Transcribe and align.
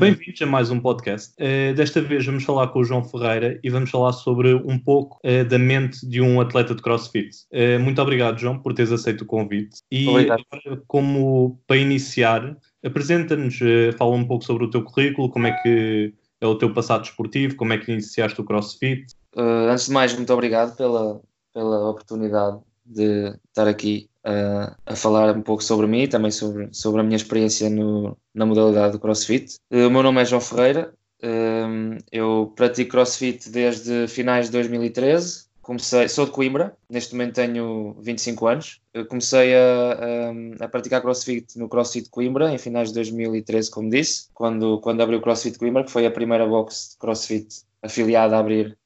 Bem-vindos 0.00 0.40
a 0.40 0.46
mais 0.46 0.70
um 0.70 0.80
podcast. 0.80 1.34
Uh, 1.34 1.74
desta 1.74 2.00
vez 2.00 2.24
vamos 2.24 2.42
falar 2.42 2.68
com 2.68 2.78
o 2.78 2.84
João 2.84 3.04
Ferreira 3.04 3.60
e 3.62 3.68
vamos 3.68 3.90
falar 3.90 4.12
sobre 4.12 4.54
um 4.54 4.78
pouco 4.78 5.18
uh, 5.26 5.44
da 5.44 5.58
mente 5.58 6.06
de 6.08 6.22
um 6.22 6.40
atleta 6.40 6.74
de 6.74 6.80
CrossFit. 6.82 7.36
Uh, 7.52 7.78
muito 7.80 8.00
obrigado, 8.00 8.38
João, 8.38 8.58
por 8.58 8.72
teres 8.72 8.90
aceito 8.90 9.20
o 9.22 9.26
convite. 9.26 9.80
E 9.90 10.08
obrigado. 10.08 10.42
como 10.86 11.60
para 11.66 11.76
iniciar, 11.76 12.56
apresenta-nos, 12.82 13.58
fala 13.98 14.14
um 14.14 14.24
pouco 14.24 14.42
sobre 14.42 14.64
o 14.64 14.70
teu 14.70 14.82
currículo, 14.82 15.28
como 15.28 15.48
é 15.48 15.52
que 15.62 16.14
é 16.40 16.46
o 16.46 16.54
teu 16.54 16.72
passado 16.72 17.04
esportivo, 17.04 17.56
como 17.56 17.74
é 17.74 17.78
que 17.78 17.92
iniciaste 17.92 18.40
o 18.40 18.44
CrossFit. 18.44 19.06
Antes 19.42 19.86
de 19.86 19.92
mais, 19.92 20.14
muito 20.14 20.32
obrigado 20.32 20.76
pela, 20.76 21.20
pela 21.52 21.90
oportunidade 21.90 22.58
de 22.84 23.34
estar 23.48 23.66
aqui 23.66 24.08
uh, 24.24 24.74
a 24.86 24.96
falar 24.96 25.36
um 25.36 25.42
pouco 25.42 25.62
sobre 25.62 25.86
mim 25.86 26.02
e 26.02 26.08
também 26.08 26.30
sobre, 26.30 26.68
sobre 26.72 27.00
a 27.00 27.04
minha 27.04 27.16
experiência 27.16 27.68
no, 27.70 28.16
na 28.34 28.46
modalidade 28.46 28.92
do 28.92 29.00
CrossFit. 29.00 29.56
Uh, 29.70 29.86
o 29.86 29.90
meu 29.90 30.02
nome 30.02 30.20
é 30.20 30.24
João 30.24 30.40
Ferreira, 30.40 30.92
uh, 31.22 31.98
eu 32.12 32.52
pratico 32.54 32.92
CrossFit 32.92 33.50
desde 33.50 34.06
finais 34.08 34.46
de 34.46 34.52
2013. 34.52 35.46
Comecei, 35.62 36.08
sou 36.08 36.26
de 36.26 36.30
Coimbra, 36.30 36.76
neste 36.88 37.12
momento 37.12 37.34
tenho 37.34 37.96
25 38.00 38.46
anos. 38.46 38.80
Eu 38.94 39.04
comecei 39.04 39.52
a, 39.52 40.60
a, 40.60 40.64
a, 40.64 40.68
praticar 40.68 41.02
CrossFit 41.02 41.58
no 41.58 41.68
CrossFit 41.68 42.08
Coimbra 42.08 42.54
em 42.54 42.58
finais 42.58 42.90
de 42.90 42.94
2013, 42.94 43.68
como 43.72 43.90
disse, 43.90 44.28
quando, 44.32 44.80
quando 44.80 45.00
abri 45.00 45.16
o 45.16 45.20
CrossFit 45.20 45.58
Coimbra, 45.58 45.82
que 45.82 45.90
foi 45.90 46.06
a 46.06 46.10
primeira 46.10 46.46
box 46.46 46.90
de 46.92 46.98
CrossFit 46.98 47.48
afiliada 47.82 48.36
a 48.36 48.38
abrir 48.38 48.78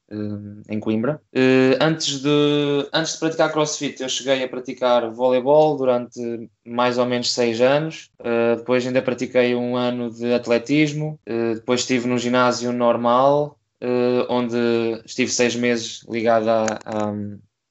em 0.69 0.79
Coimbra. 0.79 1.21
Eh, 1.33 1.77
antes, 1.81 2.21
de, 2.21 2.89
antes 2.93 3.13
de 3.13 3.19
praticar 3.19 3.51
crossfit, 3.51 4.01
eu 4.01 4.09
cheguei 4.09 4.43
a 4.43 4.47
praticar 4.47 5.09
voleibol 5.11 5.77
durante 5.77 6.49
mais 6.65 6.97
ou 6.97 7.05
menos 7.05 7.31
seis 7.33 7.61
anos. 7.61 8.09
Eh, 8.19 8.55
depois 8.57 8.85
ainda 8.85 9.01
pratiquei 9.01 9.55
um 9.55 9.75
ano 9.75 10.11
de 10.11 10.33
atletismo. 10.33 11.19
Eh, 11.25 11.55
depois 11.55 11.81
estive 11.81 12.07
no 12.07 12.17
ginásio 12.17 12.71
normal, 12.71 13.57
onde 14.29 14.57
estive 15.05 15.31
seis 15.31 15.55
meses 15.55 16.05
ligado 16.07 16.47
à, 16.47 16.65
à, 16.85 17.13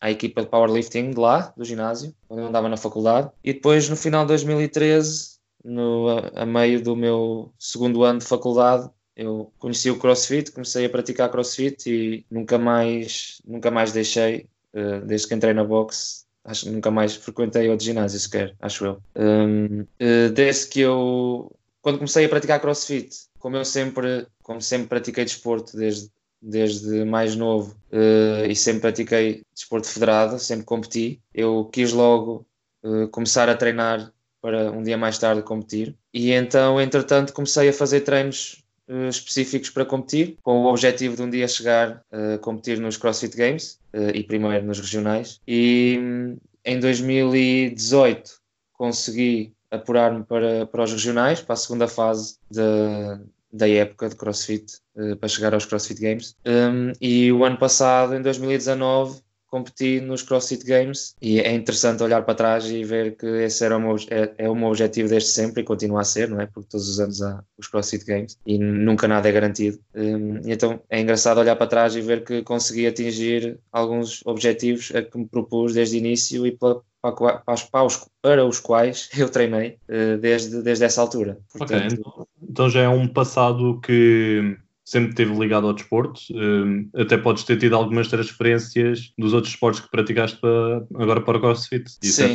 à 0.01 0.11
equipa 0.11 0.43
de 0.43 0.49
powerlifting 0.49 1.11
de 1.11 1.21
lá, 1.21 1.53
do 1.57 1.65
ginásio, 1.65 2.13
onde 2.29 2.43
eu 2.43 2.49
andava 2.49 2.69
na 2.69 2.77
faculdade. 2.77 3.31
E 3.45 3.53
depois, 3.53 3.89
no 3.89 3.95
final 3.95 4.25
de 4.25 4.29
2013, 4.29 5.39
no, 5.65 6.09
a 6.35 6.45
meio 6.45 6.83
do 6.83 6.97
meu 6.97 7.53
segundo 7.59 8.03
ano 8.03 8.19
de 8.19 8.25
faculdade, 8.25 8.91
eu 9.21 9.53
conheci 9.59 9.91
o 9.91 9.99
CrossFit, 9.99 10.51
comecei 10.51 10.87
a 10.87 10.89
praticar 10.89 11.31
CrossFit 11.31 11.91
e 11.91 12.25
nunca 12.31 12.57
mais, 12.57 13.43
nunca 13.47 13.71
mais 13.71 13.93
deixei, 13.93 14.47
uh, 14.73 15.05
desde 15.05 15.29
que 15.29 15.35
entrei 15.35 15.53
na 15.53 15.63
box, 15.63 16.25
acho 16.43 16.65
que 16.65 16.71
nunca 16.71 16.91
mais 16.91 17.17
frequentei 17.17 17.69
outro 17.69 17.85
ginásio 17.85 18.19
sequer, 18.19 18.57
acho 18.59 18.87
eu. 18.87 19.03
Um, 19.15 19.83
uh, 19.83 19.87
eh, 19.99 20.29
desde 20.31 20.69
que 20.69 20.81
eu, 20.81 21.55
quando 21.83 21.99
comecei 21.99 22.25
a 22.25 22.29
praticar 22.31 22.61
CrossFit, 22.61 23.29
como 23.39 23.59
eu 23.59 23.65
sempre, 23.65 24.27
como 24.43 24.63
sempre 24.63 24.89
pratiquei 24.89 25.25
desporto 25.25 25.77
desde 25.77 26.11
desde 26.43 27.05
mais 27.05 27.37
novo 27.37 27.77
uh, 27.93 28.47
e 28.49 28.57
sempre 28.57 28.81
pratiquei 28.81 29.43
desporto 29.55 29.87
federado, 29.87 30.39
sempre 30.39 30.65
competi. 30.65 31.21
Eu 31.35 31.67
quis 31.71 31.93
logo 31.93 32.47
uh, 32.83 33.07
começar 33.09 33.51
a 33.51 33.55
treinar 33.55 34.11
para 34.41 34.73
um 34.73 34.83
dia 34.83 34.97
mais 34.97 35.19
tarde 35.19 35.43
competir. 35.43 35.95
E 36.15 36.33
então, 36.33 36.81
entretanto, 36.81 37.35
comecei 37.35 37.69
a 37.69 37.73
fazer 37.75 38.01
treinos 38.01 38.65
específicos 39.09 39.71
para 39.71 39.85
competir, 39.85 40.37
com 40.43 40.63
o 40.63 40.67
objetivo 40.67 41.17
de 41.17 41.23
um 41.23 41.31
dia 41.31 41.47
chegar 41.47 42.03
a 42.11 42.35
uh, 42.35 42.39
competir 42.41 42.79
nos 42.79 42.97
CrossFit 42.97 43.37
Games 43.37 43.79
uh, 43.95 44.11
e 44.15 44.23
primeiro 44.25 44.67
nos 44.67 44.81
regionais. 44.81 45.41
E 45.47 45.99
um, 46.01 46.37
em 46.65 46.81
2018 46.81 48.33
consegui 48.73 49.53
apurar-me 49.71 50.25
para, 50.25 50.67
para 50.67 50.83
os 50.83 50.93
regionais, 50.93 51.41
para 51.41 51.53
a 51.53 51.57
segunda 51.57 51.87
fase 51.87 52.37
da, 52.51 53.21
da 53.53 53.69
época 53.69 54.09
de 54.09 54.17
CrossFit, 54.17 54.79
para 55.21 55.29
chegar 55.29 55.55
aos 55.55 55.65
CrossFit 55.65 56.01
Games. 56.01 56.35
Um, 56.45 56.93
e 57.01 57.31
o 57.31 57.45
ano 57.45 57.57
passado, 57.57 58.15
em 58.15 58.23
2019, 58.23 59.21
competi 59.51 60.01
nos 60.01 60.23
CrossFit 60.23 60.65
Games 60.65 61.15
e 61.21 61.41
é 61.41 61.53
interessante 61.53 62.03
olhar 62.03 62.23
para 62.23 62.35
trás 62.35 62.71
e 62.71 62.85
ver 62.85 63.17
que 63.17 63.27
esse 63.27 63.65
era 63.65 63.77
o 63.77 63.81
meu, 63.81 63.97
é, 64.09 64.33
é 64.39 64.49
o 64.49 64.55
meu 64.55 64.69
objetivo 64.69 65.09
desde 65.09 65.31
sempre 65.31 65.63
e 65.63 65.65
continua 65.65 66.03
a 66.03 66.05
ser, 66.05 66.29
não 66.29 66.41
é? 66.41 66.47
Porque 66.47 66.71
todos 66.71 66.89
os 66.89 67.01
anos 67.01 67.21
há 67.21 67.43
os 67.59 67.67
CrossFit 67.67 68.05
Games 68.05 68.39
e 68.47 68.59
nunca 68.59 69.09
nada 69.09 69.29
é 69.29 69.33
garantido. 69.33 69.79
Um, 69.95 70.41
então 70.45 70.81
é 70.89 71.01
engraçado 71.01 71.39
olhar 71.39 71.57
para 71.57 71.67
trás 71.67 71.97
e 71.97 72.01
ver 72.01 72.25
que 72.25 72.43
consegui 72.43 72.87
atingir 72.87 73.59
alguns 73.73 74.25
objetivos 74.25 74.93
a 74.95 75.03
que 75.03 75.19
me 75.19 75.27
propus 75.27 75.75
desde 75.75 75.97
o 75.97 75.99
início 75.99 76.47
e 76.47 76.53
para, 76.53 76.77
para, 77.03 77.39
para, 77.39 77.85
os, 77.85 78.09
para 78.23 78.47
os 78.47 78.61
quais 78.61 79.11
eu 79.19 79.29
treinei 79.29 79.79
uh, 79.89 80.17
desde, 80.19 80.63
desde 80.63 80.85
essa 80.85 81.01
altura. 81.01 81.39
Portanto, 81.53 81.85
ok, 81.85 81.99
então, 81.99 82.27
então 82.43 82.71
já 82.71 82.83
é 82.83 82.89
um 82.89 83.09
passado 83.09 83.81
que 83.81 84.57
sempre 84.91 85.11
esteve 85.11 85.33
ligado 85.39 85.69
ao 85.69 85.73
desporto. 85.73 86.21
Um, 86.33 86.91
até 86.97 87.17
podes 87.17 87.45
ter 87.45 87.57
tido 87.57 87.77
algumas 87.77 88.09
transferências 88.09 89.13
dos 89.17 89.33
outros 89.33 89.53
esportes 89.55 89.81
que 89.81 89.91
praticaste 89.91 90.41
para, 90.41 90.85
agora 90.97 91.21
para 91.21 91.39
o 91.39 91.41
CrossFit. 91.41 91.85
Sim, 92.03 92.35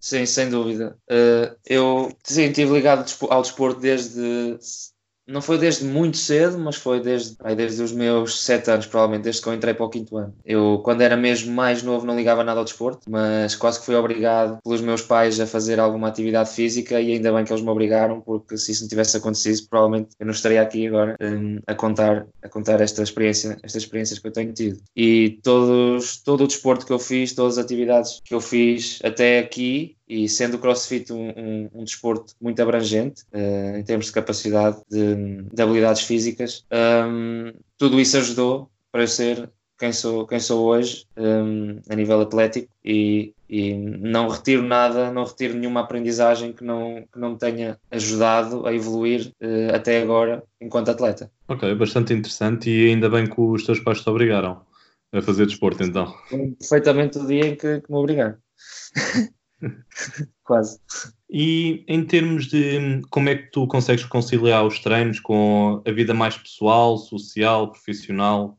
sim, 0.00 0.24
sem 0.24 0.48
dúvida. 0.48 0.96
Uh, 1.10 1.54
eu 1.66 2.10
sim, 2.24 2.44
estive 2.44 2.72
ligado 2.72 3.04
ao 3.28 3.42
desporto 3.42 3.78
desde 3.78 4.56
não 5.26 5.40
foi 5.40 5.58
desde 5.58 5.84
muito 5.84 6.16
cedo, 6.16 6.58
mas 6.58 6.76
foi 6.76 7.00
desde, 7.00 7.36
aí, 7.42 7.54
desde 7.54 7.82
os 7.82 7.92
meus 7.92 8.42
sete 8.42 8.70
anos, 8.70 8.86
provavelmente, 8.86 9.24
desde 9.24 9.42
que 9.42 9.48
eu 9.48 9.54
entrei 9.54 9.74
para 9.74 9.86
o 9.86 9.90
quinto 9.90 10.16
ano. 10.16 10.34
Eu, 10.44 10.80
quando 10.84 11.00
era 11.02 11.16
mesmo 11.16 11.52
mais 11.52 11.82
novo, 11.82 12.06
não 12.06 12.16
ligava 12.16 12.44
nada 12.44 12.58
ao 12.58 12.64
desporto, 12.64 13.10
mas 13.10 13.54
quase 13.54 13.80
que 13.80 13.86
fui 13.86 13.94
obrigado 13.94 14.58
pelos 14.62 14.80
meus 14.80 15.02
pais 15.02 15.38
a 15.40 15.46
fazer 15.46 15.78
alguma 15.78 16.08
atividade 16.08 16.50
física 16.50 17.00
e 17.00 17.12
ainda 17.12 17.32
bem 17.32 17.44
que 17.44 17.52
eles 17.52 17.62
me 17.62 17.70
obrigaram, 17.70 18.20
porque 18.20 18.56
se 18.56 18.72
isso 18.72 18.82
não 18.82 18.88
tivesse 18.88 19.16
acontecido, 19.16 19.66
provavelmente 19.68 20.10
eu 20.18 20.26
não 20.26 20.32
estaria 20.32 20.60
aqui 20.60 20.86
agora 20.86 21.16
um, 21.20 21.58
a 21.66 21.74
contar, 21.74 22.26
a 22.42 22.48
contar 22.48 22.80
esta 22.80 23.02
experiência, 23.02 23.56
estas 23.62 23.82
experiências 23.82 24.18
que 24.18 24.26
eu 24.26 24.32
tenho 24.32 24.52
tido. 24.52 24.80
E 24.96 25.38
todos, 25.42 26.16
todo 26.22 26.44
o 26.44 26.46
desporto 26.46 26.86
que 26.86 26.92
eu 26.92 26.98
fiz, 26.98 27.32
todas 27.32 27.58
as 27.58 27.64
atividades 27.64 28.20
que 28.24 28.34
eu 28.34 28.40
fiz 28.40 28.98
até 29.02 29.38
aqui, 29.38 29.96
e 30.08 30.28
sendo 30.28 30.54
o 30.54 30.58
CrossFit 30.58 31.12
um, 31.12 31.30
um, 31.30 31.70
um 31.74 31.84
desporto 31.84 32.34
muito 32.40 32.60
abrangente 32.60 33.22
uh, 33.32 33.76
em 33.76 33.82
termos 33.82 34.06
de 34.06 34.12
capacidade 34.12 34.78
de, 34.90 35.42
de 35.52 35.62
habilidades 35.62 36.02
físicas, 36.02 36.64
um, 37.08 37.52
tudo 37.78 38.00
isso 38.00 38.16
ajudou 38.16 38.70
para 38.90 39.02
eu 39.02 39.08
ser 39.08 39.48
quem 39.82 39.92
sou, 39.92 40.26
quem 40.28 40.38
sou 40.38 40.64
hoje 40.66 41.06
um, 41.16 41.80
a 41.90 41.96
nível 41.96 42.20
atlético 42.20 42.68
e, 42.84 43.34
e, 43.48 43.74
não 43.74 44.28
retiro 44.28 44.62
nada, 44.62 45.10
não 45.10 45.24
retiro 45.24 45.54
nenhuma 45.54 45.80
aprendizagem 45.80 46.52
que 46.52 46.62
não, 46.62 47.02
que 47.12 47.18
não 47.18 47.30
me 47.32 47.38
tenha 47.38 47.76
ajudado 47.90 48.64
a 48.64 48.72
evoluir 48.72 49.32
uh, 49.42 49.74
até 49.74 50.00
agora 50.00 50.44
enquanto 50.60 50.90
atleta. 50.90 51.28
Ok, 51.48 51.74
bastante 51.74 52.12
interessante 52.12 52.70
e 52.70 52.90
ainda 52.90 53.10
bem 53.10 53.26
que 53.26 53.40
os 53.40 53.66
teus 53.66 53.80
pais 53.80 54.00
te 54.00 54.08
obrigaram 54.08 54.60
a 55.12 55.20
fazer 55.20 55.46
desporto 55.46 55.82
então. 55.82 56.14
Perfeitamente 56.60 57.18
o 57.18 57.26
dia 57.26 57.46
em 57.46 57.56
que, 57.56 57.80
que 57.80 57.90
me 57.90 57.98
obrigaram. 57.98 58.36
Quase. 60.44 60.78
E 61.30 61.84
em 61.88 62.04
termos 62.04 62.46
de 62.46 63.00
como 63.10 63.28
é 63.28 63.36
que 63.36 63.50
tu 63.50 63.66
consegues 63.66 64.04
conciliar 64.04 64.66
os 64.66 64.78
treinos 64.80 65.18
com 65.20 65.82
a 65.86 65.90
vida 65.90 66.12
mais 66.12 66.36
pessoal, 66.36 66.98
social, 66.98 67.70
profissional? 67.70 68.58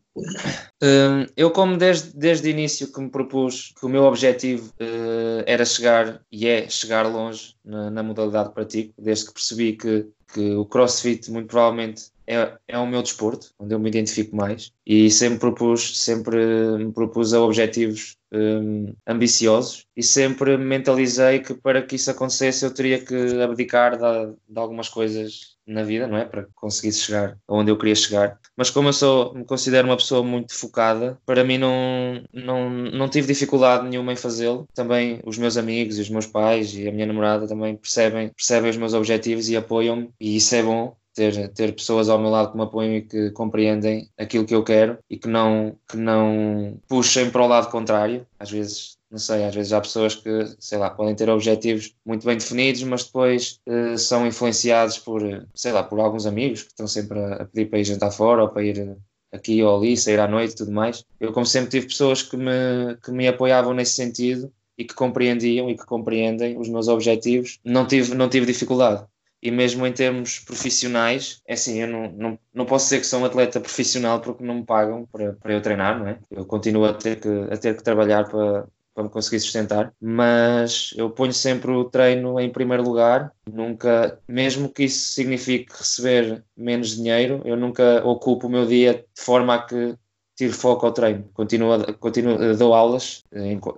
Um, 0.82 1.26
eu, 1.36 1.50
como 1.50 1.76
desde, 1.76 2.16
desde 2.16 2.48
o 2.48 2.52
início 2.52 2.92
que 2.92 3.02
me 3.02 3.10
propus 3.10 3.74
que 3.80 3.86
o 3.86 3.90
meu 3.90 4.04
objetivo 4.04 4.72
uh, 4.80 5.44
era 5.46 5.66
chegar 5.66 6.22
e 6.32 6.48
é 6.48 6.70
chegar 6.70 7.08
longe 7.08 7.56
na, 7.66 7.90
na, 7.90 8.04
modalidade 8.04 8.50
que 8.50 8.56
pratico, 8.56 8.94
desde 9.02 9.26
que 9.26 9.34
percebi 9.34 9.74
que, 9.74 10.08
que 10.32 10.54
o 10.54 10.66
crossfit 10.66 11.32
muito 11.32 11.48
provavelmente 11.48 12.13
é, 12.28 12.54
é 12.68 12.78
o 12.78 12.88
meu 12.88 13.02
desporto, 13.02 13.54
onde 13.60 13.74
eu 13.74 13.80
me 13.80 13.90
identifico 13.90 14.36
mais 14.36 14.72
e 14.86 15.10
sempre 15.10 15.40
propus, 15.40 16.00
sempre 16.04 16.38
me 16.78 16.92
propus 16.92 17.34
a 17.34 17.42
objetivos 17.42 18.18
um, 18.34 18.94
ambiciosos 19.08 19.86
e 19.96 20.02
sempre 20.02 20.58
mentalizei 20.58 21.40
que 21.40 21.54
para 21.54 21.82
que 21.82 21.96
isso 21.96 22.10
acontecesse 22.10 22.66
eu 22.66 22.74
teria 22.74 23.00
que 23.00 23.16
abdicar 23.42 23.96
de, 23.96 24.36
de, 24.50 24.60
algumas 24.60 24.90
coisas 24.90 25.54
na 25.66 25.84
vida, 25.84 26.08
não 26.08 26.18
é? 26.18 26.26
Para 26.26 26.48
conseguir 26.56 26.92
chegar 26.92 27.38
aonde 27.48 27.72
eu 27.72 27.78
queria 27.78 27.96
chegar. 27.96 28.40
Mas 28.58 28.70
como 28.70 28.90
eu 28.90 28.94
sou, 28.94 29.34
me 29.34 29.46
considero 29.46 29.88
uma 29.88 29.96
pessoa 29.96 30.24
muito 30.24 30.54
focada, 30.56 31.18
para 31.26 31.44
mim 31.44 31.58
não, 31.58 32.24
não, 32.34 32.70
não 32.70 33.08
tive 33.08 33.28
dificuldade 33.28 33.88
nenhuma 33.88 34.12
em 34.12 34.18
fazê-lo. 34.18 34.68
Também 34.74 35.22
os 35.24 35.38
meus 35.38 35.56
amigos 35.56 35.98
e 35.98 36.02
os 36.02 36.10
meus 36.10 36.26
pais 36.26 36.74
e 36.76 36.88
a 36.88 36.92
minha 36.92 37.06
namorada 37.06 37.48
também 37.48 37.78
percebem, 37.78 38.30
percebem 38.30 38.72
os 38.72 38.78
meus 38.78 38.94
objetivos 38.94 39.48
e 39.48 39.56
apoiam-me 39.56 40.10
e 40.20 40.36
isso 40.36 40.56
é 40.56 40.64
bom 40.64 40.96
ter, 41.14 41.50
ter 41.50 41.74
pessoas 41.74 42.10
ao 42.10 42.20
meu 42.20 42.30
lado 42.30 42.52
que 42.52 42.58
me 42.58 42.64
apoiam 42.64 42.96
e 42.96 43.02
que 43.02 43.32
compreendem 43.32 44.10
aquilo 44.18 44.46
que 44.46 44.56
eu 44.56 44.64
quero 44.64 44.98
e 45.10 45.18
que 45.18 45.28
não, 45.28 45.76
que 45.88 45.98
não 45.98 46.78
puxem 46.88 47.30
para 47.30 47.44
o 47.44 47.48
lado 47.48 47.70
contrário. 47.70 48.26
Às 48.40 48.52
vezes, 48.52 48.98
não 49.10 49.20
sei, 49.20 49.44
às 49.44 49.54
vezes 49.54 49.72
há 49.74 49.80
pessoas 49.80 50.16
que, 50.16 50.30
sei 50.60 50.78
lá, 50.78 50.90
podem 50.90 51.16
ter 51.16 51.30
objetivos 51.30 51.96
muito 52.06 52.26
bem 52.26 52.38
definidos, 52.38 52.84
mas 52.84 53.04
depois 53.04 53.60
uh, 53.68 53.98
são 53.98 54.26
influenciados 54.26 54.98
por, 54.98 55.22
sei 55.54 55.72
lá, 55.72 55.84
por 55.84 56.00
alguns 56.00 56.26
amigos 56.26 56.64
que 56.64 56.70
estão 56.70 56.88
sempre 56.88 57.20
a, 57.20 57.36
a, 57.36 57.46
pedir 57.46 57.70
para 57.70 57.80
ir 57.80 57.84
jantar 57.84 58.12
fora 58.12 58.44
ou 58.44 58.50
para 58.50 58.64
ir 58.64 58.98
aqui 59.32 59.62
ou 59.64 59.78
ali, 59.78 59.96
sair 59.98 60.20
à 60.20 60.28
noite 60.28 60.54
e 60.54 60.56
tudo 60.56 60.72
mais. 60.72 61.06
Eu, 61.20 61.32
como 61.32 61.46
sempre, 61.46 61.70
tive 61.70 61.88
pessoas 61.88 62.22
que 62.22 62.38
me, 62.38 62.98
que 63.04 63.12
me 63.12 63.28
apoiavam 63.28 63.74
nesse 63.74 63.94
sentido 63.94 64.52
e 64.78 64.84
que 64.84 64.94
compreendiam 64.94 65.70
e 65.70 65.78
que 65.78 65.86
compreendem 65.86 66.58
os 66.58 66.68
meus 66.68 66.88
objetivos, 66.88 67.60
não 67.64 67.86
tive, 67.86 68.16
não 68.16 68.30
tive 68.30 68.46
dificuldade. 68.46 69.06
E 69.44 69.52
mesmo 69.52 69.86
em 69.86 69.92
termos 69.92 70.40
profissionais, 70.40 71.42
é 71.46 71.54
assim, 71.54 71.82
eu 71.82 71.88
não, 71.88 72.10
não, 72.14 72.40
não 72.54 72.66
posso 72.66 72.86
dizer 72.86 73.02
que 73.02 73.06
sou 73.06 73.20
um 73.20 73.26
atleta 73.26 73.60
profissional 73.60 74.22
porque 74.22 74.42
não 74.42 74.56
me 74.56 74.66
pagam 74.66 75.06
para, 75.12 75.34
para 75.34 75.54
eu 75.54 75.62
treinar, 75.62 76.00
não 76.00 76.08
é? 76.08 76.18
Eu 76.32 76.46
continuo 76.46 76.86
a 76.86 76.94
ter 76.94 77.20
que, 77.20 77.28
a 77.52 77.58
ter 77.58 77.76
que 77.76 77.84
trabalhar 77.84 78.24
para, 78.30 78.66
para 78.94 79.04
me 79.04 79.10
conseguir 79.10 79.42
sustentar, 79.42 79.94
mas 80.00 80.94
eu 80.96 81.10
ponho 81.10 81.34
sempre 81.34 81.72
o 81.72 81.84
treino 81.84 82.40
em 82.40 82.50
primeiro 82.50 82.84
lugar, 82.84 83.34
nunca, 83.52 84.18
mesmo 84.28 84.70
que 84.70 84.84
isso 84.84 85.12
signifique 85.12 85.74
receber 85.78 86.44
menos 86.56 86.96
dinheiro, 86.96 87.42
eu 87.44 87.58
nunca 87.58 88.02
ocupo 88.06 88.48
o 88.48 88.50
meu 88.50 88.66
dia 88.66 88.94
de 89.14 89.22
forma 89.22 89.56
a 89.56 89.62
que 89.62 89.96
tiro 90.36 90.54
foco 90.54 90.86
ao 90.86 90.92
treino. 90.92 91.30
Continuo, 91.34 91.94
continuo 92.00 92.56
dou 92.56 92.74
aulas, 92.74 93.24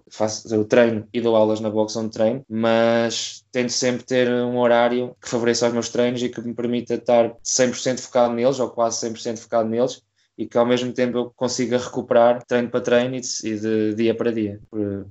faço 0.09 0.59
o 0.59 0.65
treino 0.65 1.07
e 1.13 1.21
dou 1.21 1.35
aulas 1.35 1.59
na 1.59 1.69
box 1.69 1.95
onde 1.95 2.11
treino, 2.11 2.45
mas 2.49 3.43
tento 3.51 3.71
sempre 3.71 4.03
ter 4.05 4.29
um 4.31 4.57
horário 4.57 5.15
que 5.21 5.29
favoreça 5.29 5.67
os 5.67 5.73
meus 5.73 5.89
treinos 5.89 6.21
e 6.23 6.29
que 6.29 6.41
me 6.41 6.53
permita 6.53 6.95
estar 6.95 7.35
100% 7.43 7.99
focado 7.99 8.33
neles, 8.33 8.59
ou 8.59 8.69
quase 8.69 9.07
100% 9.09 9.37
focado 9.37 9.69
neles, 9.69 10.01
e 10.37 10.45
que 10.45 10.57
ao 10.57 10.65
mesmo 10.65 10.91
tempo 10.91 11.17
eu 11.17 11.33
consiga 11.35 11.77
recuperar 11.77 12.43
treino 12.45 12.69
para 12.69 12.81
treino 12.81 13.15
e 13.15 13.21
de, 13.21 13.47
e 13.47 13.59
de 13.59 13.95
dia 13.95 14.15
para 14.15 14.31
dia. 14.31 14.59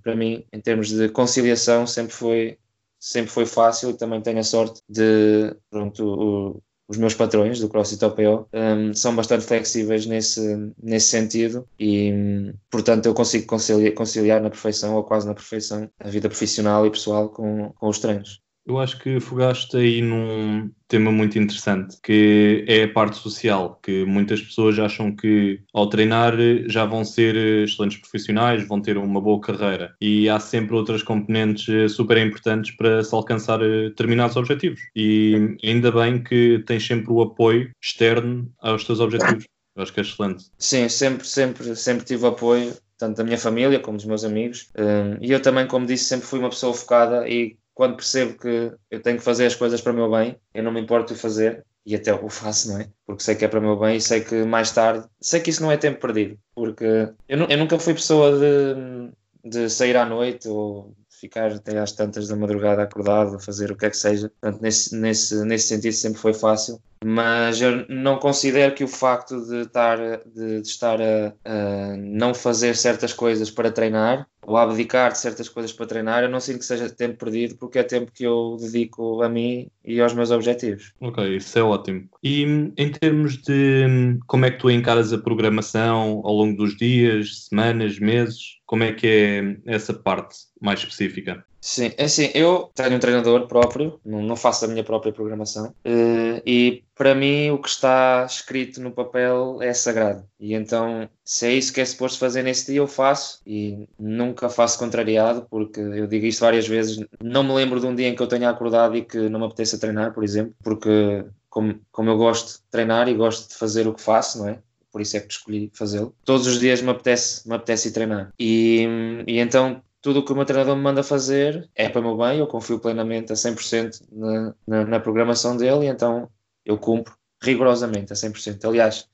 Para 0.03 0.15
mim, 0.15 0.45
em 0.53 0.61
termos 0.61 0.89
de 0.89 1.09
conciliação, 1.09 1.87
sempre 1.87 2.13
foi 2.13 2.59
sempre 2.99 3.31
foi 3.31 3.45
fácil 3.45 3.91
e 3.91 3.99
também 3.99 4.23
tenho 4.23 4.39
a 4.39 4.43
sorte 4.43 4.81
de 4.89 5.55
pronto, 5.69 6.63
os 6.87 6.99
meus 6.99 7.15
patrões 7.15 7.59
do 7.61 7.69
CrossFit 7.69 8.05
OPO 8.05 8.49
um, 8.53 8.95
são 8.95 9.17
bastante 9.17 9.45
flexíveis 9.45 10.07
nesse, 10.07 10.73
nesse 10.83 11.09
sentido 11.09 11.67
e, 11.79 12.53
portanto, 12.71 13.07
eu 13.07 13.15
consigo 13.15 13.47
conciliar, 13.47 13.93
conciliar 13.93 14.43
na 14.43 14.51
perfeição 14.51 14.95
ou 14.95 15.05
quase 15.05 15.27
na 15.27 15.35
perfeição 15.35 15.89
a 15.99 16.09
vida 16.09 16.29
profissional 16.29 16.87
e 16.87 16.91
pessoal 16.91 17.31
com, 17.31 17.73
com 17.73 17.89
os 17.89 17.99
treinos. 17.99 18.44
Eu 18.67 18.79
acho 18.79 18.99
que 18.99 19.21
fogaste 19.21 19.77
aí 19.77 20.01
num 20.01 20.71
tema 20.89 21.13
muito 21.13 21.39
interessante, 21.39 21.99
que 22.03 22.65
é 22.67 22.85
a 22.85 22.93
parte 22.93 23.17
social, 23.19 23.79
que 23.83 24.05
muitas 24.07 24.41
pessoas 24.41 24.79
acham 24.79 25.15
que 25.15 25.61
ao 25.73 25.89
treinar 25.89 26.35
já 26.67 26.87
vão 26.87 27.05
ser 27.05 27.37
excelentes 27.37 27.99
profissionais, 27.99 28.67
vão 28.67 28.81
ter 28.81 28.97
uma 28.97 29.21
boa 29.21 29.41
carreira. 29.41 29.95
E 30.01 30.29
há 30.31 30.41
sempre 30.41 30.75
outras 30.75 31.03
componentes 31.03 31.93
super 31.93 32.17
importantes 32.17 32.75
para 32.75 33.05
se 33.05 33.15
alcançar 33.15 33.59
determinados 33.59 34.37
objetivos. 34.37 34.81
E 34.97 35.57
ainda 35.63 35.93
bem 35.93 36.23
que 36.23 36.63
tens 36.67 36.87
sempre 36.87 37.13
o 37.13 37.21
apoio 37.21 37.71
externo 37.83 38.51
aos 38.61 38.85
teus 38.85 38.99
objetivos. 38.99 39.45
Eu 39.77 39.83
acho 39.83 39.93
que 39.93 40.01
é 40.01 40.03
excelente. 40.03 40.45
Sim, 40.59 40.89
sempre, 40.89 41.27
sempre, 41.27 41.77
sempre 41.77 42.05
tive 42.05 42.27
apoio 42.27 42.75
tanto 42.97 43.17
da 43.17 43.25
minha 43.25 43.39
família 43.39 43.81
como 43.81 43.97
dos 43.97 44.07
meus 44.07 44.25
amigos. 44.25 44.71
Hum, 44.79 45.19
e 45.21 45.33
eu 45.33 45.43
também, 45.43 45.67
como 45.67 45.85
disse, 45.85 46.05
sempre 46.05 46.27
fui 46.27 46.39
uma 46.39 46.49
pessoa 46.49 46.73
focada 46.73 47.29
e 47.29 47.57
quando 47.75 47.97
percebo 47.97 48.39
que 48.39 48.73
eu 48.91 49.03
tenho 49.03 49.19
que 49.19 49.25
fazer 49.25 49.47
as 49.47 49.55
coisas 49.55 49.81
para 49.81 49.93
o 49.93 49.95
meu 49.95 50.11
bem, 50.11 50.37
eu 50.55 50.63
não 50.63 50.73
me 50.73 50.81
importo 50.81 51.13
de 51.13 51.21
fazer 51.21 51.65
e 51.85 51.95
até 51.95 52.15
o 52.15 52.31
faço, 52.31 52.73
não 52.73 52.81
é? 52.81 52.89
Porque 53.05 53.23
sei 53.23 53.35
que 53.35 53.45
é 53.45 53.49
para 53.49 53.59
o 53.59 53.63
meu 53.63 53.79
bem 53.79 53.97
e 53.97 54.01
sei 54.01 54.21
que 54.23 54.45
mais 54.45 54.71
tarde, 54.73 55.07
sei 55.21 55.41
que 55.41 55.51
isso 55.51 55.63
não 55.63 55.71
é 55.71 55.77
tempo 55.77 56.01
perdido, 56.01 56.39
porque 56.55 56.85
eu, 57.29 57.39
eu 57.47 57.59
nunca 57.59 57.79
fui 57.79 57.93
pessoa 57.93 58.39
de, 58.39 59.11
de 59.45 59.69
sair 59.69 59.97
à 59.97 60.07
noite 60.07 60.49
ou 60.49 60.95
ficar 61.25 61.53
até 61.53 61.79
às 61.79 61.93
tantas 61.93 62.29
da 62.29 62.37
madrugada 62.37 62.83
acordado, 62.83 63.37
a 63.37 63.41
fazer 63.41 63.71
o 63.71 63.77
que 63.77 63.87
é 63.87 63.91
que 63.91 63.97
seja. 63.97 64.29
Portanto, 64.29 64.61
nesse, 64.63 64.95
nesse, 64.95 65.45
nesse 65.45 65.69
sentido 65.69 65.93
sempre 65.93 66.19
foi 66.19 66.35
fácil. 66.35 66.81
Mas 67.05 67.61
eu 67.61 67.87
não 67.89 68.19
considero 68.19 68.75
que 68.75 68.83
o 68.83 68.89
facto 68.89 69.39
de 69.45 69.63
estar, 69.63 69.99
de, 70.25 70.63
de 70.63 70.69
estar 70.69 70.99
a, 71.01 71.35
a, 71.45 71.97
não 71.99 72.33
fazer 72.33 72.75
certas 72.75 73.13
coisas 73.13 73.51
para 73.51 73.71
treinar 73.71 74.27
ou 74.47 74.57
abdicar 74.57 75.13
de 75.13 75.19
certas 75.19 75.49
coisas 75.49 75.73
para 75.73 75.87
treinar, 75.87 76.23
eu 76.23 76.29
não 76.29 76.41
sinto 76.41 76.59
que 76.59 76.65
seja 76.65 76.89
tempo 76.89 77.19
perdido, 77.19 77.57
porque 77.57 77.79
é 77.79 77.83
tempo 77.83 78.13
que 78.13 78.25
eu 78.25 78.57
dedico 78.61 79.23
a 79.23 79.29
mim 79.29 79.69
e 79.85 80.01
aos 80.01 80.15
meus 80.15 80.31
objetivos. 80.31 80.93
Ok, 81.01 81.37
isso 81.37 81.59
é 81.59 81.63
ótimo. 81.63 82.09
E 82.23 82.43
em 82.77 82.91
termos 82.91 83.39
de 83.43 84.19
como 84.27 84.47
é 84.47 84.51
que 84.51 84.59
tu 84.59 84.71
encaras 84.71 85.13
a 85.13 85.19
programação 85.19 86.21
ao 86.25 86.33
longo 86.33 86.57
dos 86.57 86.77
dias, 86.77 87.47
semanas, 87.49 87.99
meses, 87.99 88.59
como 88.67 88.83
é 88.83 88.93
que 88.93 89.07
é 89.07 89.57
essa 89.67 89.93
parte 89.93 90.37
mais 90.61 90.81
específica? 90.81 91.45
Sim, 91.67 91.93
é 91.97 92.05
assim, 92.05 92.31
eu 92.35 92.71
tenho 92.75 92.95
um 92.95 92.99
treinador 92.99 93.47
próprio, 93.47 93.99
não, 94.05 94.37
faço 94.37 94.67
a 94.67 94.69
minha 94.69 94.85
própria 94.85 95.15
programação, 95.15 95.69
uh, 95.69 96.43
e 96.45 96.85
para 96.95 97.15
mim 97.15 97.53
o 97.53 97.59
que 97.59 97.71
está 97.71 98.27
escrito 98.29 98.83
no 98.83 98.93
papel 98.93 99.63
é 99.63 99.73
sagrado. 99.73 100.29
E 100.39 100.53
então, 100.53 101.09
se 101.25 101.47
é 101.47 101.55
isso 101.55 101.73
que 101.73 101.81
é 101.81 101.85
suposto 101.87 102.19
fazer 102.19 102.43
nesse 102.43 102.71
dia, 102.71 102.83
eu 102.83 102.87
faço 102.87 103.41
e 103.47 103.89
nunca 103.99 104.51
faço 104.51 104.79
contrariado, 104.79 105.47
porque 105.49 105.81
eu 105.81 106.07
digo 106.07 106.27
isto 106.27 106.41
várias 106.41 106.69
vezes. 106.69 107.03
Não 107.23 107.43
me 107.43 107.55
lembro 107.55 107.81
de 107.81 107.87
um 107.87 107.95
dia 107.95 108.09
em 108.09 108.15
que 108.15 108.23
eu 108.23 108.29
tenha 108.29 108.51
acordado 108.51 108.95
e 108.95 109.03
que 109.03 109.31
não 109.31 109.41
me 109.41 109.47
apeteça 109.47 109.79
treinar, 109.79 110.13
por 110.13 110.23
exemplo, 110.23 110.55
porque 110.63 111.25
como, 111.49 111.81
como 111.91 112.11
eu 112.11 112.19
gosto 112.19 112.59
de 112.59 112.65
treinar 112.71 113.09
e 113.09 113.15
gosto 113.15 113.49
de 113.49 113.55
fazer 113.55 113.89
o 113.89 113.95
que 113.95 114.03
faço, 114.03 114.39
não 114.39 114.51
é? 114.51 114.59
Por 114.93 115.01
isso 115.01 115.17
é 115.17 115.21
que 115.21 115.33
escolhi 115.33 115.73
fazê-lo. 115.73 116.15
Todos 116.27 116.47
os 116.47 116.61
dias 116.61 116.83
me 116.83 116.91
apetece, 116.91 117.49
me 117.49 117.55
apetece 117.55 117.89
ir 117.89 117.93
treinar. 117.93 118.35
E, 118.39 118.87
e 119.27 119.39
então 119.39 119.83
tudo 120.05 120.21
o 120.21 120.23
que 120.23 120.33
o 120.33 120.37
meu 120.37 120.45
treinador 120.45 120.77
me 120.77 120.83
manda 120.83 121.03
fazer 121.03 121.67
é 121.75 121.89
para 121.89 121.99
o 121.99 122.05
meu 122.05 122.15
bem, 122.15 122.39
eu 122.39 122.47
confio 122.47 122.79
plenamente 122.79 123.33
a 123.33 123.35
100% 123.35 124.03
na, 124.13 124.55
na, 124.67 124.85
na 124.85 125.01
programação 125.01 125.57
dele 125.57 125.87
e 125.87 125.89
então 125.89 126.29
eu 126.63 126.77
cumpro 126.77 127.17
rigorosamente 127.43 128.13
a 128.13 128.17
100%. 128.17 128.63
Aliás, 128.67 129.09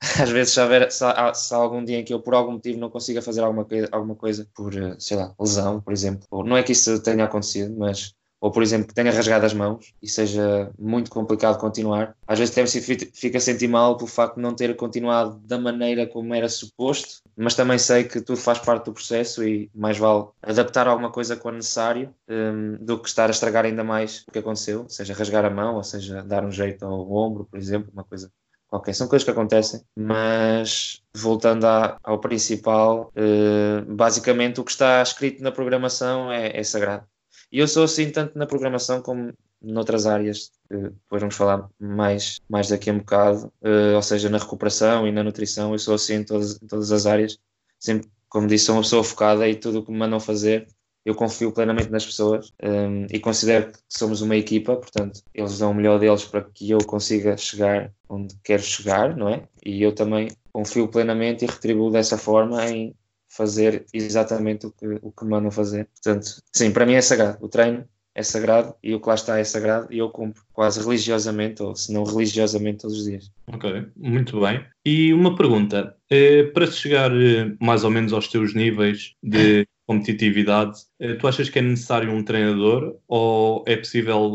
às 0.20 0.28
vezes 0.28 0.52
se, 0.52 0.60
houver, 0.60 0.90
se, 0.90 1.04
há, 1.04 1.32
se 1.32 1.54
há 1.54 1.56
algum 1.56 1.84
dia 1.84 2.00
em 2.00 2.04
que 2.04 2.12
eu 2.12 2.20
por 2.20 2.34
algum 2.34 2.54
motivo 2.54 2.80
não 2.80 2.90
consiga 2.90 3.22
fazer 3.22 3.42
alguma, 3.42 3.64
alguma 3.92 4.16
coisa 4.16 4.44
por, 4.52 4.76
eh, 4.76 4.96
sei 4.98 5.16
lá, 5.16 5.32
lesão, 5.38 5.80
por 5.80 5.92
exemplo, 5.92 6.26
não 6.44 6.56
é 6.56 6.64
que 6.64 6.72
isso 6.72 7.00
tenha 7.00 7.24
acontecido, 7.24 7.76
mas 7.78 8.12
ou 8.40 8.50
por 8.50 8.64
exemplo 8.64 8.88
que 8.88 8.94
tenha 8.94 9.12
rasgado 9.12 9.46
as 9.46 9.54
mãos 9.54 9.94
e 10.02 10.08
seja 10.08 10.72
muito 10.76 11.08
complicado 11.08 11.60
continuar, 11.60 12.16
às 12.26 12.40
vezes 12.40 12.58
até 12.58 12.66
fica 13.14 13.38
a 13.38 13.40
sentir 13.40 13.68
mal 13.68 13.96
pelo 13.96 14.08
facto 14.08 14.34
de 14.34 14.42
não 14.42 14.56
ter 14.56 14.74
continuado 14.74 15.38
da 15.46 15.56
maneira 15.56 16.04
como 16.04 16.34
era 16.34 16.48
suposto, 16.48 17.21
mas 17.36 17.54
também 17.54 17.78
sei 17.78 18.04
que 18.04 18.20
tudo 18.20 18.38
faz 18.38 18.58
parte 18.58 18.86
do 18.86 18.92
processo 18.92 19.44
e 19.44 19.70
mais 19.74 19.98
vale 19.98 20.26
adaptar 20.42 20.86
alguma 20.86 21.10
coisa 21.10 21.36
quando 21.36 21.56
necessário 21.56 22.14
um, 22.28 22.76
do 22.84 22.98
que 22.98 23.08
estar 23.08 23.28
a 23.28 23.30
estragar 23.30 23.64
ainda 23.64 23.84
mais 23.84 24.24
o 24.28 24.32
que 24.32 24.38
aconteceu, 24.38 24.88
seja 24.88 25.14
rasgar 25.14 25.44
a 25.44 25.50
mão 25.50 25.76
ou 25.76 25.84
seja 25.84 26.22
dar 26.22 26.44
um 26.44 26.50
jeito 26.50 26.84
ao 26.84 27.12
ombro, 27.12 27.44
por 27.44 27.58
exemplo, 27.58 27.90
uma 27.92 28.04
coisa 28.04 28.30
Ok, 28.74 28.94
são 28.94 29.06
coisas 29.06 29.22
que 29.22 29.30
acontecem, 29.30 29.82
mas 29.94 31.02
voltando 31.14 31.66
à, 31.66 31.98
ao 32.02 32.18
principal, 32.18 33.12
uh, 33.14 33.94
basicamente 33.94 34.62
o 34.62 34.64
que 34.64 34.70
está 34.70 35.02
escrito 35.02 35.42
na 35.42 35.52
programação 35.52 36.32
é, 36.32 36.58
é 36.58 36.64
sagrado. 36.64 37.06
E 37.52 37.58
eu 37.58 37.68
sou 37.68 37.84
assim 37.84 38.10
tanto 38.10 38.38
na 38.38 38.46
programação 38.46 39.02
como 39.02 39.34
noutras 39.62 40.06
áreas, 40.06 40.50
depois 40.68 41.20
vamos 41.20 41.34
falar 41.34 41.68
mais, 41.78 42.40
mais 42.48 42.68
daqui 42.68 42.90
a 42.90 42.92
um 42.92 42.98
bocado, 42.98 43.52
uh, 43.62 43.94
ou 43.94 44.02
seja, 44.02 44.28
na 44.28 44.38
recuperação 44.38 45.06
e 45.06 45.12
na 45.12 45.22
nutrição, 45.22 45.72
eu 45.72 45.78
sou 45.78 45.94
assim 45.94 46.14
em 46.14 46.24
todas, 46.24 46.60
em 46.62 46.66
todas 46.66 46.90
as 46.92 47.06
áreas. 47.06 47.38
Sempre, 47.78 48.08
como 48.28 48.46
disse, 48.46 48.66
sou 48.66 48.76
uma 48.76 48.82
pessoa 48.82 49.04
focada 49.04 49.48
e 49.48 49.54
tudo 49.54 49.80
o 49.80 49.84
que 49.84 49.92
me 49.92 49.98
mandam 49.98 50.20
fazer, 50.20 50.66
eu 51.04 51.14
confio 51.14 51.52
plenamente 51.52 51.90
nas 51.90 52.06
pessoas 52.06 52.52
um, 52.62 52.68
ehm, 52.68 53.06
e 53.10 53.18
considero 53.18 53.72
que 53.72 53.78
somos 53.88 54.20
uma 54.22 54.36
equipa, 54.36 54.76
portanto, 54.76 55.20
eles 55.34 55.58
dão 55.58 55.72
o 55.72 55.74
melhor 55.74 55.98
deles 55.98 56.24
para 56.24 56.42
que 56.42 56.70
eu 56.70 56.78
consiga 56.78 57.36
chegar 57.36 57.92
onde 58.08 58.36
quero 58.44 58.62
chegar, 58.62 59.16
não 59.16 59.28
é? 59.28 59.48
E 59.64 59.82
eu 59.82 59.92
também 59.94 60.28
confio 60.52 60.88
plenamente 60.88 61.44
e 61.44 61.48
retribuo 61.48 61.90
dessa 61.90 62.16
forma 62.16 62.64
em 62.68 62.94
fazer 63.28 63.84
exatamente 63.92 64.66
o 64.66 64.70
que, 64.70 64.86
o 65.02 65.10
que 65.10 65.24
mandam 65.24 65.50
fazer. 65.50 65.86
Portanto, 65.86 66.42
sim, 66.52 66.70
para 66.70 66.86
mim 66.86 66.94
é 66.94 67.00
sagrado. 67.00 67.38
O 67.40 67.48
treino 67.48 67.88
é 68.14 68.22
sagrado 68.22 68.74
e 68.82 68.94
o 68.94 69.00
que 69.00 69.08
lá 69.08 69.14
está 69.14 69.38
é 69.38 69.44
sagrado 69.44 69.88
e 69.90 69.98
eu 69.98 70.10
cumpro 70.10 70.42
quase 70.52 70.82
religiosamente, 70.82 71.62
ou 71.62 71.74
se 71.74 71.92
não 71.92 72.04
religiosamente, 72.04 72.80
todos 72.82 72.98
os 72.98 73.04
dias. 73.04 73.30
Ok, 73.46 73.86
muito 73.96 74.40
bem. 74.40 74.64
E 74.84 75.12
uma 75.14 75.34
pergunta: 75.34 75.96
eh, 76.10 76.44
para 76.44 76.66
chegar 76.66 77.10
eh, 77.12 77.54
mais 77.60 77.84
ou 77.84 77.90
menos 77.90 78.12
aos 78.12 78.28
teus 78.28 78.54
níveis 78.54 79.14
de 79.22 79.66
competitividade, 79.86 80.80
eh, 81.00 81.14
tu 81.14 81.26
achas 81.26 81.48
que 81.48 81.58
é 81.58 81.62
necessário 81.62 82.10
um 82.10 82.22
treinador 82.22 82.96
ou 83.08 83.64
é 83.66 83.76
possível 83.76 84.32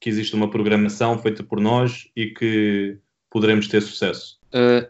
que 0.00 0.08
exista 0.08 0.36
uma 0.36 0.50
programação 0.50 1.18
feita 1.18 1.42
por 1.42 1.60
nós 1.60 2.08
e 2.16 2.26
que 2.26 2.98
poderemos 3.30 3.68
ter 3.68 3.80
sucesso? 3.80 4.40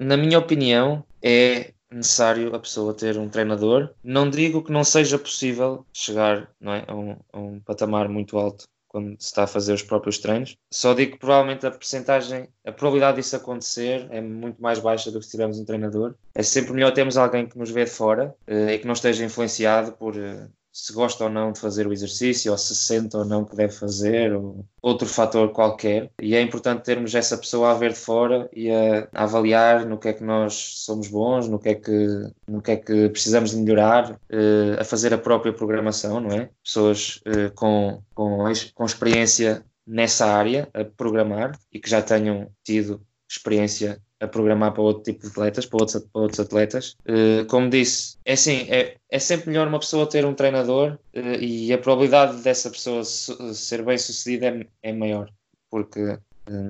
na 0.00 0.17
minha 0.17 0.41
opinião, 0.41 1.05
é 1.23 1.73
necessário 1.94 2.54
a 2.54 2.58
pessoa 2.58 2.94
ter 2.94 3.18
um 3.18 3.28
treinador. 3.28 3.90
Não 4.02 4.28
digo 4.28 4.62
que 4.62 4.72
não 4.72 4.84
seja 4.84 5.18
possível 5.18 5.84
chegar 5.92 6.50
não 6.61 6.72
é, 6.72 6.84
a, 6.87 6.94
um, 6.94 7.16
a 7.32 7.38
um 7.38 7.61
patamar 7.61 8.08
muito 8.08 8.38
alto 8.38 8.64
quando 8.92 9.16
se 9.18 9.26
está 9.26 9.44
a 9.44 9.46
fazer 9.46 9.72
os 9.72 9.82
próprios 9.82 10.18
treinos. 10.18 10.54
Só 10.70 10.92
digo 10.92 11.12
que 11.12 11.18
provavelmente 11.18 11.66
a 11.66 11.70
percentagem, 11.70 12.46
a 12.64 12.70
probabilidade 12.70 13.16
disso 13.16 13.34
acontecer 13.34 14.06
é 14.11 14.20
muito 14.20 14.61
mais 14.61 14.78
baixa 14.78 15.11
do 15.11 15.18
que 15.18 15.25
se 15.25 15.30
tivermos 15.30 15.58
um 15.58 15.64
treinador. 15.64 16.14
É 16.34 16.42
sempre 16.42 16.75
melhor 16.75 16.92
termos 16.92 17.16
alguém 17.16 17.46
que 17.46 17.58
nos 17.58 17.70
vê 17.70 17.84
de 17.84 17.90
fora 17.90 18.34
uh, 18.46 18.68
e 18.68 18.78
que 18.78 18.87
não 18.87 18.92
esteja 18.92 19.25
influenciado 19.25 19.92
por, 19.92 20.14
uh, 20.14 20.49
se 20.73 20.93
gosta 20.93 21.25
ou 21.25 21.31
não 21.31 21.52
de 21.52 21.61
fazer 21.61 21.87
o 21.87 21.93
exercício, 21.93 22.50
ou 22.50 22.57
se 22.57 22.75
sente 22.75 23.17
ou 23.17 23.25
não 23.25 23.45
que 23.45 23.55
deve 23.55 23.73
fazer, 23.75 24.33
ou 24.33 24.64
outro 24.81 25.07
fator 25.07 25.52
qualquer. 25.52 26.11
E 26.21 26.35
é 26.35 26.41
importante 26.41 26.83
termos 26.83 27.14
essa 27.14 27.37
pessoa 27.37 27.71
a 27.71 27.75
ver 27.75 27.93
de 27.93 27.99
fora 27.99 28.49
e 28.52 28.71
a, 28.71 29.09
avaliar 29.12 29.85
no 29.85 29.99
que 29.99 30.09
é 30.09 30.12
que 30.14 30.25
nós 30.25 30.55
somos 30.55 31.09
bons, 31.09 31.47
no 31.47 31.59
que 31.59 31.69
é 31.69 31.75
que, 31.75 32.31
no 32.49 32.62
que, 32.62 32.71
é 32.71 32.76
que 32.76 33.11
precisamos 33.11 33.50
de 33.50 33.59
melhorar, 33.59 34.12
uh, 34.12 34.81
a 34.81 34.85
fazer 34.85 35.12
a 35.12 35.19
própria 35.19 35.52
programação, 35.52 36.21
não 36.21 36.31
é? 36.31 36.49
Pessoas 36.64 37.21
uh, 37.26 37.52
com, 37.55 38.02
com, 38.14 38.45
com 38.75 38.85
experiência 38.85 39.64
nessa 39.87 40.26
área, 40.26 40.69
a 40.73 40.85
programar, 40.85 41.59
e 41.71 41.79
que 41.79 41.91
já 41.91 42.00
tenham 42.00 42.50
tido 42.64 43.02
experiência 43.29 44.00
a 44.23 44.29
programar 44.29 44.73
para 44.73 44.83
outro 44.83 45.02
tipo 45.02 45.23
de 45.23 45.29
atletas, 45.29 45.67
para 45.67 45.79
outros, 45.83 46.02
para 46.12 46.23
outros 46.23 46.41
atletas. 46.41 46.97
Uh, 47.07 47.45
como 47.47 47.69
disse, 47.69 48.17
é 48.25 48.35
assim, 48.35 48.67
é, 48.71 48.97
é 49.11 49.19
sempre 49.19 49.50
melhor 49.50 49.67
uma 49.67 49.81
pessoa 49.81 50.09
ter 50.09 50.25
um 50.25 50.33
treinador 50.33 50.99
uh, 51.14 51.19
e 51.41 51.73
a 51.73 51.79
probabilidade 51.79 52.41
dessa 52.43 52.71
pessoa 52.71 53.05
ser 53.05 53.83
bem 53.83 53.99
sucedida 53.99 54.47
é, 54.47 54.91
é 54.91 54.93
maior, 54.93 55.29
porque 55.69 56.00
uh, 56.00 56.19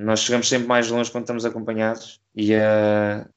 nós 0.01 0.21
chegamos 0.21 0.49
sempre 0.49 0.67
mais 0.67 0.89
longe 0.89 1.11
quando 1.11 1.25
estamos 1.25 1.45
acompanhados 1.45 2.21
e, 2.35 2.53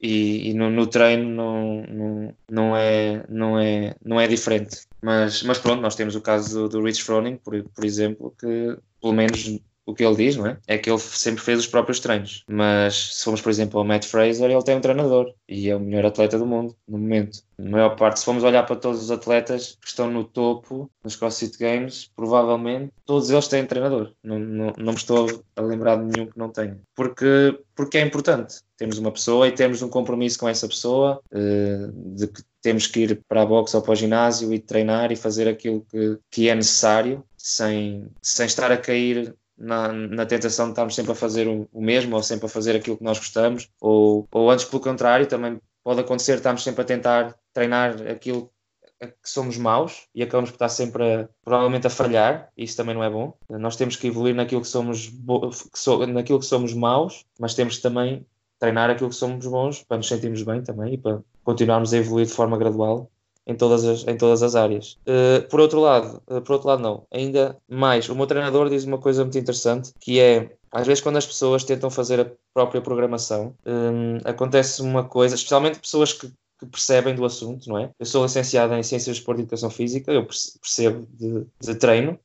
e, 0.00 0.50
e 0.50 0.54
no, 0.54 0.70
no, 0.70 0.86
treino 0.86 1.28
não, 1.28 1.82
não, 1.82 2.34
não, 2.50 2.76
é, 2.76 3.22
não, 3.28 3.58
é, 3.58 3.94
não 4.02 4.18
é 4.18 4.26
diferente. 4.26 4.86
Mas, 5.02 5.42
mas 5.42 5.58
pronto, 5.58 5.82
nós 5.82 5.94
temos 5.94 6.16
o 6.16 6.22
caso 6.22 6.62
do, 6.62 6.68
do 6.70 6.82
Rich 6.82 7.04
Froning, 7.04 7.36
por, 7.36 7.62
por 7.62 7.84
exemplo, 7.84 8.34
que 8.40 8.78
pelo 8.98 9.12
menos 9.12 9.60
o 9.86 9.94
que 9.94 10.04
ele 10.04 10.16
diz, 10.16 10.36
não 10.36 10.46
é? 10.46 10.58
É 10.66 10.76
que 10.76 10.90
ele 10.90 10.98
sempre 10.98 11.42
fez 11.42 11.60
os 11.60 11.66
próprios 11.66 12.00
treinos. 12.00 12.44
Mas 12.50 13.14
se 13.14 13.24
formos, 13.24 13.40
por 13.40 13.50
exemplo, 13.50 13.78
ao 13.78 13.84
Matt 13.84 14.04
Fraser, 14.04 14.50
ele 14.50 14.62
tem 14.62 14.76
um 14.76 14.80
treinador 14.80 15.32
e 15.48 15.70
é 15.70 15.76
o 15.76 15.80
melhor 15.80 16.04
atleta 16.04 16.36
do 16.36 16.44
mundo 16.44 16.76
no 16.88 16.98
momento. 16.98 17.40
Na 17.56 17.70
maior 17.70 17.96
parte, 17.96 18.18
se 18.18 18.24
formos 18.24 18.42
olhar 18.42 18.64
para 18.66 18.76
todos 18.76 19.00
os 19.00 19.10
atletas 19.10 19.78
que 19.80 19.86
estão 19.86 20.10
no 20.10 20.24
topo 20.24 20.90
nos 21.02 21.14
CrossFit 21.16 21.56
Games, 21.56 22.10
provavelmente 22.14 22.92
todos 23.04 23.30
eles 23.30 23.48
têm 23.48 23.64
treinador. 23.64 24.12
Não, 24.22 24.38
não, 24.38 24.72
não 24.76 24.92
me 24.92 24.98
estou 24.98 25.42
a 25.54 25.62
lembrar 25.62 25.96
de 25.96 26.04
nenhum 26.04 26.26
que 26.26 26.38
não 26.38 26.50
tenha. 26.50 26.78
Porque, 26.94 27.58
porque 27.74 27.98
é 27.98 28.02
importante. 28.02 28.56
Temos 28.76 28.98
uma 28.98 29.12
pessoa 29.12 29.46
e 29.48 29.52
temos 29.52 29.80
um 29.82 29.88
compromisso 29.88 30.38
com 30.38 30.48
essa 30.48 30.66
pessoa 30.68 31.20
uh, 31.32 32.14
de 32.14 32.26
que 32.26 32.42
temos 32.60 32.86
que 32.88 33.00
ir 33.00 33.22
para 33.28 33.42
a 33.42 33.46
boxe 33.46 33.76
ou 33.76 33.82
para 33.82 33.92
o 33.92 33.96
ginásio 33.96 34.52
e 34.52 34.58
treinar 34.58 35.12
e 35.12 35.16
fazer 35.16 35.48
aquilo 35.48 35.86
que, 35.88 36.18
que 36.30 36.48
é 36.48 36.54
necessário 36.54 37.24
sem, 37.36 38.06
sem 38.20 38.44
estar 38.44 38.72
a 38.72 38.76
cair 38.76 39.34
na, 39.56 39.92
na 39.92 40.26
tentação 40.26 40.66
de 40.66 40.72
estarmos 40.72 40.94
sempre 40.94 41.12
a 41.12 41.14
fazer 41.14 41.48
o, 41.48 41.68
o, 41.72 41.80
mesmo 41.80 42.16
ou 42.16 42.22
sempre 42.22 42.46
a 42.46 42.48
fazer 42.48 42.76
aquilo 42.76 42.96
que 42.96 43.04
nós 43.04 43.18
gostamos, 43.18 43.68
ou, 43.80 44.26
ou 44.30 44.50
antes 44.50 44.64
pelo 44.64 44.82
contrário, 44.82 45.26
também 45.26 45.60
pode 45.82 46.00
acontecer 46.00 46.34
estarmos 46.34 46.62
sempre 46.62 46.82
a 46.82 46.84
tentar 46.84 47.34
treinar 47.52 47.94
aquilo 48.08 48.50
que 48.98 49.28
somos 49.28 49.58
maus 49.58 50.08
e 50.14 50.22
acabamos 50.22 50.50
por 50.50 50.56
estar 50.56 50.68
sempre 50.68 51.02
a, 51.04 51.28
provavelmente 51.44 51.86
a 51.86 51.90
falhar, 51.90 52.50
isso 52.56 52.76
também 52.76 52.94
não 52.94 53.04
é 53.04 53.10
bom. 53.10 53.34
Nós 53.48 53.76
temos 53.76 53.96
que 53.96 54.06
evoluir 54.06 54.34
naquilo 54.34 54.62
que 54.62 54.68
somos, 54.68 55.08
que 55.08 55.78
so, 55.78 56.06
naquilo 56.06 56.40
que 56.40 56.46
somos 56.46 56.72
maus, 56.72 57.24
mas 57.38 57.54
temos 57.54 57.76
que 57.76 57.82
também 57.82 58.26
treinar 58.58 58.90
aquilo 58.90 59.10
que 59.10 59.16
somos 59.16 59.46
bons 59.46 59.82
para 59.84 59.98
nos 59.98 60.08
sentirmos 60.08 60.42
bem 60.42 60.62
também 60.62 60.94
e 60.94 60.98
para 60.98 61.20
continuarmos 61.44 61.92
a 61.92 61.98
evoluir 61.98 62.26
de 62.26 62.32
forma 62.32 62.56
gradual 62.56 63.10
em 63.46 63.54
todas 63.54 63.84
as, 63.84 64.06
em 64.06 64.16
todas 64.16 64.42
as 64.42 64.54
áreas. 64.54 64.98
Uh, 65.06 65.46
por 65.48 65.60
outro 65.60 65.80
lado, 65.80 66.22
uh, 66.26 66.40
por 66.40 66.54
outro 66.54 66.68
lado 66.68 66.82
não, 66.82 67.06
ainda 67.12 67.56
mais, 67.68 68.08
o 68.08 68.14
meu 68.14 68.26
treinador 68.26 68.68
diz 68.68 68.84
uma 68.84 68.98
coisa 68.98 69.22
muito 69.22 69.38
interessante, 69.38 69.92
que 70.00 70.18
é, 70.18 70.50
às 70.70 70.86
vezes 70.86 71.02
quando 71.02 71.16
as 71.16 71.26
pessoas 71.26 71.64
tentam 71.64 71.90
fazer 71.90 72.20
a 72.20 72.30
própria 72.52 72.80
programação, 72.80 73.54
um, 73.64 74.18
acontece 74.24 74.82
uma 74.82 75.04
coisa, 75.04 75.34
especialmente 75.34 75.78
pessoas 75.78 76.12
que, 76.12 76.28
que 76.58 76.66
percebem 76.66 77.14
do 77.14 77.24
assunto, 77.24 77.68
não 77.68 77.78
é? 77.78 77.90
Eu 77.98 78.06
sou 78.06 78.24
licenciado 78.24 78.74
em 78.74 78.82
Ciências 78.82 79.16
de 79.16 79.20
Esporte 79.20 79.38
e 79.38 79.42
Educação 79.42 79.70
Física, 79.70 80.10
eu 80.10 80.26
percebo 80.26 81.06
de, 81.12 81.46
de 81.60 81.74
treino, 81.76 82.18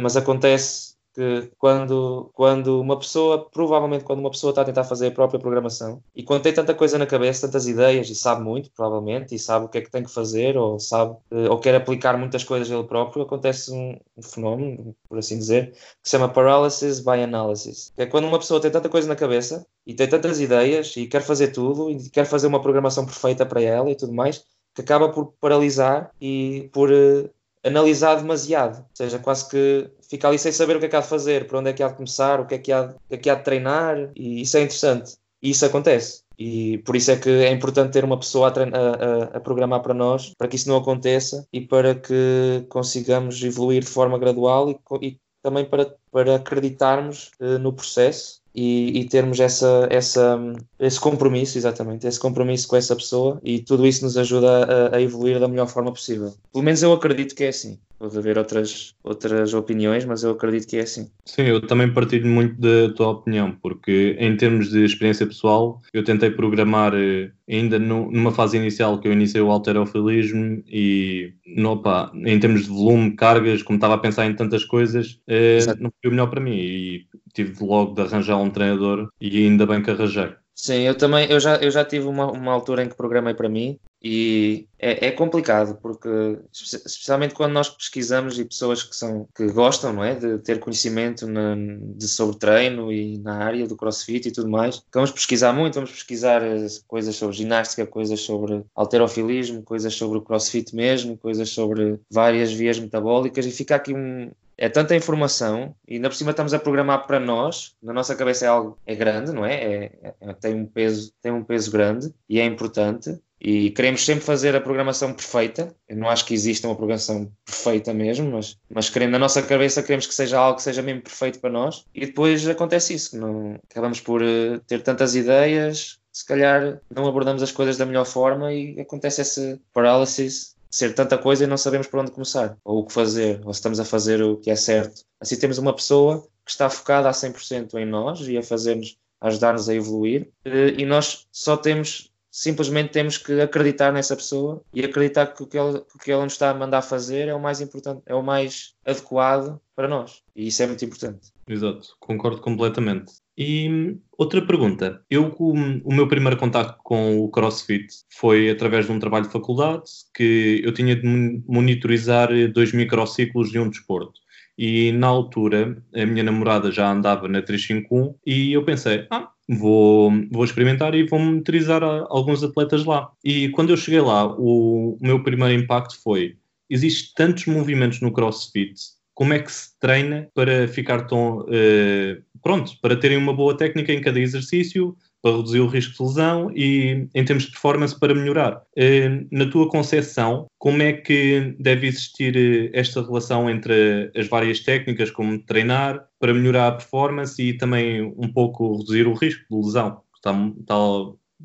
mas 0.00 0.16
acontece 0.16 0.94
que 1.20 1.52
quando, 1.58 2.30
quando 2.32 2.80
uma 2.80 2.98
pessoa, 2.98 3.46
provavelmente 3.50 4.04
quando 4.04 4.20
uma 4.20 4.30
pessoa 4.30 4.52
está 4.52 4.62
a 4.62 4.64
tentar 4.64 4.84
fazer 4.84 5.08
a 5.08 5.10
própria 5.10 5.38
programação 5.38 6.02
e 6.16 6.22
quando 6.22 6.42
tem 6.42 6.54
tanta 6.54 6.74
coisa 6.74 6.96
na 6.96 7.04
cabeça, 7.06 7.46
tantas 7.46 7.66
ideias 7.66 8.08
e 8.08 8.14
sabe 8.14 8.42
muito, 8.42 8.70
provavelmente, 8.72 9.34
e 9.34 9.38
sabe 9.38 9.66
o 9.66 9.68
que 9.68 9.76
é 9.78 9.80
que 9.82 9.90
tem 9.90 10.02
que 10.02 10.10
fazer 10.10 10.56
ou 10.56 10.80
sabe, 10.80 11.14
eh, 11.30 11.50
ou 11.50 11.58
quer 11.58 11.74
aplicar 11.74 12.16
muitas 12.16 12.42
coisas 12.42 12.70
ele 12.70 12.84
próprio, 12.84 13.22
acontece 13.22 13.70
um, 13.70 13.98
um 14.16 14.22
fenómeno, 14.22 14.96
por 15.06 15.18
assim 15.18 15.38
dizer, 15.38 15.72
que 15.72 16.08
se 16.08 16.12
chama 16.12 16.28
paralysis 16.28 17.00
by 17.00 17.22
analysis. 17.22 17.92
Que 17.94 18.02
é 18.02 18.06
quando 18.06 18.26
uma 18.26 18.38
pessoa 18.38 18.60
tem 18.60 18.70
tanta 18.70 18.88
coisa 18.88 19.06
na 19.06 19.16
cabeça 19.16 19.66
e 19.86 19.94
tem 19.94 20.08
tantas 20.08 20.40
ideias 20.40 20.96
e 20.96 21.06
quer 21.06 21.20
fazer 21.20 21.48
tudo 21.48 21.90
e 21.90 22.08
quer 22.08 22.24
fazer 22.24 22.46
uma 22.46 22.62
programação 22.62 23.04
perfeita 23.04 23.44
para 23.44 23.60
ela 23.60 23.90
e 23.90 23.96
tudo 23.96 24.14
mais, 24.14 24.42
que 24.74 24.80
acaba 24.80 25.10
por 25.10 25.34
paralisar 25.40 26.10
e 26.20 26.70
por 26.72 26.90
uh, 26.90 27.28
analisar 27.64 28.16
demasiado, 28.16 28.78
ou 28.78 28.84
seja, 28.94 29.18
quase 29.18 29.48
que 29.48 29.90
fica 30.08 30.28
ali 30.28 30.38
sem 30.38 30.52
saber 30.52 30.76
o 30.76 30.80
que 30.80 30.86
é 30.86 30.88
que 30.88 30.96
há 30.96 31.00
de 31.00 31.08
fazer, 31.08 31.46
para 31.46 31.58
onde 31.58 31.70
é 31.70 31.72
que 31.72 31.82
há 31.82 31.88
de 31.88 31.94
começar, 31.94 32.40
o 32.40 32.46
que 32.46 32.54
é 32.54 32.58
que 32.58 32.72
há, 32.72 32.86
de, 32.86 32.94
que 33.08 33.14
é 33.14 33.18
que 33.18 33.30
há 33.30 33.34
de 33.34 33.44
treinar, 33.44 34.10
e 34.16 34.42
isso 34.42 34.56
é 34.56 34.62
interessante. 34.62 35.16
E 35.42 35.50
isso 35.50 35.64
acontece. 35.64 36.22
E 36.38 36.78
por 36.78 36.96
isso 36.96 37.10
é 37.10 37.16
que 37.16 37.28
é 37.28 37.50
importante 37.50 37.92
ter 37.92 38.04
uma 38.04 38.18
pessoa 38.18 38.48
a, 38.48 38.52
a, 38.52 39.36
a, 39.36 39.40
programar 39.40 39.82
para 39.82 39.92
nós, 39.92 40.32
para 40.38 40.48
que 40.48 40.56
isso 40.56 40.68
não 40.68 40.76
aconteça 40.78 41.46
e 41.52 41.60
para 41.60 41.94
que 41.94 42.64
consigamos 42.68 43.42
evoluir 43.42 43.82
de 43.82 43.90
forma 43.90 44.18
gradual 44.18 44.70
e, 44.70 44.78
e 45.02 45.18
também 45.42 45.66
para, 45.66 45.94
para 46.10 46.36
acreditarmos 46.36 47.30
uh, 47.40 47.58
no 47.58 47.72
processo 47.72 48.39
e, 48.54 49.00
e, 49.00 49.04
termos 49.08 49.38
essa, 49.38 49.86
essa, 49.90 50.38
esse 50.78 50.98
compromisso, 50.98 51.56
exatamente, 51.56 52.06
esse 52.06 52.18
compromisso 52.18 52.66
com 52.66 52.76
essa 52.76 52.96
pessoa 52.96 53.40
e 53.44 53.60
tudo 53.60 53.86
isso 53.86 54.04
nos 54.04 54.16
ajuda 54.16 54.64
a, 54.64 54.96
a, 54.96 55.02
evoluir 55.02 55.38
da 55.38 55.48
melhor 55.48 55.68
forma 55.68 55.92
possível. 55.92 56.34
Pelo 56.52 56.64
menos 56.64 56.82
eu 56.82 56.92
acredito 56.92 57.34
que 57.34 57.44
é 57.44 57.48
assim. 57.48 57.78
Pode 58.00 58.16
haver 58.16 58.38
outras, 58.38 58.94
outras 59.04 59.52
opiniões, 59.52 60.06
mas 60.06 60.22
eu 60.22 60.30
acredito 60.30 60.66
que 60.66 60.78
é 60.78 60.80
assim. 60.80 61.10
Sim, 61.26 61.42
eu 61.42 61.60
também 61.60 61.92
partilho 61.92 62.26
muito 62.26 62.58
da 62.58 62.90
tua 62.94 63.10
opinião, 63.10 63.54
porque 63.60 64.16
em 64.18 64.34
termos 64.38 64.70
de 64.70 64.82
experiência 64.82 65.26
pessoal, 65.26 65.82
eu 65.92 66.02
tentei 66.02 66.30
programar 66.30 66.94
eh, 66.94 67.30
ainda 67.46 67.78
no, 67.78 68.10
numa 68.10 68.32
fase 68.32 68.56
inicial 68.56 68.98
que 68.98 69.06
eu 69.06 69.12
iniciei 69.12 69.42
o 69.42 69.50
alterofilismo 69.50 70.62
e 70.66 71.34
no, 71.46 71.72
opa, 71.72 72.10
em 72.14 72.40
termos 72.40 72.62
de 72.62 72.68
volume, 72.70 73.14
cargas, 73.14 73.62
como 73.62 73.76
estava 73.76 73.96
a 73.96 73.98
pensar 73.98 74.24
em 74.24 74.34
tantas 74.34 74.64
coisas, 74.64 75.20
eh, 75.28 75.58
não 75.78 75.92
foi 76.00 76.08
o 76.08 76.10
melhor 76.10 76.30
para 76.30 76.40
mim 76.40 76.56
e 76.56 77.06
tive 77.34 77.62
logo 77.62 77.92
de 77.94 78.00
arranjar 78.00 78.38
um 78.38 78.48
treinador 78.48 79.10
e 79.20 79.44
ainda 79.44 79.66
bem 79.66 79.82
que 79.82 79.90
arranjei. 79.90 80.39
Sim, 80.54 80.80
eu 80.80 80.96
também, 80.96 81.30
eu 81.30 81.40
já, 81.40 81.56
eu 81.56 81.70
já 81.70 81.84
tive 81.84 82.06
uma, 82.06 82.30
uma 82.30 82.52
altura 82.52 82.84
em 82.84 82.88
que 82.88 82.94
programei 82.94 83.32
para 83.32 83.48
mim 83.48 83.78
e 84.02 84.66
é, 84.78 85.08
é, 85.08 85.10
complicado 85.10 85.78
porque 85.80 86.08
especialmente 86.52 87.34
quando 87.34 87.52
nós 87.52 87.68
pesquisamos 87.68 88.38
e 88.38 88.44
pessoas 88.46 88.82
que 88.82 88.96
são 88.96 89.28
que 89.34 89.46
gostam 89.52 89.92
não 89.92 90.02
é 90.02 90.14
de 90.14 90.38
ter 90.38 90.58
conhecimento 90.58 91.26
na, 91.26 91.54
de 91.54 92.08
sobre 92.08 92.38
treino 92.38 92.90
e 92.90 93.18
na 93.18 93.44
área 93.44 93.66
do 93.66 93.76
CrossFit 93.76 94.28
e 94.28 94.32
tudo 94.32 94.48
mais 94.48 94.82
vamos 94.92 95.10
pesquisar 95.10 95.52
muito 95.52 95.74
vamos 95.74 95.92
pesquisar 95.92 96.42
eh, 96.42 96.66
coisas 96.88 97.14
sobre 97.14 97.36
ginástica 97.36 97.86
coisas 97.86 98.20
sobre 98.20 98.64
alterofilismo 98.74 99.62
coisas 99.62 99.92
sobre 99.94 100.16
o 100.16 100.22
CrossFit 100.22 100.74
mesmo 100.74 101.18
coisas 101.18 101.50
sobre 101.50 102.00
várias 102.10 102.50
vias 102.50 102.78
metabólicas 102.78 103.44
e 103.44 103.50
fica 103.50 103.76
aqui 103.76 103.92
um 103.92 104.30
é 104.60 104.68
tanta 104.68 104.94
informação 104.94 105.74
e 105.88 105.94
ainda 105.94 106.10
por 106.10 106.14
cima 106.14 106.32
estamos 106.32 106.52
a 106.52 106.58
programar 106.58 107.06
para 107.06 107.18
nós, 107.18 107.74
na 107.82 107.94
nossa 107.94 108.14
cabeça 108.14 108.44
é 108.44 108.48
algo 108.48 108.78
é 108.86 108.94
grande, 108.94 109.32
não 109.32 109.44
é? 109.44 109.54
é, 109.54 110.14
é 110.20 110.32
tem 110.34 110.54
um 110.54 110.66
peso 110.66 111.10
tem 111.22 111.32
um 111.32 111.42
peso 111.42 111.70
grande 111.72 112.12
e 112.28 112.38
é 112.38 112.44
importante 112.44 113.18
e 113.40 113.70
queremos 113.70 114.04
sempre 114.04 114.22
fazer 114.22 114.54
a 114.54 114.60
programação 114.60 115.14
perfeita. 115.14 115.74
Eu 115.88 115.96
não 115.96 116.10
acho 116.10 116.26
que 116.26 116.34
exista 116.34 116.68
uma 116.68 116.76
programação 116.76 117.32
perfeita 117.42 117.94
mesmo, 117.94 118.30
mas, 118.32 118.58
mas 118.68 118.90
querendo, 118.90 119.12
na 119.12 119.18
nossa 119.18 119.42
cabeça 119.42 119.82
queremos 119.82 120.06
que 120.06 120.14
seja 120.14 120.38
algo 120.38 120.56
que 120.56 120.62
seja 120.62 120.82
mesmo 120.82 121.00
perfeito 121.00 121.40
para 121.40 121.48
nós. 121.48 121.86
E 121.94 122.04
depois 122.04 122.46
acontece 122.46 122.92
isso, 122.92 123.18
não, 123.18 123.58
acabamos 123.70 123.98
por 123.98 124.20
uh, 124.20 124.60
ter 124.66 124.82
tantas 124.82 125.16
ideias, 125.16 125.98
se 126.12 126.26
calhar 126.26 126.80
não 126.94 127.06
abordamos 127.06 127.42
as 127.42 127.50
coisas 127.50 127.78
da 127.78 127.86
melhor 127.86 128.04
forma 128.04 128.52
e 128.52 128.78
acontece 128.78 129.22
esse 129.22 129.58
paralysis 129.72 130.54
ser 130.70 130.94
tanta 130.94 131.18
coisa 131.18 131.44
e 131.44 131.46
não 131.46 131.56
sabemos 131.56 131.86
por 131.86 132.00
onde 132.00 132.12
começar, 132.12 132.56
ou 132.64 132.80
o 132.80 132.86
que 132.86 132.92
fazer, 132.92 133.40
ou 133.44 133.52
se 133.52 133.58
estamos 133.58 133.80
a 133.80 133.84
fazer 133.84 134.22
o 134.22 134.36
que 134.36 134.50
é 134.50 134.56
certo. 134.56 135.04
Assim 135.20 135.38
temos 135.38 135.58
uma 135.58 135.74
pessoa 135.74 136.26
que 136.44 136.50
está 136.50 136.70
focada 136.70 137.08
a 137.08 137.12
100% 137.12 137.74
em 137.74 137.84
nós 137.84 138.20
e 138.20 138.38
a 138.38 138.42
fazer-nos, 138.42 138.96
ajudar-nos 139.20 139.68
a 139.68 139.74
evoluir, 139.74 140.28
eh, 140.44 140.74
e 140.78 140.86
nós 140.86 141.26
só 141.32 141.56
temos 141.56 142.10
simplesmente 142.30 142.92
temos 142.92 143.18
que 143.18 143.40
acreditar 143.40 143.92
nessa 143.92 144.14
pessoa 144.14 144.62
e 144.72 144.84
acreditar 144.84 145.26
que 145.26 145.42
o 145.42 145.46
que, 145.46 145.58
ela, 145.58 145.84
o 145.94 145.98
que 145.98 146.12
ela 146.12 146.22
nos 146.22 146.34
está 146.34 146.50
a 146.50 146.54
mandar 146.54 146.82
fazer 146.82 147.28
é 147.28 147.34
o 147.34 147.40
mais 147.40 147.60
importante, 147.60 148.02
é 148.06 148.14
o 148.14 148.22
mais 148.22 148.74
adequado 148.86 149.60
para 149.74 149.88
nós. 149.88 150.22
E 150.34 150.46
isso 150.46 150.62
é 150.62 150.66
muito 150.66 150.84
importante. 150.84 151.32
Exato, 151.48 151.96
concordo 151.98 152.40
completamente. 152.40 153.14
E 153.36 153.96
outra 154.18 154.44
pergunta. 154.44 155.02
Eu, 155.08 155.34
o, 155.38 155.92
meu 155.92 156.06
primeiro 156.08 156.36
contato 156.36 156.78
com 156.82 157.20
o 157.20 157.28
CrossFit 157.30 157.86
foi 158.10 158.50
através 158.50 158.86
de 158.86 158.92
um 158.92 158.98
trabalho 158.98 159.26
de 159.26 159.32
faculdade 159.32 159.84
que 160.14 160.60
eu 160.64 160.72
tinha 160.74 160.94
de 160.94 161.42
monitorizar 161.48 162.28
dois 162.52 162.72
microciclos 162.72 163.50
de 163.50 163.58
um 163.58 163.68
desporto. 163.68 164.20
E 164.58 164.92
na 164.92 165.06
altura 165.06 165.82
a 165.94 166.04
minha 166.04 166.22
namorada 166.22 166.70
já 166.70 166.90
andava 166.92 167.26
na 167.28 167.40
351 167.40 168.14
e 168.26 168.52
eu 168.52 168.62
pensei, 168.62 169.06
ah, 169.10 169.30
vou, 169.48 170.12
vou 170.30 170.44
experimentar 170.44 170.94
e 170.94 171.06
vou 171.06 171.18
monitorizar 171.18 171.82
alguns 171.82 172.44
atletas 172.44 172.84
lá. 172.84 173.10
E 173.24 173.48
quando 173.50 173.70
eu 173.70 173.76
cheguei 173.76 174.00
lá, 174.02 174.26
o, 174.26 174.96
o 174.96 174.98
meu 175.00 175.22
primeiro 175.22 175.54
impacto 175.54 176.00
foi 176.02 176.36
existem 176.70 177.12
tantos 177.16 177.46
movimentos 177.46 178.00
no 178.00 178.12
CrossFit, 178.12 178.74
como 179.20 179.34
é 179.34 179.38
que 179.38 179.52
se 179.52 179.78
treina 179.78 180.30
para 180.34 180.66
ficar 180.66 181.06
tão 181.06 181.40
uh, 181.40 182.22
pronto, 182.42 182.72
para 182.80 182.96
terem 182.96 183.18
uma 183.18 183.34
boa 183.34 183.54
técnica 183.54 183.92
em 183.92 184.00
cada 184.00 184.18
exercício, 184.18 184.96
para 185.20 185.36
reduzir 185.36 185.60
o 185.60 185.66
risco 185.66 185.92
de 185.92 186.08
lesão 186.08 186.50
e 186.56 187.06
em 187.14 187.22
termos 187.22 187.44
de 187.44 187.50
performance 187.50 188.00
para 188.00 188.14
melhorar. 188.14 188.62
Uh, 188.78 189.28
na 189.30 189.44
tua 189.50 189.68
concepção, 189.68 190.46
como 190.58 190.80
é 190.80 190.94
que 190.94 191.54
deve 191.58 191.88
existir 191.88 192.34
uh, 192.34 192.70
esta 192.72 193.02
relação 193.02 193.50
entre 193.50 194.10
as 194.16 194.26
várias 194.26 194.60
técnicas, 194.60 195.10
como 195.10 195.38
treinar 195.40 196.02
para 196.18 196.32
melhorar 196.32 196.68
a 196.68 196.72
performance 196.72 197.42
e 197.42 197.52
também 197.52 198.02
um 198.16 198.32
pouco 198.32 198.78
reduzir 198.78 199.06
o 199.06 199.12
risco 199.12 199.44
de 199.50 199.66
lesão? 199.66 200.00
Está, 200.16 200.32
está 200.58 200.74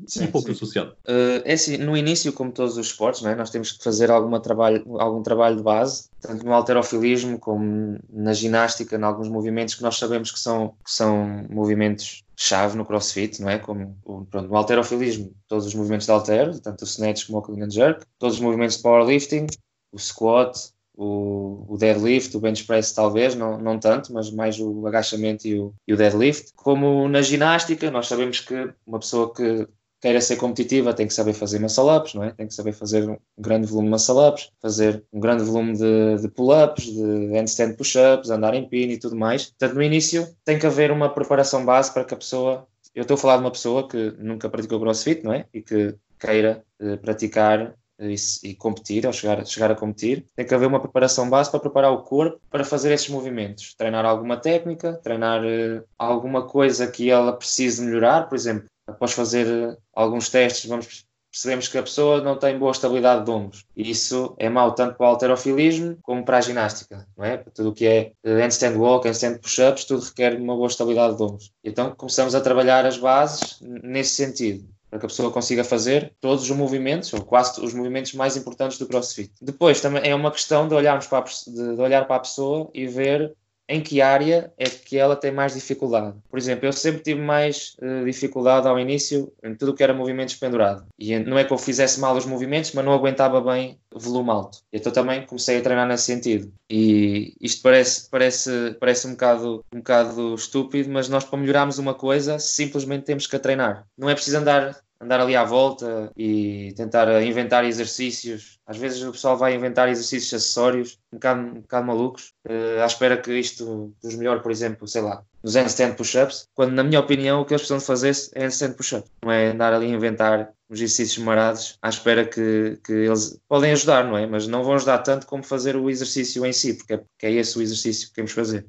Sim, 0.06 0.24
um 0.24 0.30
pouco 0.30 0.48
sim. 0.48 0.52
associado. 0.52 0.92
Uh, 1.06 1.42
é 1.44 1.54
assim, 1.54 1.76
no 1.78 1.96
início, 1.96 2.32
como 2.32 2.52
todos 2.52 2.76
os 2.76 2.86
esportes, 2.88 3.24
é? 3.24 3.34
nós 3.34 3.50
temos 3.50 3.72
que 3.72 3.82
fazer 3.82 4.10
alguma 4.10 4.40
trabalho, 4.40 4.84
algum 4.98 5.22
trabalho 5.22 5.56
de 5.56 5.62
base, 5.62 6.08
tanto 6.20 6.44
no 6.44 6.52
alterofilismo 6.52 7.38
como 7.38 7.98
na 8.10 8.32
ginástica, 8.32 8.96
em 8.96 9.02
alguns 9.02 9.28
movimentos 9.28 9.74
que 9.74 9.82
nós 9.82 9.96
sabemos 9.96 10.30
que 10.30 10.38
são, 10.38 10.74
que 10.84 10.90
são 10.90 11.46
movimentos 11.48 12.24
chave 12.36 12.76
no 12.76 12.84
crossfit, 12.84 13.40
não 13.40 13.48
é? 13.48 13.58
Como 13.58 13.96
pronto, 14.30 14.48
no 14.48 14.56
alterofilismo, 14.56 15.32
todos 15.48 15.66
os 15.66 15.74
movimentos 15.74 16.06
de 16.06 16.12
altero, 16.12 16.60
tanto 16.60 16.82
o 16.82 16.84
snatch 16.84 17.26
como 17.26 17.38
o 17.38 17.42
clean 17.42 17.64
and 17.64 17.70
jerk, 17.70 18.04
todos 18.18 18.36
os 18.36 18.40
movimentos 18.40 18.76
de 18.76 18.82
powerlifting, 18.82 19.46
o 19.90 19.98
squat, 19.98 20.54
o, 20.96 21.64
o, 21.68 21.76
deadlift, 21.76 22.36
o 22.36 22.40
bench 22.40 22.64
press 22.64 22.92
talvez, 22.92 23.34
não, 23.34 23.58
não 23.58 23.78
tanto, 23.78 24.12
mas 24.12 24.30
mais 24.30 24.58
o 24.58 24.86
agachamento 24.86 25.46
e 25.46 25.58
o, 25.58 25.74
e 25.86 25.92
o 25.92 25.96
deadlift. 25.96 26.52
Como 26.54 27.08
na 27.08 27.22
ginástica, 27.22 27.90
nós 27.90 28.08
sabemos 28.08 28.40
que 28.40 28.72
uma 28.86 28.98
pessoa 28.98 29.32
que 29.32 29.68
queira 30.06 30.20
ser 30.20 30.36
competitiva 30.36 30.94
tem 30.94 31.08
que 31.08 31.14
saber 31.14 31.32
fazer 31.32 31.58
muscle-ups, 31.58 32.14
não 32.14 32.22
é? 32.22 32.30
Tem 32.30 32.46
que 32.46 32.54
saber 32.54 32.72
fazer 32.72 33.08
um 33.10 33.18
grande 33.36 33.66
volume 33.66 33.88
de 33.88 33.90
muscle-ups, 33.90 34.52
fazer 34.62 35.02
um 35.12 35.18
grande 35.18 35.42
volume 35.42 35.72
de, 35.72 36.22
de 36.22 36.28
pull-ups, 36.28 36.84
de 36.84 37.32
handstand 37.32 37.74
push-ups, 37.74 38.30
andar 38.30 38.54
em 38.54 38.68
pin 38.68 38.90
e 38.90 38.98
tudo 38.98 39.16
mais. 39.16 39.46
Portanto, 39.46 39.74
no 39.74 39.82
início 39.82 40.28
tem 40.44 40.60
que 40.60 40.66
haver 40.66 40.92
uma 40.92 41.12
preparação 41.12 41.64
base 41.64 41.92
para 41.92 42.04
que 42.04 42.14
a 42.14 42.16
pessoa... 42.16 42.68
Eu 42.94 43.02
estou 43.02 43.16
a 43.16 43.18
falar 43.18 43.38
de 43.38 43.42
uma 43.42 43.50
pessoa 43.50 43.88
que 43.88 44.14
nunca 44.16 44.48
praticou 44.48 44.78
crossfit, 44.78 45.24
não 45.24 45.32
é? 45.32 45.44
E 45.52 45.60
que 45.60 45.96
queira 46.20 46.64
eh, 46.80 46.96
praticar 46.96 47.74
e, 47.98 48.14
e, 48.44 48.54
competir, 48.54 49.06
ao 49.06 49.12
chegar, 49.12 49.44
chegar 49.44 49.72
a 49.72 49.74
competir, 49.74 50.24
tem 50.36 50.46
que 50.46 50.54
haver 50.54 50.66
uma 50.66 50.80
preparação 50.80 51.28
base 51.28 51.50
para 51.50 51.60
preparar 51.60 51.92
o 51.92 52.02
corpo 52.02 52.40
para 52.48 52.64
fazer 52.64 52.92
esses 52.92 53.08
movimentos. 53.08 53.74
Treinar 53.74 54.04
alguma 54.04 54.36
técnica, 54.36 54.94
treinar 55.02 55.42
uh, 55.42 55.82
alguma 55.98 56.46
coisa 56.46 56.86
que 56.86 57.10
ela 57.10 57.32
precise 57.32 57.82
melhorar, 57.82 58.28
por 58.28 58.36
exemplo, 58.36 58.68
após 58.86 59.12
fazer 59.12 59.46
eh, 59.46 59.76
alguns 59.94 60.28
testes, 60.28 60.66
vamos 60.66 61.06
percebemos 61.36 61.68
que 61.68 61.76
a 61.76 61.82
pessoa 61.82 62.22
não 62.22 62.38
tem 62.38 62.58
boa 62.58 62.72
estabilidade 62.72 63.26
de 63.26 63.30
ombros. 63.30 63.66
E 63.76 63.90
isso 63.90 64.34
é 64.38 64.48
mau 64.48 64.74
tanto 64.74 64.96
para 64.96 65.04
o 65.04 65.10
alterofilismo 65.10 65.98
como 66.00 66.24
para 66.24 66.38
a 66.38 66.40
ginástica, 66.40 67.06
não 67.14 67.26
é? 67.26 67.36
Tudo 67.36 67.68
o 67.68 67.72
que 67.74 67.86
é 67.86 68.12
eh, 68.24 68.42
handstand 68.42 68.76
walk, 68.76 69.06
handstand 69.06 69.38
push-ups, 69.40 69.84
tudo 69.84 70.02
requer 70.02 70.34
uma 70.40 70.56
boa 70.56 70.66
estabilidade 70.66 71.16
de 71.16 71.22
ombros. 71.22 71.52
Então 71.62 71.94
começamos 71.94 72.34
a 72.34 72.40
trabalhar 72.40 72.86
as 72.86 72.96
bases 72.96 73.58
nesse 73.60 74.14
sentido 74.14 74.66
para 74.88 75.00
que 75.00 75.06
a 75.06 75.08
pessoa 75.08 75.30
consiga 75.30 75.62
fazer 75.62 76.14
todos 76.20 76.48
os 76.48 76.56
movimentos, 76.56 77.12
ou 77.12 77.20
quase 77.20 77.60
os 77.60 77.74
movimentos 77.74 78.14
mais 78.14 78.36
importantes 78.36 78.78
do 78.78 78.86
CrossFit. 78.86 79.32
Depois 79.42 79.80
também 79.80 80.08
é 80.08 80.14
uma 80.14 80.30
questão 80.30 80.66
de 80.66 80.74
olharmos 80.74 81.06
para 81.06 81.18
a, 81.18 81.50
de 81.50 81.80
olhar 81.82 82.06
para 82.06 82.16
a 82.16 82.20
pessoa 82.20 82.70
e 82.72 82.86
ver 82.86 83.34
em 83.68 83.80
que 83.80 84.00
área 84.00 84.52
é 84.56 84.64
que 84.64 84.96
ela 84.96 85.16
tem 85.16 85.32
mais 85.32 85.54
dificuldade. 85.54 86.16
Por 86.30 86.38
exemplo, 86.38 86.66
eu 86.66 86.72
sempre 86.72 87.02
tive 87.02 87.20
mais 87.20 87.76
uh, 87.80 88.04
dificuldade 88.04 88.68
ao 88.68 88.78
início 88.78 89.32
em 89.42 89.54
tudo 89.54 89.72
o 89.72 89.74
que 89.74 89.82
era 89.82 89.92
movimentos 89.92 90.36
pendurado. 90.36 90.86
E 90.98 91.18
não 91.18 91.38
é 91.38 91.44
que 91.44 91.52
eu 91.52 91.58
fizesse 91.58 91.98
mal 91.98 92.16
os 92.16 92.26
movimentos, 92.26 92.72
mas 92.72 92.84
não 92.84 92.92
aguentava 92.92 93.40
bem 93.40 93.78
volume 93.92 94.30
alto. 94.30 94.58
Então 94.72 94.92
também 94.92 95.26
comecei 95.26 95.58
a 95.58 95.62
treinar 95.62 95.88
nesse 95.88 96.04
sentido. 96.04 96.52
E 96.70 97.34
isto 97.40 97.62
parece, 97.62 98.08
parece, 98.10 98.76
parece 98.78 99.06
um, 99.06 99.12
bocado, 99.12 99.64
um 99.72 99.78
bocado 99.78 100.34
estúpido, 100.34 100.90
mas 100.90 101.08
nós 101.08 101.24
para 101.24 101.38
melhorarmos 101.38 101.78
uma 101.78 101.94
coisa 101.94 102.38
simplesmente 102.38 103.04
temos 103.04 103.26
que 103.26 103.36
a 103.36 103.40
treinar. 103.40 103.86
Não 103.96 104.08
é 104.08 104.14
preciso 104.14 104.38
andar 104.38 104.76
andar 105.00 105.20
ali 105.20 105.36
à 105.36 105.44
volta 105.44 106.10
e 106.16 106.72
tentar 106.76 107.22
inventar 107.22 107.64
exercícios. 107.64 108.58
Às 108.66 108.76
vezes 108.76 109.02
o 109.02 109.12
pessoal 109.12 109.36
vai 109.36 109.54
inventar 109.54 109.88
exercícios 109.88 110.32
acessórios, 110.34 110.98
um 111.12 111.16
bocado, 111.16 111.40
um 111.40 111.60
bocado 111.60 111.86
malucos, 111.86 112.32
uh, 112.48 112.82
à 112.82 112.86
espera 112.86 113.16
que 113.16 113.32
isto 113.32 113.94
os 114.02 114.14
melhor, 114.14 114.42
por 114.42 114.50
exemplo, 114.50 114.88
sei 114.88 115.02
lá, 115.02 115.22
nos 115.42 115.54
handstand 115.54 115.94
push-ups, 115.94 116.48
quando 116.54 116.72
na 116.72 116.82
minha 116.82 116.98
opinião 116.98 117.40
o 117.40 117.44
que 117.44 117.52
eles 117.52 117.62
precisam 117.62 117.78
de 117.78 117.84
fazer 117.84 118.12
é 118.34 118.44
handstand 118.44 118.72
push-ups, 118.72 119.10
não 119.22 119.30
é 119.30 119.48
andar 119.48 119.72
ali 119.72 119.86
a 119.86 119.90
inventar 119.90 120.52
os 120.68 120.80
exercícios 120.80 121.24
marados 121.24 121.78
à 121.80 121.88
espera 121.88 122.24
que, 122.24 122.78
que 122.84 122.92
eles 122.92 123.38
podem 123.48 123.72
ajudar, 123.72 124.04
não 124.04 124.16
é? 124.16 124.26
Mas 124.26 124.48
não 124.48 124.64
vão 124.64 124.74
ajudar 124.74 124.98
tanto 124.98 125.26
como 125.26 125.44
fazer 125.44 125.76
o 125.76 125.88
exercício 125.88 126.44
em 126.44 126.52
si, 126.52 126.74
porque 126.74 126.94
é, 126.94 126.96
porque 126.96 127.26
é 127.26 127.32
esse 127.32 127.56
o 127.56 127.62
exercício 127.62 128.08
que 128.08 128.14
queremos 128.14 128.32
fazer. 128.32 128.66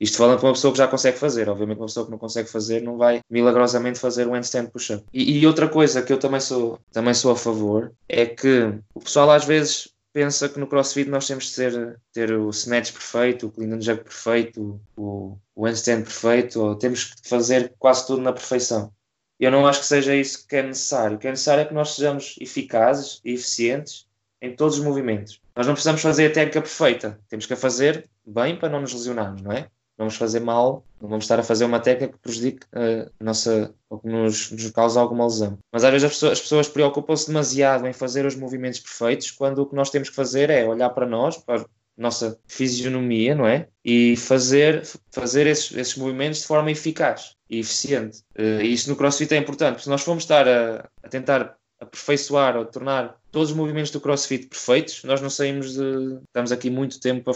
Isto 0.00 0.18
falando 0.18 0.38
para 0.38 0.48
uma 0.48 0.54
pessoa 0.54 0.72
que 0.72 0.78
já 0.78 0.86
consegue 0.86 1.18
fazer. 1.18 1.48
Obviamente, 1.48 1.78
uma 1.78 1.86
pessoa 1.86 2.06
que 2.06 2.12
não 2.12 2.18
consegue 2.18 2.48
fazer 2.48 2.82
não 2.82 2.96
vai 2.96 3.20
milagrosamente 3.28 3.98
fazer 3.98 4.26
um 4.28 4.34
handstand 4.34 4.68
push-up. 4.68 5.04
E, 5.12 5.38
e, 5.38 5.46
outra 5.46 5.68
coisa 5.68 6.02
que 6.02 6.12
eu 6.12 6.18
também 6.18 6.40
sou, 6.40 6.78
também 6.92 7.14
sou 7.14 7.32
a 7.32 7.36
favor 7.36 7.92
é 8.08 8.26
que 8.26 8.72
o 8.94 9.00
pessoal 9.00 9.30
às 9.30 9.44
vezes 9.44 9.88
pensa 10.12 10.48
que 10.48 10.58
no 10.58 10.66
CrossFit 10.66 11.08
nós 11.10 11.26
temos 11.26 11.44
de 11.44 11.50
ser, 11.50 12.00
ter 12.12 12.32
o 12.32 12.50
snatch 12.50 12.92
perfeito, 12.92 13.46
o 13.46 13.50
clean 13.50 13.74
and 13.74 13.80
jerk 13.80 14.04
perfeito, 14.04 14.80
o, 14.96 15.36
o 15.54 15.66
handstand 15.66 16.02
perfeito, 16.02 16.60
ou 16.60 16.74
temos 16.76 17.04
que 17.04 17.28
fazer 17.28 17.72
quase 17.78 18.06
tudo 18.06 18.22
na 18.22 18.32
perfeição. 18.32 18.92
Eu 19.38 19.50
não 19.50 19.66
acho 19.66 19.80
que 19.80 19.86
seja 19.86 20.14
isso 20.14 20.46
que 20.46 20.56
é 20.56 20.62
necessário. 20.62 21.16
O 21.16 21.20
que 21.20 21.28
é 21.28 21.30
necessário 21.30 21.62
é 21.62 21.64
que 21.64 21.74
nós 21.74 21.94
sejamos 21.94 22.36
eficazes 22.40 23.20
e 23.24 23.34
eficientes 23.34 24.06
em 24.42 24.54
todos 24.54 24.78
os 24.78 24.84
movimentos. 24.84 25.40
Nós 25.54 25.66
não 25.66 25.74
precisamos 25.74 26.00
fazer 26.00 26.26
a 26.26 26.32
técnica 26.32 26.60
perfeita, 26.60 27.20
temos 27.28 27.46
que 27.46 27.52
a 27.52 27.56
fazer 27.56 28.08
bem 28.24 28.56
para 28.56 28.68
não 28.68 28.80
nos 28.80 28.92
lesionarmos, 28.92 29.42
não 29.42 29.52
é? 29.52 29.68
Vamos 29.98 30.16
fazer 30.16 30.40
mal, 30.40 30.84
não 31.00 31.08
vamos 31.08 31.24
estar 31.24 31.40
a 31.40 31.42
fazer 31.42 31.64
uma 31.64 31.80
técnica 31.80 32.12
que 32.12 32.20
prejudique 32.20 32.66
a 32.72 33.10
nossa, 33.22 33.74
ou 33.90 33.98
que 33.98 34.08
nos, 34.08 34.52
nos 34.52 34.70
cause 34.70 34.96
alguma 34.96 35.24
lesão. 35.24 35.58
Mas 35.72 35.82
às 35.82 35.90
vezes 35.90 36.04
as 36.04 36.12
pessoas, 36.12 36.32
as 36.32 36.40
pessoas 36.40 36.68
preocupam-se 36.68 37.26
demasiado 37.26 37.86
em 37.86 37.92
fazer 37.92 38.24
os 38.24 38.36
movimentos 38.36 38.78
perfeitos, 38.78 39.32
quando 39.32 39.58
o 39.58 39.66
que 39.66 39.74
nós 39.74 39.90
temos 39.90 40.08
que 40.08 40.14
fazer 40.14 40.50
é 40.50 40.64
olhar 40.64 40.90
para 40.90 41.04
nós, 41.04 41.36
para 41.36 41.62
a 41.62 41.66
nossa 41.96 42.38
fisionomia, 42.46 43.34
não 43.34 43.46
é? 43.46 43.66
E 43.84 44.16
fazer, 44.16 44.86
fazer 45.10 45.48
esses, 45.48 45.76
esses 45.76 45.96
movimentos 45.96 46.40
de 46.40 46.46
forma 46.46 46.70
eficaz 46.70 47.34
e 47.50 47.58
eficiente. 47.58 48.22
Eh, 48.36 48.62
e 48.62 48.72
isso 48.72 48.88
no 48.88 48.94
CrossFit 48.94 49.34
é 49.34 49.36
importante, 49.36 49.72
porque 49.72 49.84
se 49.84 49.90
nós 49.90 50.02
formos 50.02 50.22
estar 50.22 50.46
a, 50.46 50.88
a 51.02 51.08
tentar 51.08 51.56
aperfeiçoar 51.80 52.56
ou 52.56 52.64
tornar 52.64 53.16
todos 53.30 53.50
os 53.50 53.56
movimentos 53.56 53.90
do 53.90 54.00
CrossFit 54.00 54.46
perfeitos, 54.46 55.02
nós 55.04 55.20
não 55.20 55.30
saímos 55.30 55.74
de. 55.74 56.18
Estamos 56.26 56.52
aqui 56.52 56.70
muito 56.70 57.00
tempo 57.00 57.30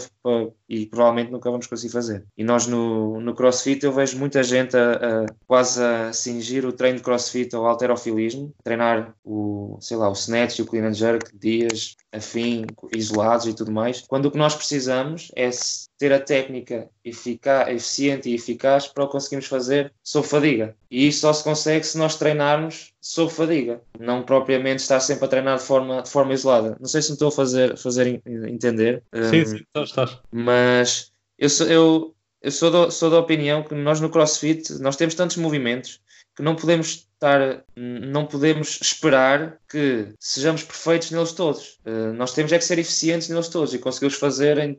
e 0.67 0.85
provavelmente 0.85 1.31
nunca 1.31 1.49
vamos 1.49 1.67
conseguir 1.67 1.93
fazer. 1.93 2.25
E 2.37 2.43
nós 2.43 2.67
no, 2.67 3.19
no 3.19 3.35
CrossFit 3.35 3.83
eu 3.83 3.91
vejo 3.91 4.17
muita 4.17 4.43
gente 4.43 4.75
a, 4.75 4.93
a 4.93 5.25
quase 5.45 5.83
a 5.83 6.13
cingir 6.13 6.65
o 6.65 6.73
treino 6.73 6.97
de 6.97 7.03
CrossFit 7.03 7.55
ao 7.55 7.65
alterofilismo, 7.65 8.53
treinar 8.63 9.13
o, 9.23 9.77
sei 9.79 9.97
lá, 9.97 10.09
o 10.09 10.13
snatch 10.13 10.59
e 10.59 10.61
o 10.61 10.65
clean 10.65 10.87
and 10.87 10.93
jerk 10.93 11.37
dias 11.37 11.95
afim, 12.13 12.65
isolados 12.95 13.47
e 13.47 13.53
tudo 13.53 13.71
mais, 13.71 14.01
quando 14.01 14.27
o 14.27 14.31
que 14.31 14.37
nós 14.37 14.55
precisamos 14.55 15.31
é 15.35 15.49
ter 15.97 16.13
a 16.13 16.19
técnica 16.19 16.89
eficaz, 17.03 17.69
eficiente 17.69 18.29
e 18.29 18.35
eficaz 18.35 18.87
para 18.87 19.03
o 19.03 19.07
conseguirmos 19.07 19.47
fazer 19.47 19.91
sob 20.03 20.27
fadiga. 20.27 20.75
E 20.91 21.07
isso 21.07 21.21
só 21.21 21.33
se 21.33 21.43
consegue 21.43 21.85
se 21.85 21.97
nós 21.97 22.15
treinarmos 22.15 22.93
sob 23.01 23.31
fadiga, 23.31 23.81
não 23.99 24.21
propriamente 24.21 24.81
estar 24.81 24.99
sempre 24.99 25.25
a 25.25 25.27
treinar 25.27 25.57
de 25.57 25.63
forma, 25.63 25.82
de 26.03 26.09
forma 26.09 26.33
isolada. 26.33 26.77
Não 26.79 26.87
sei 26.87 27.01
se 27.01 27.09
me 27.09 27.15
estou 27.15 27.29
a 27.29 27.31
fazer, 27.31 27.77
fazer 27.77 28.21
entender. 28.25 29.03
Sim, 29.29 29.41
um, 29.41 29.45
sim, 29.45 29.65
estás. 29.83 30.17
Mas 30.31 31.11
eu 31.37 31.49
sou, 31.49 31.67
eu, 31.67 32.15
eu 32.41 32.51
sou, 32.51 32.71
do, 32.71 32.91
sou 32.91 33.09
da 33.09 33.19
opinião 33.19 33.63
que 33.63 33.75
nós 33.75 33.99
no 33.99 34.09
CrossFit 34.09 34.73
nós 34.81 34.95
temos 34.95 35.15
tantos 35.15 35.37
movimentos 35.37 36.01
que 36.35 36.41
não 36.41 36.55
podemos 36.55 37.07
estar, 37.13 37.63
não 37.75 38.25
podemos 38.25 38.79
esperar 38.81 39.59
que 39.69 40.07
sejamos 40.19 40.63
perfeitos 40.63 41.11
neles 41.11 41.31
todos. 41.31 41.79
Uh, 41.85 42.13
nós 42.13 42.33
temos 42.33 42.51
é 42.51 42.57
que 42.57 42.65
ser 42.65 42.79
eficientes 42.79 43.29
neles 43.29 43.47
todos 43.47 43.73
e 43.73 43.79
conseguimos 43.79 44.15
fazer 44.15 44.57
em, 44.57 44.77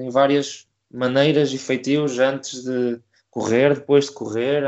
em 0.00 0.10
várias 0.10 0.66
maneiras 0.90 1.52
e 1.52 1.58
feitios 1.58 2.18
antes 2.18 2.64
de 2.64 2.98
correr, 3.30 3.74
depois 3.74 4.06
de 4.06 4.12
correr, 4.12 4.64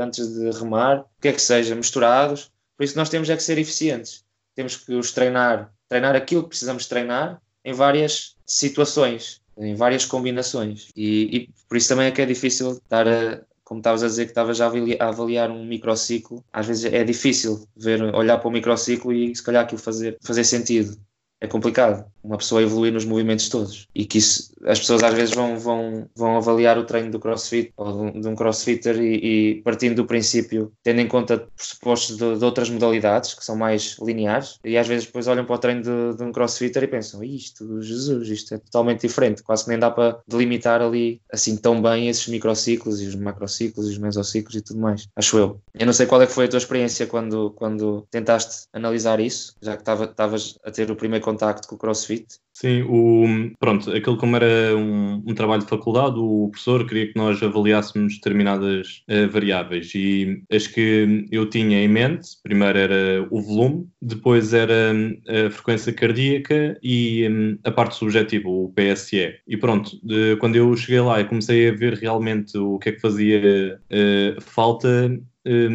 antes 0.00 0.26
de 0.32 0.50
remar, 0.50 1.00
o 1.00 1.20
que 1.20 1.28
é 1.28 1.32
que 1.32 1.40
seja, 1.40 1.74
misturados. 1.74 2.50
Por 2.76 2.84
isso 2.84 2.96
nós 2.96 3.10
temos 3.10 3.28
é 3.28 3.36
que 3.36 3.42
ser 3.42 3.58
eficientes. 3.58 4.24
Temos 4.56 4.76
que 4.76 4.94
os 4.94 5.12
treinar, 5.12 5.72
treinar 5.88 6.16
aquilo 6.16 6.42
que 6.42 6.48
precisamos 6.48 6.86
treinar 6.86 7.40
em 7.64 7.72
várias 7.72 8.34
situações, 8.44 9.40
em 9.56 9.74
várias 9.74 10.04
combinações. 10.04 10.88
E, 10.96 11.36
e 11.36 11.50
por 11.68 11.76
isso 11.76 11.88
também 11.88 12.06
é 12.06 12.10
que 12.10 12.22
é 12.22 12.26
difícil 12.26 12.72
estar 12.72 13.06
a, 13.06 13.40
como 13.64 13.80
estavas 13.80 14.02
a 14.02 14.06
dizer 14.06 14.24
que 14.24 14.30
estavas 14.30 14.60
a 14.60 14.70
avaliar 15.00 15.50
um 15.50 15.64
microciclo, 15.64 16.44
às 16.52 16.66
vezes 16.66 16.84
é 16.84 17.02
difícil 17.04 17.66
ver, 17.76 18.00
olhar 18.14 18.38
para 18.38 18.48
o 18.48 18.52
microciclo 18.52 19.12
e 19.12 19.34
se 19.34 19.42
calhar 19.42 19.64
aquilo 19.64 19.80
fazer, 19.80 20.16
fazer 20.22 20.44
sentido. 20.44 20.96
É 21.40 21.46
complicado. 21.46 22.10
Uma 22.26 22.36
pessoa 22.36 22.62
evoluir 22.62 22.92
nos 22.92 23.04
movimentos 23.04 23.48
todos. 23.48 23.88
E 23.94 24.04
que 24.04 24.18
isso, 24.18 24.52
as 24.64 24.80
pessoas 24.80 25.02
às 25.02 25.14
vezes 25.14 25.34
vão, 25.34 25.58
vão, 25.58 26.08
vão 26.14 26.36
avaliar 26.36 26.76
o 26.78 26.84
treino 26.84 27.10
do 27.10 27.18
crossfit 27.18 27.72
ou 27.76 28.10
de, 28.10 28.28
um 28.28 28.34
crossfitter 28.34 29.00
e, 29.00 29.58
e, 29.58 29.62
partindo 29.62 29.94
do 29.94 30.06
princípio, 30.06 30.72
tendo 30.82 31.00
em 31.00 31.08
conta 31.08 31.46
pressupostos 31.56 32.16
de, 32.16 32.38
de, 32.38 32.44
outras 32.44 32.68
modalidades 32.68 33.34
que 33.34 33.44
são 33.44 33.56
mais 33.56 33.96
lineares, 34.02 34.58
e 34.64 34.76
às 34.76 34.88
vezes 34.88 35.06
depois 35.06 35.28
olham 35.28 35.44
para 35.44 35.54
o 35.54 35.58
treino 35.58 35.82
de, 35.82 36.16
de 36.16 36.22
um 36.24 36.32
crossfitter 36.32 36.82
e 36.82 36.88
pensam: 36.88 37.22
isto, 37.22 37.80
Jesus, 37.80 38.28
isto 38.28 38.54
é 38.54 38.58
totalmente 38.58 39.02
diferente, 39.02 39.42
quase 39.42 39.64
que 39.64 39.70
nem 39.70 39.78
dá 39.78 39.90
para 39.90 40.18
delimitar 40.26 40.82
ali 40.82 41.20
assim 41.32 41.56
tão 41.56 41.80
bem 41.80 42.08
esses 42.08 42.26
microciclos 42.26 43.00
e 43.00 43.06
os 43.06 43.14
macrociclos 43.14 43.88
e 43.88 43.92
os 43.92 43.98
mesociclos 43.98 44.56
e 44.56 44.60
tudo 44.60 44.80
mais, 44.80 45.08
acho 45.14 45.38
eu. 45.38 45.60
Eu 45.74 45.86
não 45.86 45.92
sei 45.92 46.06
qual 46.06 46.20
é 46.22 46.26
que 46.26 46.32
foi 46.32 46.46
a 46.46 46.48
tua 46.48 46.58
experiência 46.58 47.06
quando, 47.06 47.50
quando 47.52 48.06
tentaste 48.10 48.66
analisar 48.72 49.20
isso, 49.20 49.54
já 49.60 49.76
que 49.76 49.82
estavas 49.82 50.58
a 50.64 50.70
ter 50.70 50.90
o 50.90 50.96
primeiro 50.96 51.24
contacto 51.24 51.68
com 51.68 51.74
o 51.74 51.78
CrossFit. 51.78 52.15
Sim, 52.58 52.86
o, 52.88 53.54
pronto, 53.60 53.90
aquilo 53.90 54.16
como 54.16 54.34
era 54.34 54.74
um, 54.74 55.22
um, 55.26 55.34
trabalho 55.34 55.60
de 55.60 55.68
faculdade, 55.68 56.18
o 56.18 56.48
professor 56.50 56.86
queria 56.86 57.12
que 57.12 57.14
nós 57.14 57.42
avaliássemos 57.42 58.14
determinadas 58.14 59.04
uh, 59.10 59.30
variáveis 59.30 59.94
e 59.94 60.42
as 60.50 60.66
que 60.66 61.26
eu 61.30 61.50
tinha 61.50 61.84
em 61.84 61.86
mente, 61.86 62.30
primeiro 62.42 62.78
era 62.78 63.28
o 63.30 63.42
volume, 63.42 63.86
depois 64.00 64.54
era 64.54 64.90
hum, 64.94 65.20
a 65.28 65.50
frequência 65.50 65.92
cardíaca 65.92 66.78
e 66.82 67.28
um, 67.28 67.58
a 67.62 67.70
parte 67.70 67.96
subjetiva, 67.96 68.48
o 68.48 68.72
PSE. 68.74 69.34
E 69.46 69.56
pronto, 69.58 69.90
de, 70.02 70.36
quando 70.36 70.56
eu 70.56 70.74
cheguei 70.78 71.00
lá 71.02 71.20
e 71.20 71.28
comecei 71.28 71.68
a 71.68 71.74
ver 71.74 71.92
realmente 71.92 72.56
o 72.56 72.78
que 72.78 72.88
é 72.88 72.92
que 72.92 73.00
fazia 73.02 73.78
uh, 73.92 74.40
falta, 74.40 75.14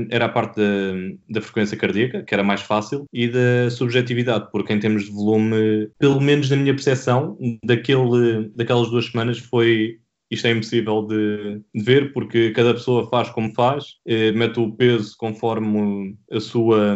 era 0.10 0.26
a 0.26 0.30
parte 0.30 0.58
da, 0.58 0.94
da, 1.30 1.42
frequência 1.42 1.78
cardíaca, 1.78 2.24
que 2.24 2.34
era 2.34 2.44
mais 2.44 2.62
fácil, 2.62 3.06
e 3.14 3.28
da 3.28 3.70
subjetividade, 3.70 4.50
porque 4.52 4.74
em 4.74 4.80
termos 4.80 5.06
de 5.06 5.12
volume, 5.12 5.90
pelo 5.98 6.20
menos 6.20 6.50
na 6.50 6.58
minha 6.58 6.74
percepção, 6.74 7.38
daquele, 7.64 8.50
daquelas 8.56 8.90
duas 8.90 9.06
semanas 9.06 9.40
foi 9.40 10.00
isto 10.32 10.48
é 10.48 10.52
impossível 10.52 11.04
de, 11.04 11.62
de, 11.76 11.84
ver 11.84 12.14
porque 12.14 12.52
cada 12.52 12.74
pessoa 12.74 13.08
faz 13.10 13.30
como 13.30 13.54
faz, 13.54 13.98
eh, 14.06 14.32
mete 14.32 14.60
o 14.60 14.72
peso 14.72 15.16
conforme 15.18 16.16
a 16.32 16.40
sua, 16.40 16.96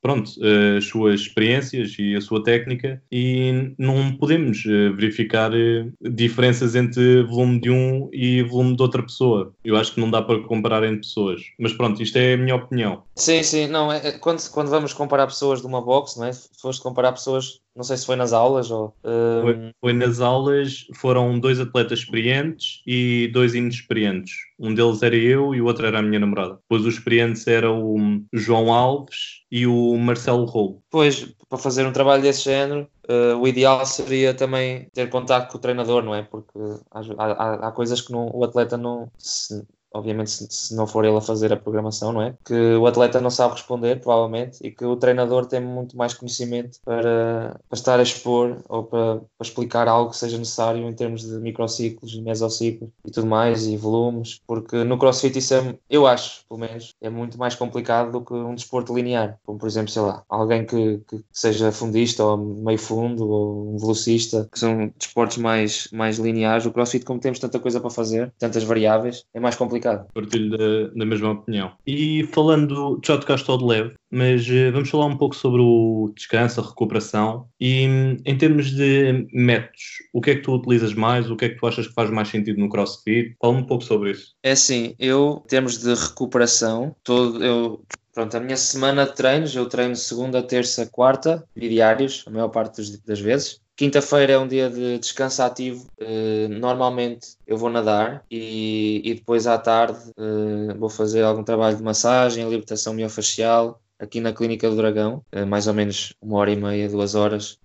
pronto, 0.00 0.30
as 0.76 0.84
suas 0.84 1.20
experiências 1.20 1.96
e 1.98 2.14
a 2.14 2.20
sua 2.20 2.42
técnica 2.42 3.02
e 3.10 3.74
não 3.76 4.16
podemos 4.16 4.64
eh, 4.66 4.90
verificar 4.90 5.52
eh, 5.52 5.88
diferenças 6.00 6.76
entre 6.76 7.24
volume 7.24 7.60
de 7.60 7.70
um 7.70 8.08
e 8.12 8.42
volume 8.42 8.76
de 8.76 8.82
outra 8.82 9.02
pessoa. 9.02 9.52
Eu 9.64 9.76
acho 9.76 9.92
que 9.92 10.00
não 10.00 10.10
dá 10.10 10.22
para 10.22 10.40
comparar 10.44 10.84
entre 10.84 11.00
pessoas. 11.00 11.42
Mas 11.58 11.72
pronto, 11.72 12.00
isto 12.00 12.16
é 12.16 12.34
a 12.34 12.38
minha 12.38 12.54
opinião. 12.54 13.02
Sim, 13.16 13.42
sim, 13.42 13.66
não, 13.66 13.92
é, 13.92 14.12
quando, 14.12 14.40
quando 14.50 14.68
vamos 14.68 14.92
comparar 14.92 15.26
pessoas 15.26 15.60
de 15.60 15.66
uma 15.66 15.82
box, 15.82 16.16
não 16.16 16.26
é? 16.26 16.30
Foste 16.60 16.82
comparar 16.82 17.12
pessoas 17.12 17.60
não 17.76 17.84
sei 17.84 17.98
se 17.98 18.06
foi 18.06 18.16
nas 18.16 18.32
aulas 18.32 18.70
ou. 18.70 18.86
Uh... 19.04 19.42
Foi, 19.42 19.70
foi, 19.82 19.92
nas 19.92 20.20
aulas, 20.20 20.86
foram 20.94 21.38
dois 21.38 21.60
atletas 21.60 21.98
experientes 21.98 22.75
e 22.86 23.30
dois 23.32 23.54
inexperientes. 23.54 24.32
Um 24.58 24.74
deles 24.74 25.02
era 25.02 25.14
eu 25.14 25.54
e 25.54 25.60
o 25.60 25.66
outro 25.66 25.86
era 25.86 25.98
a 25.98 26.02
minha 26.02 26.18
namorada. 26.18 26.54
Depois 26.54 26.84
os 26.84 26.94
experientes 26.94 27.46
eram 27.46 27.82
o 27.82 28.20
João 28.32 28.72
Alves 28.72 29.44
e 29.50 29.66
o 29.66 29.96
Marcelo 29.96 30.44
Rolo. 30.44 30.82
Pois, 30.90 31.34
para 31.48 31.58
fazer 31.58 31.86
um 31.86 31.92
trabalho 31.92 32.22
desse 32.22 32.44
género, 32.44 32.88
uh, 33.08 33.36
o 33.36 33.46
ideal 33.46 33.84
seria 33.86 34.34
também 34.34 34.88
ter 34.92 35.08
contato 35.08 35.50
com 35.50 35.58
o 35.58 35.60
treinador, 35.60 36.02
não 36.02 36.14
é? 36.14 36.22
Porque 36.22 36.58
há, 36.90 37.00
há, 37.18 37.68
há 37.68 37.72
coisas 37.72 38.00
que 38.00 38.12
não, 38.12 38.30
o 38.32 38.44
atleta 38.44 38.76
não. 38.76 39.10
Se, 39.18 39.62
obviamente 39.96 40.30
se, 40.30 40.46
se, 40.50 40.74
não 40.74 40.86
for 40.86 41.04
ele 41.04 41.16
a 41.16 41.20
fazer 41.20 41.52
a 41.52 41.56
programação, 41.56 42.12
não 42.12 42.22
é? 42.22 42.34
Que 42.44 42.74
o 42.74 42.86
atleta 42.86 43.20
não 43.20 43.30
sabe 43.30 43.54
responder, 43.54 44.00
provavelmente, 44.00 44.58
e 44.62 44.70
que 44.70 44.84
o 44.84 44.96
treinador 44.96 45.46
tem 45.46 45.60
muito 45.60 45.96
mais 45.96 46.14
conhecimento 46.14 46.78
para, 46.84 47.58
para 47.68 47.76
estar 47.76 47.98
a 47.98 48.02
expor 48.02 48.58
ou 48.68 48.84
para, 48.84 49.16
para, 49.16 49.46
explicar 49.46 49.88
algo 49.88 50.10
que 50.10 50.16
seja 50.16 50.38
necessário 50.38 50.88
em 50.88 50.92
termos 50.92 51.22
de 51.22 51.36
microciclos, 51.38 52.14
mesociclos 52.20 52.90
e 53.04 53.10
tudo 53.10 53.26
mais, 53.26 53.66
e 53.66 53.76
volumes, 53.76 54.40
porque 54.46 54.84
no 54.84 54.98
crossfit 54.98 55.38
isso 55.38 55.54
é, 55.54 55.74
eu 55.88 56.06
acho, 56.06 56.44
pelo 56.48 56.60
menos, 56.60 56.94
é 57.00 57.08
muito 57.08 57.38
mais 57.38 57.54
complicado 57.54 58.12
do 58.12 58.20
que 58.20 58.34
um 58.34 58.54
desporto 58.54 58.94
linear, 58.94 59.38
como 59.44 59.58
por 59.58 59.68
exemplo, 59.68 59.90
sei 59.90 60.02
lá, 60.02 60.22
alguém 60.28 60.64
que, 60.64 60.98
que 61.08 61.24
seja 61.32 61.72
fundista 61.72 62.24
ou 62.24 62.36
meio 62.36 62.78
fundo 62.78 63.28
ou 63.28 63.74
um 63.74 63.78
velocista, 63.78 64.48
que 64.50 64.58
são 64.58 64.92
desportos 64.96 65.38
mais, 65.38 65.88
mais 65.92 66.18
lineares. 66.18 66.66
O 66.66 66.72
crossfit, 66.72 67.04
como 67.04 67.20
temos 67.20 67.38
tanta 67.38 67.58
coisa 67.58 67.80
para 67.80 67.90
fazer, 67.90 68.32
tantas 68.38 68.64
variáveis, 68.64 69.24
é 69.32 69.40
mais 69.40 69.56
complicado 69.56 69.85
complicado. 69.86 70.08
Partilho 70.12 70.50
da, 70.50 70.94
da 70.94 71.04
mesma 71.04 71.32
opinião. 71.32 71.72
E 71.86 72.24
falando, 72.32 73.00
já 73.04 73.16
tocaste 73.16 73.50
ao 73.50 73.58
de 73.58 73.64
leve, 73.64 73.94
mas 74.10 74.46
uh, 74.48 74.72
vamos 74.72 74.90
falar 74.90 75.06
um 75.06 75.16
pouco 75.16 75.34
sobre 75.34 75.60
o 75.60 76.12
descanso, 76.14 76.60
a 76.60 76.64
recuperação 76.64 77.48
e 77.60 77.82
em 78.24 78.38
termos 78.38 78.70
de 78.70 79.28
métodos, 79.32 79.82
o 80.12 80.20
que 80.20 80.30
é 80.30 80.34
que 80.36 80.42
tu 80.42 80.54
utilizas 80.54 80.94
mais, 80.94 81.30
o 81.30 81.36
que 81.36 81.46
é 81.46 81.48
que 81.50 81.56
tu 81.56 81.66
achas 81.66 81.86
que 81.86 81.94
faz 81.94 82.10
mais 82.10 82.28
sentido 82.28 82.58
no 82.58 82.68
CrossFit? 82.68 83.36
Fala 83.40 83.54
um 83.54 83.64
pouco 83.64 83.84
sobre 83.84 84.10
isso. 84.10 84.34
É 84.42 84.52
assim, 84.52 84.94
eu, 84.98 85.42
em 85.44 85.48
termos 85.48 85.78
de 85.78 85.94
recuperação, 85.94 86.94
todo, 87.02 87.42
eu 87.44 87.84
Pronto, 88.16 88.34
a 88.34 88.40
minha 88.40 88.56
semana 88.56 89.04
de 89.04 89.14
treinos, 89.14 89.54
eu 89.54 89.68
treino 89.68 89.94
segunda, 89.94 90.42
terça, 90.42 90.86
quarta, 90.86 91.46
diários, 91.54 92.24
a 92.26 92.30
maior 92.30 92.48
parte 92.48 92.80
das 93.06 93.20
vezes. 93.20 93.60
Quinta-feira 93.76 94.32
é 94.32 94.38
um 94.38 94.48
dia 94.48 94.70
de 94.70 94.98
descanso 94.98 95.42
ativo. 95.42 95.86
Uh, 96.00 96.48
normalmente 96.48 97.36
eu 97.46 97.58
vou 97.58 97.68
nadar 97.68 98.24
e, 98.30 99.02
e 99.04 99.14
depois 99.14 99.46
à 99.46 99.58
tarde 99.58 99.98
uh, 100.16 100.78
vou 100.78 100.88
fazer 100.88 101.22
algum 101.22 101.44
trabalho 101.44 101.76
de 101.76 101.82
massagem, 101.82 102.48
libertação 102.48 102.94
miofascial 102.94 103.78
aqui 103.98 104.18
na 104.18 104.32
Clínica 104.32 104.68
do 104.70 104.76
Dragão, 104.76 105.22
uh, 105.34 105.46
mais 105.46 105.66
ou 105.66 105.74
menos 105.74 106.14
uma 106.22 106.38
hora 106.38 106.50
e 106.50 106.56
meia, 106.56 106.88
duas 106.88 107.14
horas, 107.14 107.58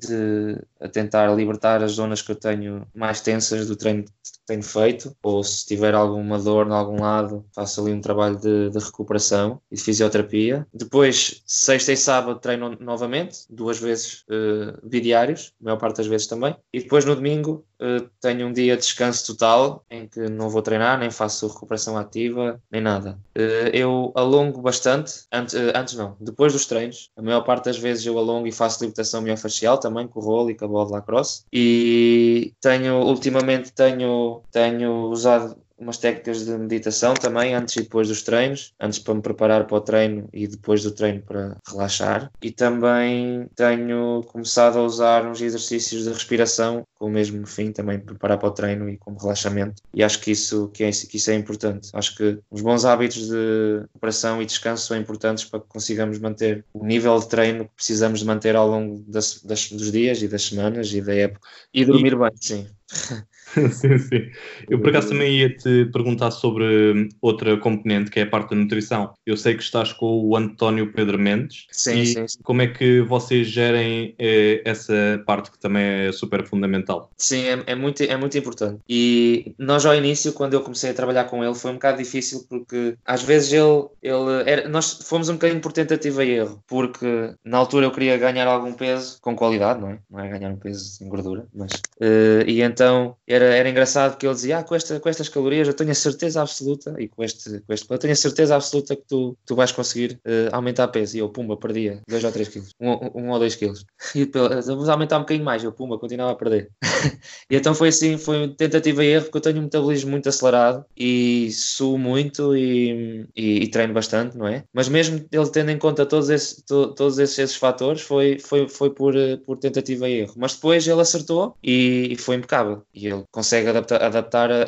de, 0.00 0.58
a 0.80 0.88
tentar 0.88 1.34
libertar 1.34 1.82
as 1.82 1.92
zonas 1.92 2.22
que 2.22 2.32
eu 2.32 2.36
tenho 2.36 2.86
mais 2.94 3.20
tensas 3.20 3.66
do 3.66 3.76
treino 3.76 4.04
que 4.04 4.10
tenho 4.46 4.62
feito, 4.62 5.14
ou 5.22 5.42
se 5.44 5.66
tiver 5.66 5.94
alguma 5.94 6.38
dor 6.38 6.66
em 6.66 6.72
algum 6.72 7.00
lado, 7.00 7.44
faço 7.54 7.82
ali 7.82 7.92
um 7.92 8.00
trabalho 8.00 8.36
de, 8.36 8.70
de 8.70 8.78
recuperação 8.78 9.60
e 9.70 9.76
de 9.76 9.82
fisioterapia. 9.82 10.66
Depois, 10.72 11.42
sexta 11.46 11.92
e 11.92 11.96
sábado, 11.96 12.40
treino 12.40 12.76
novamente, 12.80 13.40
duas 13.50 13.78
vezes 13.78 14.24
uh, 14.30 14.86
bidiários, 14.86 15.52
a 15.60 15.64
maior 15.64 15.76
parte 15.76 15.98
das 15.98 16.06
vezes 16.06 16.26
também. 16.26 16.56
E 16.72 16.80
depois 16.80 17.04
no 17.04 17.14
domingo 17.14 17.66
uh, 17.80 18.08
tenho 18.20 18.46
um 18.46 18.52
dia 18.52 18.76
de 18.76 18.82
descanso 18.82 19.26
total, 19.26 19.84
em 19.90 20.06
que 20.06 20.20
não 20.28 20.48
vou 20.48 20.62
treinar, 20.62 20.98
nem 20.98 21.10
faço 21.10 21.46
recuperação 21.46 21.96
ativa, 21.96 22.60
nem 22.70 22.80
nada. 22.80 23.18
Uh, 23.36 23.68
eu 23.72 24.12
alongo 24.14 24.62
bastante, 24.62 25.26
antes, 25.32 25.54
antes 25.74 25.94
não, 25.94 26.16
depois 26.20 26.52
dos 26.52 26.66
treinos, 26.66 27.10
a 27.16 27.22
maior 27.22 27.42
parte 27.42 27.66
das 27.66 27.78
vezes 27.78 28.06
eu 28.06 28.18
alongo 28.18 28.46
e 28.46 28.52
faço 28.52 28.82
libertação 28.82 29.20
miofascial 29.20 29.78
também, 29.78 30.06
com 30.08 30.20
o 30.20 30.22
rolo 30.22 30.50
e 30.50 30.54
com 30.54 30.67
de 30.86 30.92
lacrosse. 30.92 31.44
E 31.52 32.54
tenho, 32.60 33.00
ultimamente 33.02 33.72
tenho 33.72 34.42
tenho, 34.50 35.08
usado 35.10 35.56
umas 35.78 35.98
técnicas 35.98 36.44
de 36.44 36.50
meditação 36.58 37.14
também 37.14 37.54
antes 37.54 37.76
e 37.76 37.82
depois 37.82 38.08
dos 38.08 38.22
treinos, 38.22 38.74
antes 38.80 38.98
para 38.98 39.14
me 39.14 39.22
preparar 39.22 39.66
para 39.66 39.76
o 39.76 39.80
treino 39.80 40.28
e 40.32 40.46
depois 40.46 40.82
do 40.82 40.90
treino 40.90 41.22
para 41.22 41.56
relaxar. 41.66 42.30
E 42.42 42.50
também 42.50 43.48
tenho 43.54 44.22
começado 44.26 44.78
a 44.78 44.82
usar 44.82 45.26
uns 45.26 45.40
exercícios 45.40 46.04
de 46.04 46.10
respiração 46.10 46.84
com 46.94 47.06
o 47.06 47.10
mesmo 47.10 47.46
fim, 47.46 47.70
também 47.70 47.98
preparar 47.98 48.38
para 48.38 48.48
o 48.48 48.52
treino 48.52 48.88
e 48.88 48.96
como 48.96 49.18
relaxamento. 49.18 49.80
E 49.94 50.02
acho 50.02 50.20
que 50.20 50.32
isso, 50.32 50.68
que, 50.68 50.82
é, 50.82 50.90
que 50.90 51.16
isso 51.16 51.30
é 51.30 51.34
importante. 51.34 51.90
Acho 51.92 52.16
que 52.16 52.38
os 52.50 52.60
bons 52.60 52.84
hábitos 52.84 53.28
de 53.28 53.80
recuperação 53.82 54.42
e 54.42 54.46
descanso 54.46 54.86
são 54.86 54.96
importantes 54.96 55.44
para 55.44 55.60
que 55.60 55.66
consigamos 55.68 56.18
manter 56.18 56.64
o 56.74 56.84
nível 56.84 57.18
de 57.18 57.28
treino 57.28 57.64
que 57.66 57.74
precisamos 57.76 58.20
de 58.20 58.26
manter 58.26 58.56
ao 58.56 58.68
longo 58.68 59.04
das, 59.06 59.40
das, 59.42 59.70
dos 59.70 59.92
dias 59.92 60.22
e 60.22 60.28
das 60.28 60.42
semanas 60.42 60.92
e 60.92 61.00
da 61.00 61.14
época. 61.14 61.48
E 61.72 61.84
dormir 61.84 62.14
e... 62.14 62.16
bem, 62.16 62.30
sim. 62.34 62.66
sim, 63.72 63.98
sim. 63.98 64.30
Eu 64.68 64.78
por 64.78 64.90
acaso 64.90 65.10
também 65.10 65.38
ia 65.38 65.54
te 65.54 65.86
perguntar 65.86 66.30
sobre 66.30 67.08
outra 67.20 67.56
componente 67.56 68.10
que 68.10 68.20
é 68.20 68.22
a 68.22 68.26
parte 68.26 68.50
da 68.50 68.56
nutrição. 68.56 69.12
Eu 69.26 69.36
sei 69.36 69.54
que 69.54 69.62
estás 69.62 69.92
com 69.92 70.24
o 70.24 70.36
António 70.36 70.92
Pedro 70.92 71.18
Mendes. 71.18 71.66
Sim, 71.70 72.04
sim, 72.04 72.28
sim. 72.28 72.38
Como 72.42 72.62
é 72.62 72.66
que 72.66 73.00
vocês 73.02 73.46
gerem 73.46 74.14
eh, 74.18 74.62
essa 74.64 75.22
parte 75.26 75.50
que 75.50 75.58
também 75.58 75.82
é 75.82 76.12
super 76.12 76.44
fundamental? 76.44 77.10
Sim, 77.16 77.42
é, 77.42 77.62
é, 77.66 77.74
muito, 77.74 78.02
é 78.02 78.16
muito 78.16 78.36
importante. 78.36 78.80
E 78.88 79.54
nós 79.58 79.84
ao 79.84 79.94
início, 79.94 80.32
quando 80.32 80.54
eu 80.54 80.60
comecei 80.62 80.90
a 80.90 80.94
trabalhar 80.94 81.24
com 81.24 81.44
ele, 81.44 81.54
foi 81.54 81.70
um 81.70 81.74
bocado 81.74 81.98
difícil 81.98 82.46
porque 82.48 82.96
às 83.04 83.22
vezes 83.22 83.52
ele, 83.52 83.86
ele 84.02 84.50
era, 84.50 84.68
nós 84.68 85.00
fomos 85.04 85.28
um 85.28 85.34
bocadinho 85.34 85.60
por 85.60 85.72
tentativa 85.72 86.24
e 86.24 86.30
erro, 86.30 86.62
porque 86.66 87.34
na 87.44 87.58
altura 87.58 87.86
eu 87.86 87.90
queria 87.90 88.16
ganhar 88.16 88.46
algum 88.46 88.72
peso 88.72 89.18
com 89.20 89.36
qualidade, 89.36 89.80
não 89.80 89.90
é? 89.90 89.98
Não 90.10 90.20
é 90.20 90.28
ganhar 90.28 90.50
um 90.50 90.56
peso 90.56 91.02
em 91.02 91.08
gordura, 91.08 91.46
mas 91.54 91.72
uh, 91.72 92.44
e 92.46 92.62
então 92.62 93.16
era 93.26 93.47
era, 93.52 93.68
engraçado 93.68 94.16
que 94.16 94.26
ele 94.26 94.34
dizia: 94.34 94.58
ah, 94.58 94.64
com, 94.64 94.74
esta, 94.74 94.98
com 95.00 95.08
estas 95.08 95.28
calorias 95.28 95.68
eu 95.68 95.74
tenho 95.74 95.90
a 95.90 95.94
certeza 95.94 96.40
absoluta, 96.40 96.94
e 96.98 97.08
com 97.08 97.22
este, 97.22 97.60
com 97.60 97.72
este 97.72 97.90
eu 97.90 97.98
tenho 97.98 98.12
a 98.12 98.16
certeza 98.16 98.54
absoluta 98.54 98.96
que 98.96 99.02
tu, 99.06 99.36
tu 99.44 99.54
vais 99.54 99.72
conseguir 99.72 100.20
uh, 100.26 100.48
aumentar 100.52 100.88
peso. 100.88 101.16
E 101.16 101.20
eu, 101.20 101.28
pumba, 101.28 101.56
perdia 101.56 102.02
2 102.08 102.24
ou 102.24 102.32
3 102.32 102.48
quilos, 102.48 102.74
1 102.80 102.90
um, 102.90 103.10
um 103.14 103.30
ou 103.30 103.38
2 103.38 103.54
quilos. 103.54 103.84
E 104.18 104.24
vamos 104.66 104.88
aumentar 104.88 105.18
um 105.18 105.20
bocadinho 105.20 105.44
mais, 105.44 105.62
eu, 105.62 105.72
pumba, 105.72 105.98
continuava 105.98 106.32
a 106.32 106.34
perder. 106.34 106.70
e 107.50 107.56
então 107.56 107.74
foi 107.74 107.88
assim, 107.88 108.16
foi 108.16 108.48
tentativa 108.48 109.04
e 109.04 109.08
erro, 109.08 109.24
porque 109.24 109.38
eu 109.38 109.42
tenho 109.42 109.58
um 109.58 109.62
metabolismo 109.62 110.10
muito 110.10 110.28
acelerado 110.28 110.84
e 110.96 111.50
suo 111.52 111.98
muito 111.98 112.56
e, 112.56 113.26
e, 113.36 113.64
e 113.64 113.68
treino 113.68 113.94
bastante, 113.94 114.36
não 114.36 114.46
é? 114.46 114.64
Mas 114.72 114.88
mesmo 114.88 115.24
ele 115.30 115.50
tendo 115.50 115.70
em 115.70 115.78
conta 115.78 116.06
todos 116.06 116.30
esses, 116.30 116.62
to, 116.62 116.94
todos 116.94 117.18
esses, 117.18 117.38
esses 117.38 117.56
fatores, 117.56 118.02
foi, 118.02 118.38
foi, 118.38 118.68
foi 118.68 118.90
por, 118.90 119.16
eh, 119.16 119.36
por 119.36 119.58
tentativa 119.58 120.08
e 120.08 120.20
erro. 120.20 120.34
Mas 120.36 120.54
depois 120.54 120.86
ele 120.86 121.00
acertou 121.00 121.56
e, 121.62 122.08
e 122.12 122.16
foi 122.16 122.36
impecável. 122.36 122.82
E 122.94 123.06
ele 123.06 123.24
consegue 123.30 123.68
adaptar, 123.68 124.02
adaptar 124.02 124.50
a, 124.50 124.64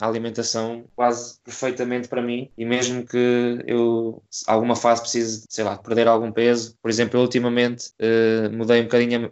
a, 0.00 0.06
alimentação 0.06 0.84
quase 0.94 1.38
perfeitamente 1.44 2.08
para 2.08 2.22
mim. 2.22 2.50
E 2.56 2.64
mesmo 2.64 3.06
que 3.06 3.62
eu, 3.66 4.22
alguma 4.46 4.76
fase, 4.76 5.02
precise, 5.02 5.44
sei 5.48 5.64
lá, 5.64 5.76
perder 5.76 6.08
algum 6.08 6.32
peso, 6.32 6.76
por 6.82 6.90
exemplo, 6.90 7.18
eu 7.18 7.22
ultimamente 7.22 7.90
uh, 8.00 8.50
mudei 8.54 8.80
um 8.80 8.84
bocadinho 8.84 9.28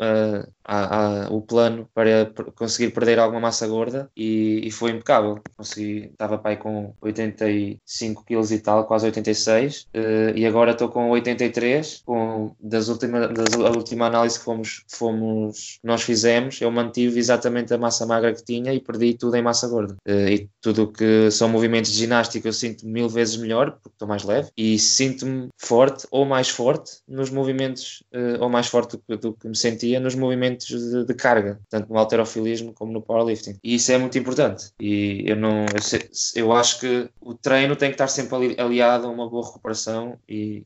a, 0.68 1.24
a, 1.24 1.28
o 1.30 1.40
plano 1.40 1.88
para 1.94 2.26
conseguir 2.54 2.90
perder 2.90 3.18
alguma 3.18 3.40
massa 3.40 3.66
gorda 3.66 4.10
e, 4.16 4.60
e 4.64 4.70
foi 4.70 4.90
impecável. 4.90 5.40
Consegui, 5.56 6.10
estava 6.12 6.36
pai 6.36 6.56
com 6.56 6.94
85 7.00 8.24
quilos 8.24 8.52
e 8.52 8.58
tal, 8.58 8.84
quase 8.86 9.06
86, 9.06 9.82
uh, 9.82 9.86
eh, 9.94 10.32
e 10.36 10.46
agora 10.46 10.72
estou 10.72 10.88
com 10.88 11.10
83. 11.10 12.02
Com, 12.04 12.54
das 12.60 12.88
última, 12.88 13.28
das, 13.28 13.54
a 13.54 13.70
última 13.70 14.06
análise 14.06 14.38
que 14.38 14.44
fomos, 14.44 14.84
fomos, 14.88 15.78
nós 15.82 16.02
fizemos, 16.02 16.60
eu 16.60 16.70
mantive 16.70 17.18
exatamente 17.18 17.72
a 17.72 17.78
massa 17.78 18.04
magra 18.04 18.34
que 18.34 18.44
tinha 18.44 18.74
e 18.74 18.80
perdi 18.80 19.14
tudo 19.14 19.36
em 19.36 19.42
massa 19.42 19.66
gorda. 19.68 19.96
Uh, 20.06 20.28
e 20.28 20.50
tudo 20.60 20.92
que 20.92 21.30
são 21.30 21.48
movimentos 21.48 21.92
de 21.92 21.98
ginástica 21.98 22.48
eu 22.48 22.52
sinto 22.52 22.86
mil 22.86 23.08
vezes 23.08 23.36
melhor, 23.36 23.72
porque 23.72 23.94
estou 23.94 24.06
mais 24.06 24.22
leve, 24.22 24.50
e 24.56 24.78
sinto-me 24.78 25.48
forte 25.56 26.06
ou 26.10 26.26
mais 26.26 26.48
forte 26.48 26.98
nos 27.08 27.30
movimentos, 27.30 28.02
uh, 28.14 28.42
ou 28.42 28.48
mais 28.48 28.66
forte 28.66 28.98
do 29.08 29.18
do 29.18 29.32
que 29.32 29.48
me 29.48 29.56
sentia 29.56 30.00
nos 30.00 30.14
movimentos 30.14 30.57
de, 30.66 31.04
de, 31.04 31.14
carga, 31.14 31.60
tanto 31.68 31.92
no 31.92 31.98
alterofilismo 31.98 32.72
como 32.72 32.92
no 32.92 33.02
powerlifting. 33.02 33.58
E 33.62 33.74
isso 33.74 33.92
é 33.92 33.98
muito 33.98 34.18
importante. 34.18 34.72
E 34.80 35.24
eu 35.26 35.36
não, 35.36 35.66
eu, 35.74 35.82
sei, 35.82 36.08
eu 36.34 36.52
acho 36.52 36.80
que 36.80 37.10
o 37.20 37.34
treino 37.34 37.76
tem 37.76 37.90
que 37.90 37.94
estar 37.94 38.08
sempre 38.08 38.56
aliado 38.58 39.06
a 39.06 39.10
uma 39.10 39.28
boa 39.28 39.46
recuperação 39.46 40.18
e 40.28 40.64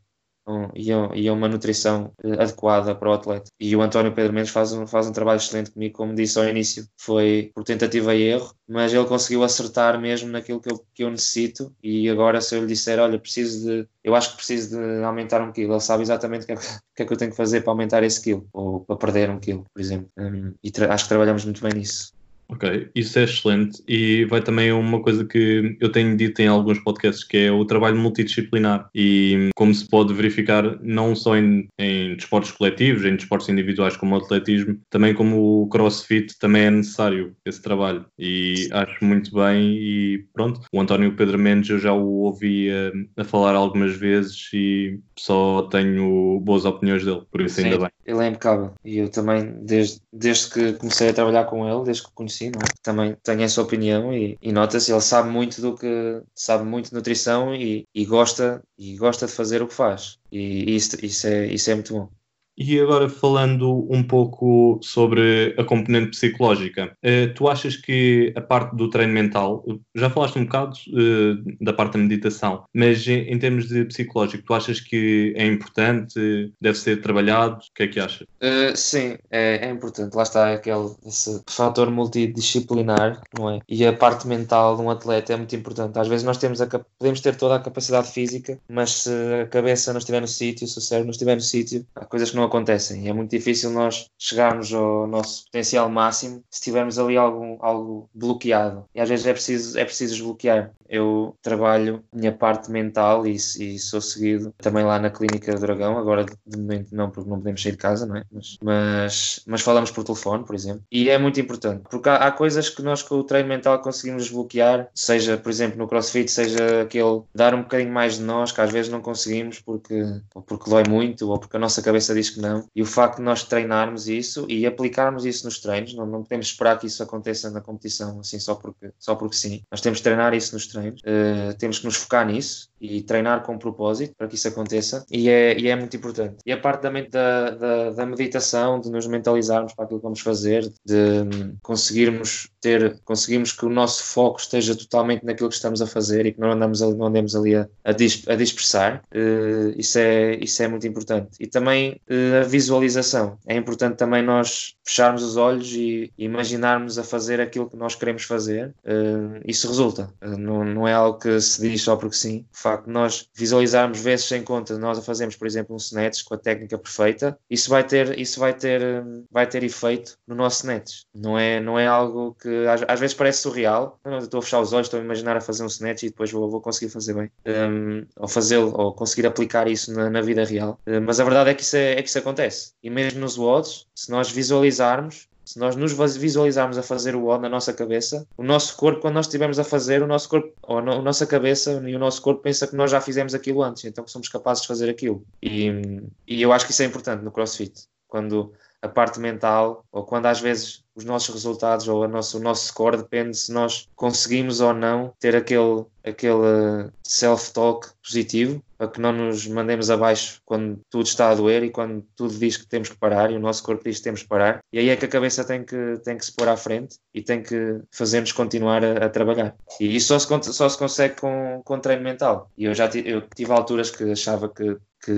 e, 0.75 1.31
uma 1.31 1.49
nutrição 1.49 2.13
uh, 2.23 2.41
adequada 2.41 2.95
para 2.95 3.11
o 3.11 3.13
atleta. 3.13 3.51
E 3.59 3.75
o 3.77 3.83
António 3.83 4.13
Pedro 4.13 4.33
Mendes 4.33 4.51
faz 4.51 4.73
um, 4.73 4.87
faz 4.87 5.07
um 5.07 5.13
trabalho 5.13 5.39
excelente 5.39 5.71
comigo, 5.71 5.97
como 5.97 6.15
disse 6.15 6.39
ao 6.39 6.49
início, 6.49 6.87
foi 6.97 7.51
por 7.55 7.65
tentativa 7.65 8.15
e 8.15 8.23
erro, 8.23 8.55
mas 8.69 8.93
ele 8.93 9.05
conseguiu 9.05 9.43
acertar 9.45 10.01
mesmo 10.01 10.31
naquilo 10.31 10.61
que 10.61 10.71
eu, 10.71 10.85
que 10.95 11.05
eu 11.05 11.11
necessito. 11.11 11.75
E 11.83 12.09
agora, 12.09 12.41
se 12.41 12.55
eu 12.55 12.61
lhe 12.61 12.67
disser, 12.67 12.99
olha, 12.99 13.19
preciso 13.19 13.67
de, 13.67 13.89
eu 14.03 14.15
acho 14.15 14.31
que 14.31 14.37
preciso 14.37 14.77
de 14.77 15.05
aumentar 15.05 15.41
um 15.41 15.53
quilo, 15.53 15.75
ele 15.75 15.81
sabe 15.81 16.03
exatamente 16.03 16.45
o 16.45 16.47
que, 16.47 16.53
é, 16.53 16.57
que, 16.57 16.63
é 17.03 17.05
que 17.05 17.13
eu 17.13 17.17
tenho 17.17 17.31
que 17.31 17.37
fazer 17.37 17.63
para 17.63 17.73
aumentar 17.73 18.03
esse 18.03 18.21
quilo, 18.21 18.47
ou 18.53 18.81
para 18.81 18.97
perder 18.97 19.31
um 19.31 19.39
quilo, 19.39 19.65
por 19.73 19.81
exemplo. 19.81 20.09
Um, 20.19 20.55
e 20.63 20.73
acho 20.89 21.05
que 21.05 21.09
trabalhamos 21.09 21.45
muito 21.45 21.63
bem 21.63 21.73
nisso. 21.75 22.13
Ok, 22.49 22.91
isso 22.95 23.19
é 23.19 23.25
excelente. 23.25 23.83
E 23.89 24.25
vai 24.27 24.43
também 24.43 24.73
uma 24.73 25.03
coisa 25.03 25.25
que 25.25 25.77
eu 25.81 25.91
tenho 25.91 26.17
dito 26.17 26.41
em 26.41 26.47
alguns 26.47 26.79
podcasts 26.79 27.25
que 27.25 27.39
é 27.39 27.53
o 27.53 27.65
trabalho 27.65 27.97
multidisciplinar. 27.97 28.89
E 28.95 29.49
como 29.55 29.75
se 29.75 29.89
pode 29.89 30.13
verificar 30.13 30.79
não 30.83 31.15
só 31.15 31.37
em, 31.37 31.69
em 31.79 32.15
desportos 32.15 32.53
coletivos, 32.53 33.05
em 33.05 33.17
desportos 33.17 33.49
individuais 33.49 33.97
como 33.97 34.15
o 34.15 34.19
atletismo, 34.19 34.79
também 34.91 35.15
como 35.15 35.63
o 35.63 35.69
crossfit 35.69 36.39
também 36.39 36.65
é 36.65 36.71
necessário 36.71 37.35
esse 37.45 37.63
trabalho. 37.63 38.05
E 38.19 38.69
acho 38.71 39.05
muito 39.05 39.35
bem. 39.35 39.75
E 39.75 40.27
pronto, 40.33 40.61
o 40.73 40.81
António 40.81 41.17
Pedro 41.17 41.39
Mendes 41.39 41.71
eu 41.71 41.79
já 41.79 41.93
o 41.93 42.23
ouvi 42.23 42.71
a, 42.71 43.23
a 43.23 43.25
falar 43.25 43.55
algumas 43.55 43.97
vezes 43.97 44.51
e 44.53 45.01
só 45.19 45.63
tenho 45.63 46.41
boas 46.41 46.65
opiniões 46.65 47.05
dele, 47.05 47.23
por 47.31 47.41
isso 47.41 47.57
Sim, 47.57 47.65
ainda 47.65 47.79
bem. 47.79 47.91
Ele 48.05 48.25
é 48.25 48.29
impecável. 48.29 48.73
E 48.85 48.99
eu 48.99 49.09
também 49.09 49.55
desde, 49.63 50.01
desde 50.13 50.51
que 50.51 50.73
comecei 50.75 51.09
a 51.09 51.15
trabalhar 51.15 51.45
com 51.45 51.69
ele, 51.69 51.85
desde 51.85 52.03
que 52.03 52.09
o 52.09 52.13
conheci, 52.33 52.51
não 52.51 52.61
é? 52.61 52.65
também 52.83 53.17
tenho 53.23 53.43
essa 53.43 53.63
opinião 53.63 54.15
e, 54.15 54.39
e 54.41 54.53
nota-se, 54.53 54.91
ele 54.93 55.01
sabe 55.01 55.29
muito 55.29 55.61
do 55.61 55.77
que 55.77 56.23
sabe 56.35 56.65
muito 56.65 56.89
de 56.89 56.95
nutrição 56.95 57.55
e, 57.55 57.87
e, 57.95 58.05
gosta 58.05 58.63
e 58.79 58.97
gosta 58.97 59.27
de 59.27 59.33
fazer 59.33 59.63
o 59.63 59.69
que 59.69 59.75
faz. 59.75 60.19
E 60.31 60.75
isso, 60.75 60.97
isso, 61.05 61.27
é, 61.27 61.47
isso 61.47 61.71
é 61.71 61.75
muito 61.75 61.93
bom. 61.93 62.22
E 62.57 62.79
agora 62.81 63.09
falando 63.09 63.87
um 63.91 64.03
pouco 64.03 64.79
sobre 64.83 65.55
a 65.59 65.65
componente 65.65 66.11
psicológica, 66.11 66.97
uh, 67.03 67.35
tu 67.35 67.49
achas 67.49 67.77
que 67.77 68.33
a 68.37 68.41
parte 68.41 68.77
do 68.77 68.91
treino 68.91 69.13
mental, 69.13 69.65
já 69.95 70.11
falaste 70.11 70.39
um 70.39 70.45
bocado 70.45 70.77
uh, 70.89 71.65
da 71.65 71.73
parte 71.73 71.95
da 71.95 71.99
meditação, 71.99 72.65
mas 72.75 73.07
em, 73.09 73.39
termos 73.39 73.69
de 73.69 73.85
psicológico, 73.87 74.45
tu 74.45 74.55
achas 74.55 74.81
que 74.81 75.33
é 75.37 75.47
importante, 75.47 76.53
deve 76.61 76.79
ser 76.79 77.01
trabalhado? 77.01 77.57
O 77.57 77.75
que 77.75 77.85
é 77.85 77.89
que 77.89 78.01
achas? 78.01 78.23
Uh, 78.23 78.77
sim, 78.77 79.17
é, 79.31 79.67
é, 79.67 79.71
importante. 79.71 80.15
Lá 80.15 80.23
está 80.23 80.53
aquele 80.53 80.91
esse 81.07 81.43
fator 81.49 81.91
multidisciplinar, 81.91 83.21
não 83.39 83.51
é? 83.51 83.61
E 83.69 83.87
a 83.87 83.93
parte 83.93 84.27
mental 84.27 84.77
de 84.77 84.83
um 84.83 84.91
atleta 84.91 85.33
é 85.33 85.37
muito 85.37 85.55
importante. 85.57 85.99
Às 85.99 86.09
vezes 86.09 86.25
nós 86.25 86.39
temos 86.39 86.61
a, 86.61 86.67
podemos 86.67 87.21
ter 87.21 87.37
toda 87.37 87.57
a 87.57 87.61
capacidade 87.61 88.11
física, 88.11 88.59
mas 88.69 89.03
se 89.03 89.11
a 89.43 89.47
cabeça 89.47 89.93
não 89.93 89.99
estiver 89.99 90.21
no 90.21 90.29
sítio, 90.29 90.67
se 90.67 90.79
o 90.79 90.81
cérebro 90.81 91.07
não 91.07 91.13
estiver 91.13 91.35
no 91.35 91.41
sítio, 91.41 91.87
há 91.95 92.05
coisas 92.05 92.31
que 92.31 92.37
não 92.37 92.42
acontecem. 92.45 93.09
É 93.09 93.13
muito 93.13 93.31
difícil 93.31 93.71
nós 93.71 94.07
chegarmos 94.19 94.73
ao 94.73 95.07
nosso 95.07 95.45
potencial 95.47 95.89
máximo 95.89 96.43
se 96.51 96.63
tivermos 96.63 96.99
ali 96.99 97.17
algo, 97.17 97.59
algo 97.61 98.11
bloqueado. 98.15 98.85
E 98.95 99.01
às 99.01 99.09
vezes 99.09 99.27
é 99.27 99.33
preciso, 99.33 99.79
é 99.79 99.85
preciso 99.85 100.15
desbloquear. 100.15 100.73
Eu 100.89 101.35
trabalho 101.41 102.05
minha 102.13 102.33
parte 102.33 102.71
mental 102.71 103.27
e, 103.27 103.35
e 103.35 103.79
sou 103.79 104.01
seguido 104.01 104.53
também 104.59 104.85
lá 104.85 104.99
na 104.99 105.11
Clínica 105.11 105.55
do 105.55 105.61
Dragão. 105.61 105.97
Agora, 105.97 106.27
de 106.47 106.59
momento, 106.59 106.95
não, 106.95 107.11
porque 107.11 107.31
não 107.31 107.39
podemos 107.39 107.63
sair 107.63 107.73
de 107.73 107.79
casa, 107.79 108.05
não 108.05 108.17
é? 108.17 108.25
Mas, 108.31 108.59
mas, 108.63 109.43
mas 109.47 109.61
falamos 109.63 109.91
por 109.91 110.05
telefone, 110.05 110.45
por 110.45 110.55
exemplo. 110.55 110.83
E 110.93 111.09
é 111.09 111.17
muito 111.17 111.41
importante, 111.41 111.85
porque 111.91 112.11
há, 112.11 112.17
há 112.17 112.31
coisas 112.31 112.69
que 112.69 112.83
nós 112.83 113.03
com 113.03 113.15
o 113.15 113.25
treino 113.25 113.49
mental 113.49 113.81
conseguimos 113.81 114.25
desbloquear, 114.25 114.89
seja, 114.95 115.39
por 115.39 115.51
exemplo, 115.51 115.79
no 115.79 115.89
CrossFit, 115.89 116.31
seja 116.31 116.83
aquele 116.83 117.23
dar 117.35 117.55
um 117.55 117.63
bocadinho 117.63 117.93
mais 117.93 118.19
de 118.19 118.23
nós, 118.23 118.53
que 118.53 118.61
às 118.61 118.71
vezes 118.71 118.91
não 118.91 119.01
conseguimos 119.01 119.61
porque, 119.61 120.05
ou 120.35 120.43
porque 120.43 120.69
dói 120.69 120.85
muito, 120.89 121.31
ou 121.31 121.39
porque 121.39 121.57
a 121.57 121.61
nossa 121.61 121.81
cabeça 121.81 122.15
diz 122.15 122.29
que 122.33 122.41
não. 122.41 122.69
E 122.75 122.83
o 122.83 122.87
facto 122.87 123.17
de 123.19 123.23
nós 123.23 123.45
treinarmos 123.45 124.09
isso 124.09 124.47
e 124.49 124.67
aplicarmos 124.67 125.25
isso 125.25 125.45
nos 125.45 125.59
treinos, 125.59 125.95
não, 125.95 126.07
não 126.07 126.23
podemos 126.23 126.47
esperar 126.47 126.79
que 126.79 126.87
isso 126.87 127.03
aconteça 127.03 127.51
na 127.51 127.61
competição 127.61 128.21
assim 128.21 128.39
só 128.39 128.55
porque, 128.55 128.91
só 128.99 129.15
porque 129.15 129.37
sim. 129.37 129.63
Nós 129.71 129.81
temos 129.81 129.99
de 129.99 130.05
treinar 130.05 130.35
isso 130.35 130.55
nos 130.55 130.67
treinos, 130.67 131.01
uh, 131.03 131.57
temos 131.59 131.79
que 131.79 131.85
nos 131.85 131.97
focar 131.97 132.27
nisso 132.27 132.72
e 132.83 133.01
treinar 133.01 133.45
com 133.45 133.57
propósito 133.57 134.15
para 134.19 134.27
que 134.27 134.35
isso 134.35 134.49
aconteça 134.49 135.07
e 135.09 135.29
é, 135.29 135.57
e 135.57 135.69
é 135.69 135.77
muito 135.77 135.97
importante. 135.97 136.39
E 136.45 136.51
a 136.51 136.59
parte 136.59 136.83
da, 136.83 137.51
da, 137.51 137.91
da, 137.91 138.05
meditação, 138.05 138.81
de 138.81 138.91
nos 138.91 139.07
mentalizarmos 139.07 139.73
para 139.73 139.85
aquilo 139.85 140.01
que 140.01 140.05
vamos 140.05 140.21
fazer, 140.21 140.69
de 140.85 141.55
conseguirmos 141.63 142.49
ter, 142.61 143.01
conseguirmos 143.05 143.53
que 143.53 143.65
o 143.65 143.71
nosso 143.71 144.03
foco 144.05 144.41
esteja 144.41 144.75
totalmente 144.77 145.25
naquilo 145.25 145.49
que 145.49 145.55
estamos 145.55 145.81
a 145.81 145.87
fazer 145.87 146.27
e 146.27 146.33
que 146.33 146.41
não 146.41 146.51
andamos 146.51 146.83
ali, 146.83 146.95
não 146.97 147.07
andemos 147.07 147.37
ali 147.37 147.55
a, 147.55 147.69
a, 147.85 147.93
dispersar, 147.93 149.03
uh, 149.15 149.73
isso, 149.77 149.99
é, 149.99 150.35
isso 150.37 150.63
é 150.63 150.67
muito 150.67 150.87
importante. 150.87 151.31
E 151.39 151.47
também 151.47 152.01
uh, 152.11 152.41
a 152.41 152.45
visualização. 152.45 153.39
É 153.47 153.57
importante 153.57 153.97
também 153.97 154.23
nós 154.23 154.75
fecharmos 154.85 155.23
os 155.23 155.37
olhos 155.37 155.73
e 155.73 156.13
imaginarmos 156.19 156.99
a 156.99 157.05
fazer 157.05 157.41
aquilo 157.41 157.71
que 157.71 157.77
nós 157.77 157.95
queremos 157.95 158.25
fazer. 158.25 158.75
Uh, 158.85 159.41
isso 159.47 159.69
resulta. 159.69 160.13
não, 160.21 160.65
não 160.65 160.89
é 160.89 160.93
algo 160.93 161.19
que 161.19 161.41
se 161.41 161.61
diz 161.61 161.83
só 161.83 161.95
porque 161.95 162.17
sim 162.17 162.45
facto 162.73 162.87
de 162.87 162.93
nós 162.93 163.29
visualizarmos 163.35 164.01
vezes 164.01 164.27
sem 164.27 164.43
conta, 164.43 164.79
nós 164.79 164.99
a 164.99 165.03
fazemos, 165.03 165.37
por 165.37 165.47
exemplo, 165.47 165.75
um 165.75 165.79
snatch 165.79 166.23
com 166.25 166.35
a 166.35 166.39
técnica 166.39 166.79
perfeita, 166.79 167.39
isso 167.49 167.69
vai 167.71 167.85
ter, 167.85 168.19
isso 168.19 168.41
vai 168.41 168.55
ter, 168.55 168.83
vai 169.31 169.47
ter 169.47 169.63
efeito 169.63 170.17
no 170.27 170.35
nosso 170.35 170.61
snatch. 170.61 171.03
Não 171.15 171.39
é, 171.39 171.61
não 171.61 171.79
é 171.79 171.87
algo 171.87 172.35
que 172.41 172.67
às, 172.67 172.83
às 172.89 173.01
vezes 173.01 173.15
parece 173.15 173.43
surreal. 173.43 173.99
Não, 174.05 174.19
estou 174.19 174.39
a 174.39 174.43
fechar 174.43 174.61
os 174.61 174.73
olhos, 174.73 174.87
estou 174.87 175.01
a 175.01 175.03
imaginar 175.03 175.37
a 175.37 175.41
fazer 175.41 175.63
um 175.63 175.67
snatch 175.67 176.05
e 176.05 176.09
depois 176.09 176.31
vou, 176.31 176.49
vou 176.51 176.61
conseguir 176.61 176.91
fazer 176.91 177.15
bem. 177.15 177.31
Um, 177.47 178.07
ou 178.17 178.29
fazê-lo, 178.29 178.73
ou 178.75 178.93
conseguir 178.93 179.27
aplicar 179.27 179.69
isso 179.69 179.93
na, 179.93 180.09
na 180.09 180.21
vida 180.21 180.45
real. 180.45 180.79
Um, 180.87 181.01
mas 181.01 181.21
a 181.21 181.25
verdade 181.25 181.51
é 181.51 181.55
que, 181.55 181.63
isso 181.63 181.77
é, 181.77 181.93
é 181.93 182.03
que 182.03 182.09
isso 182.09 182.19
acontece. 182.19 182.73
E 182.83 182.91
mesmo 182.91 183.21
nos 183.21 183.37
WODs, 183.37 183.87
se 183.95 184.11
nós 184.11 184.31
visualizarmos, 184.31 185.29
se 185.53 185.59
nós 185.59 185.77
nos 185.77 185.93
visualizarmos 186.17 186.79
a 186.79 186.83
fazer 186.83 187.15
o 187.15 187.27
O 187.27 187.39
na 187.39 187.47
nossa 187.47 187.75
cabeça, 187.75 188.27
o 188.39 188.43
nosso 188.43 188.75
corpo, 188.75 189.03
quando 189.03 189.15
nós 189.15 189.27
estivermos 189.27 189.59
a 189.59 189.65
fazer, 189.65 190.03
o 190.03 190.07
nosso 190.07 190.27
corpo, 190.27 190.51
ou 190.63 190.79
a 190.79 190.83
nossa 190.83 191.27
cabeça 191.27 191.83
e 191.87 191.95
o 191.95 191.99
nosso 191.99 192.23
corpo 192.23 192.41
pensa 192.41 192.67
que 192.67 192.75
nós 192.75 192.91
já 192.91 193.03
fizemos 193.03 193.35
aquilo 193.35 193.63
antes, 193.63 193.85
então 193.85 194.03
que 194.03 194.11
somos 194.11 194.31
capazes 194.31 194.63
de 194.63 194.69
fazer 194.69 194.89
aquilo. 194.89 195.23
E, 195.43 196.01
e 196.27 196.41
eu 196.41 196.55
acho 196.55 196.65
que 196.65 196.73
isso 196.73 196.83
é 196.83 196.87
importante 196.87 197.23
no 197.23 197.31
CrossFit. 197.31 197.87
Quando 198.09 198.55
a 198.81 198.89
parte 198.89 199.21
mental, 199.21 199.85
ou 199.93 200.05
quando 200.05 200.25
às 200.25 200.41
vezes 200.41 200.82
os 200.95 201.05
nossos 201.05 201.35
resultados 201.35 201.89
ou 201.89 202.05
a 202.05 202.09
nosso, 202.09 202.39
o 202.39 202.41
nosso 202.41 202.67
score 202.67 202.97
depende 202.97 203.37
se 203.37 203.53
nós 203.53 203.89
conseguimos 203.97 204.61
ou 204.61 204.75
não 204.75 205.13
ter 205.19 205.35
aquele, 205.35 205.85
aquele 206.05 206.91
self-talk 207.03 207.89
positivo 208.03 208.63
para 208.77 208.89
que 208.89 209.01
não 209.01 209.13
nos 209.13 209.47
mandemos 209.47 209.91
abaixo 209.91 210.41
quando 210.45 210.81
tudo 210.91 211.07
está 211.07 211.31
a 211.31 211.35
doer 211.35 211.63
e 211.63 211.71
quando 211.71 212.05
tudo 212.17 212.35
diz 212.35 212.57
que 212.57 212.67
temos 212.67 212.89
que 212.89 212.97
parar 212.97 213.31
e 213.31 213.37
o 213.37 213.41
nosso 213.41 213.63
corpo 213.63 213.85
diz 213.85 213.99
que 213.99 214.05
temos 214.05 214.23
que 214.23 214.29
parar. 214.29 214.61
E 214.73 214.79
aí 214.79 214.89
é 214.89 214.97
que 214.97 215.05
a 215.05 215.09
cabeça 215.09 215.45
tem 215.45 215.65
que, 215.65 216.01
tem 216.05 216.17
que 216.17 216.25
se 216.25 216.33
pôr 216.33 216.49
à 216.49 216.57
frente 216.57 216.97
e 217.15 217.23
tem 217.23 217.43
que 217.43 217.81
fazer-nos 217.93 218.33
continuar 218.33 218.85
a, 218.85 219.07
a, 219.07 219.09
trabalhar. 219.09 219.55
E 219.81 219.95
isso 219.95 220.09
só 220.09 220.19
se, 220.19 220.53
só 220.53 220.69
se 220.69 220.77
consegue 220.77 221.21
com, 221.21 221.63
com 221.65 221.79
treino 221.79 222.03
mental. 222.03 222.51
E 222.59 222.65
eu 222.65 222.75
já 222.75 222.91
eu 223.05 223.23
tive 223.35 223.53
alturas 223.53 223.91
que 223.91 224.11
achava 224.11 224.49
que, 224.49 224.77
que, 225.03 225.15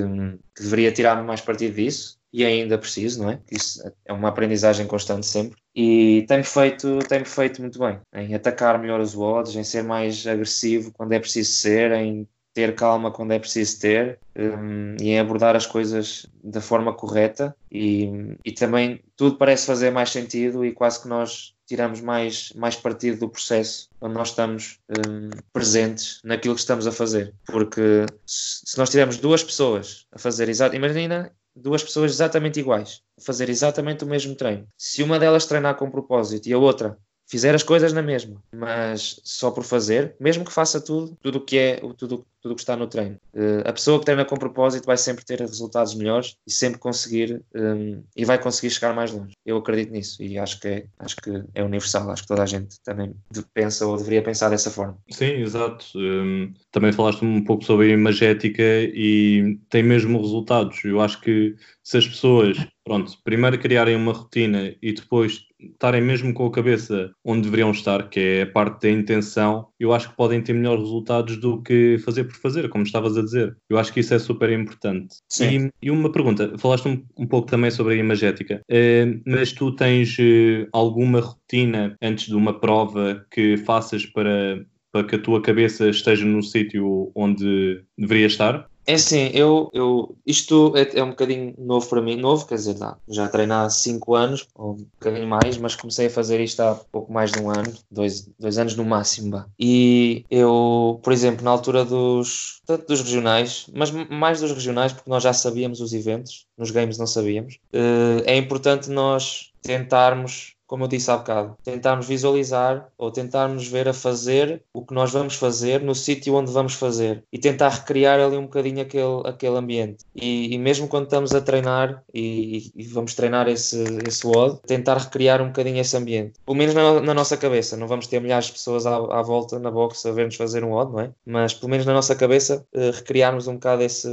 que 0.54 0.62
deveria 0.62 0.92
tirar 0.92 1.22
mais 1.24 1.40
partido 1.40 1.74
disso 1.74 2.18
e 2.34 2.44
ainda 2.44 2.76
preciso, 2.76 3.22
não 3.22 3.30
é? 3.30 3.38
Isso 3.48 3.80
é 4.04 4.12
uma 4.12 4.28
aprendizagem 4.28 4.88
constante 4.88 5.24
sempre. 5.24 5.56
E 5.72 6.24
tem-me 6.26 6.42
feito, 6.42 6.98
tem 7.08 7.24
feito 7.24 7.60
muito 7.60 7.78
bem 7.78 8.00
em 8.12 8.34
atacar 8.34 8.76
melhor 8.76 8.98
os 9.00 9.16
odds, 9.16 9.54
em 9.54 9.62
ser 9.62 9.84
mais 9.84 10.26
agressivo 10.26 10.90
quando 10.90 11.12
é 11.12 11.20
preciso 11.20 11.52
ser, 11.52 11.92
em 11.92 12.26
ter 12.52 12.74
calma 12.74 13.12
quando 13.12 13.32
é 13.32 13.38
preciso 13.38 13.78
ter 13.78 14.18
um, 14.36 14.96
e 15.00 15.10
em 15.10 15.20
abordar 15.20 15.54
as 15.54 15.64
coisas 15.64 16.26
da 16.42 16.60
forma 16.60 16.92
correta 16.92 17.54
e, 17.70 18.36
e 18.44 18.50
também 18.50 19.00
tudo 19.16 19.36
parece 19.36 19.66
fazer 19.66 19.92
mais 19.92 20.10
sentido 20.10 20.64
e 20.64 20.72
quase 20.72 21.02
que 21.02 21.08
nós 21.08 21.54
tiramos 21.66 22.00
mais, 22.00 22.52
mais 22.56 22.74
partido 22.74 23.20
do 23.20 23.28
processo 23.28 23.88
quando 24.00 24.14
nós 24.14 24.30
estamos 24.30 24.80
um, 24.90 25.30
presentes 25.52 26.20
naquilo 26.24 26.54
que 26.54 26.60
estamos 26.60 26.86
a 26.86 26.92
fazer. 26.92 27.32
Porque 27.46 28.06
se 28.26 28.76
nós 28.76 28.90
tivermos 28.90 29.18
duas 29.18 29.42
pessoas 29.44 30.04
a 30.10 30.18
fazer 30.18 30.48
exato, 30.48 30.74
imagina 30.74 31.32
duas 31.54 31.82
pessoas 31.82 32.12
exatamente 32.12 32.58
iguais, 32.58 33.00
fazer 33.24 33.48
exatamente 33.48 34.04
o 34.04 34.06
mesmo 34.06 34.34
treino. 34.34 34.66
Se 34.76 35.02
uma 35.02 35.18
delas 35.18 35.46
treinar 35.46 35.76
com 35.76 35.90
propósito 35.90 36.48
e 36.48 36.52
a 36.52 36.58
outra 36.58 36.98
fizer 37.26 37.54
as 37.54 37.62
coisas 37.62 37.92
na 37.92 38.02
mesma, 38.02 38.42
mas 38.54 39.20
só 39.24 39.50
por 39.50 39.64
fazer, 39.64 40.14
mesmo 40.20 40.44
que 40.44 40.52
faça 40.52 40.80
tudo, 40.80 41.16
tudo 41.22 41.38
o 41.38 41.40
que 41.40 41.58
é, 41.58 41.76
tudo, 41.96 42.24
tudo 42.40 42.54
que 42.54 42.60
está 42.60 42.76
no 42.76 42.86
treino. 42.86 43.16
Uh, 43.34 43.62
a 43.64 43.72
pessoa 43.72 43.98
que 43.98 44.04
treina 44.04 44.24
com 44.24 44.36
propósito 44.36 44.84
vai 44.84 44.96
sempre 44.96 45.24
ter 45.24 45.40
resultados 45.40 45.94
melhores 45.94 46.36
e 46.46 46.52
sempre 46.52 46.78
conseguir 46.78 47.42
um, 47.54 48.02
e 48.14 48.24
vai 48.24 48.38
conseguir 48.38 48.70
chegar 48.70 48.94
mais 48.94 49.10
longe. 49.10 49.34
Eu 49.44 49.56
acredito 49.56 49.92
nisso 49.92 50.22
e 50.22 50.38
acho 50.38 50.60
que 50.60 50.68
é, 50.68 50.86
acho 50.98 51.16
que 51.16 51.42
é 51.54 51.62
universal. 51.62 52.10
Acho 52.10 52.22
que 52.22 52.28
toda 52.28 52.42
a 52.42 52.46
gente 52.46 52.80
também 52.84 53.14
pensa 53.54 53.86
ou 53.86 53.96
deveria 53.96 54.22
pensar 54.22 54.50
dessa 54.50 54.70
forma. 54.70 54.98
Sim, 55.10 55.40
exato. 55.40 55.86
Um, 55.96 56.52
também 56.70 56.92
falaste 56.92 57.24
um 57.24 57.42
pouco 57.42 57.64
sobre 57.64 57.90
a 57.90 57.94
imagética 57.94 58.62
e 58.62 59.58
tem 59.70 59.82
mesmo 59.82 60.20
resultados. 60.20 60.84
Eu 60.84 61.00
acho 61.00 61.20
que 61.20 61.56
se 61.82 61.96
as 61.96 62.06
pessoas, 62.06 62.58
pronto, 62.84 63.12
primeiro 63.24 63.58
criarem 63.58 63.96
uma 63.96 64.12
rotina 64.12 64.74
e 64.82 64.92
depois 64.92 65.46
estarem 65.72 66.02
mesmo 66.02 66.32
com 66.32 66.46
a 66.46 66.50
cabeça 66.50 67.10
onde 67.24 67.42
deveriam 67.42 67.70
estar, 67.70 68.08
que 68.08 68.20
é 68.20 68.42
a 68.42 68.46
parte 68.46 68.82
da 68.82 68.90
intenção, 68.90 69.68
eu 69.78 69.92
acho 69.92 70.10
que 70.10 70.16
podem 70.16 70.40
ter 70.42 70.52
melhores 70.52 70.82
resultados 70.82 71.36
do 71.36 71.62
que 71.62 71.98
fazer 72.04 72.24
por 72.24 72.34
fazer, 72.34 72.68
como 72.68 72.84
estavas 72.84 73.16
a 73.16 73.22
dizer. 73.22 73.56
Eu 73.68 73.78
acho 73.78 73.92
que 73.92 74.00
isso 74.00 74.14
é 74.14 74.18
super 74.18 74.50
importante. 74.50 75.16
E, 75.40 75.70
e, 75.82 75.90
uma 75.90 76.10
pergunta, 76.10 76.56
falaste 76.58 76.88
um, 76.88 77.02
um, 77.16 77.26
pouco 77.26 77.48
também 77.48 77.70
sobre 77.70 77.94
a 77.94 77.96
imagética, 77.96 78.60
uh, 78.70 79.20
mas 79.26 79.52
tu 79.52 79.72
tens 79.72 80.16
uh, 80.18 80.68
alguma 80.72 81.20
rotina 81.20 81.96
antes 82.02 82.26
de 82.26 82.34
uma 82.34 82.58
prova 82.58 83.24
que 83.30 83.56
faças 83.58 84.06
para, 84.06 84.64
para 84.92 85.04
que 85.04 85.16
a 85.16 85.18
tua 85.18 85.42
cabeça 85.42 85.88
esteja 85.88 86.24
no 86.24 86.42
sítio 86.42 87.10
onde 87.14 87.82
deveria 87.98 88.26
estar? 88.26 88.68
É 88.86 88.94
assim, 88.94 89.30
eu, 89.32 89.70
eu, 89.72 90.14
isto 90.26 90.74
é, 90.76 90.98
é, 90.98 91.02
um 91.02 91.10
bocadinho 91.10 91.54
novo 91.58 91.88
para 91.88 92.02
mim, 92.02 92.16
novo, 92.16 92.46
quer 92.46 92.56
dizer, 92.56 92.76
já 93.08 93.28
treino 93.28 93.54
há 93.54 93.70
5 93.70 94.14
anos, 94.14 94.46
ou 94.54 94.72
um 94.72 94.86
bocadinho 95.00 95.26
mais, 95.26 95.56
mas 95.56 95.74
comecei 95.74 96.06
a 96.06 96.10
fazer 96.10 96.40
isto 96.40 96.60
há 96.60 96.74
pouco 96.92 97.10
mais 97.12 97.32
de 97.32 97.40
um 97.40 97.50
ano, 97.50 97.72
dois, 97.90 98.28
dois 98.38 98.58
anos 98.58 98.76
no 98.76 98.84
máximo. 98.84 99.44
E 99.58 100.24
eu, 100.30 101.00
por 101.02 101.12
exemplo, 101.12 101.44
na 101.44 101.50
altura 101.50 101.84
dos, 101.84 102.60
tanto 102.66 102.86
dos 102.86 103.00
regionais, 103.00 103.66
mas 103.74 103.90
mais 103.90 104.40
dos 104.40 104.52
regionais, 104.52 104.92
porque 104.92 105.08
nós 105.08 105.22
já 105.22 105.32
sabíamos 105.32 105.80
os 105.80 105.94
eventos, 105.94 106.46
nos 106.58 106.70
games 106.70 106.98
não 106.98 107.06
sabíamos, 107.06 107.58
eh, 107.72 108.22
é 108.26 108.36
importante 108.36 108.90
nós 108.90 109.50
tentarmos 109.62 110.54
como 110.74 110.82
eu 110.82 110.88
disse 110.88 111.08
há 111.08 111.16
bocado, 111.16 111.56
tentarmos 111.62 112.04
visualizar 112.04 112.88
ou 112.98 113.08
tentarmos 113.08 113.68
ver 113.68 113.88
a 113.88 113.94
fazer 113.94 114.60
o 114.72 114.84
que 114.84 114.92
nós 114.92 115.12
vamos 115.12 115.36
fazer 115.36 115.80
no 115.80 115.94
sítio 115.94 116.34
onde 116.34 116.50
vamos 116.50 116.74
fazer 116.74 117.22
e 117.32 117.38
tentar 117.38 117.68
recriar 117.68 118.18
ali 118.18 118.36
um 118.36 118.42
bocadinho 118.42 118.82
aquele, 118.82 119.22
aquele 119.24 119.56
ambiente. 119.56 120.04
E, 120.16 120.52
e 120.52 120.58
mesmo 120.58 120.88
quando 120.88 121.04
estamos 121.04 121.32
a 121.32 121.40
treinar 121.40 122.02
e, 122.12 122.72
e, 122.74 122.88
vamos 122.88 123.14
treinar 123.14 123.46
esse, 123.46 123.84
esse 124.04 124.26
WOD, 124.26 124.62
tentar 124.66 124.98
recriar 124.98 125.40
um 125.40 125.46
bocadinho 125.46 125.80
esse 125.80 125.96
ambiente. 125.96 126.32
Pelo 126.44 126.58
menos 126.58 126.74
na, 126.74 127.00
na 127.00 127.14
nossa 127.14 127.36
cabeça. 127.36 127.76
Não 127.76 127.86
vamos 127.86 128.08
ter 128.08 128.20
milhares 128.20 128.46
de 128.46 128.52
pessoas 128.54 128.84
à, 128.84 128.96
à, 128.96 129.22
volta 129.22 129.60
na 129.60 129.70
box 129.70 130.04
a 130.06 130.10
ver-nos 130.10 130.34
fazer 130.34 130.64
um 130.64 130.72
WOD, 130.72 130.92
não 130.92 131.00
é? 131.00 131.10
Mas 131.24 131.54
pelo 131.54 131.70
menos 131.70 131.86
na 131.86 131.92
nossa 131.92 132.16
cabeça 132.16 132.66
uh, 132.74 132.90
recriarmos 132.90 133.46
um 133.46 133.54
bocado 133.54 133.84
esse, 133.84 134.08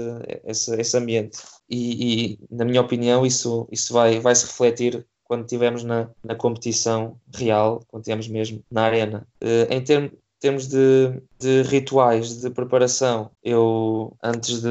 esse, 0.45 0.79
esse 0.79 0.95
ambiente. 0.95 1.39
E, 1.67 2.33
e, 2.33 2.39
na 2.51 2.65
minha 2.65 2.81
opinião, 2.81 3.25
isso, 3.25 3.67
isso 3.71 3.93
vai, 3.93 4.19
vai 4.19 4.35
se 4.35 4.45
refletir 4.45 5.07
quando 5.31 5.45
estivermos 5.45 5.85
na, 5.85 6.09
na 6.21 6.35
competição 6.35 7.15
real, 7.33 7.81
quando 7.87 8.01
estivermos 8.01 8.27
mesmo 8.27 8.61
na 8.69 8.81
arena. 8.81 9.25
Uh, 9.41 9.73
em 9.73 9.81
termos 9.81 10.11
termos 10.41 10.67
de, 10.67 11.21
de, 11.39 11.61
rituais 11.61 12.41
de 12.41 12.49
preparação, 12.49 13.31
eu 13.41 14.11
antes 14.21 14.61
de, 14.61 14.67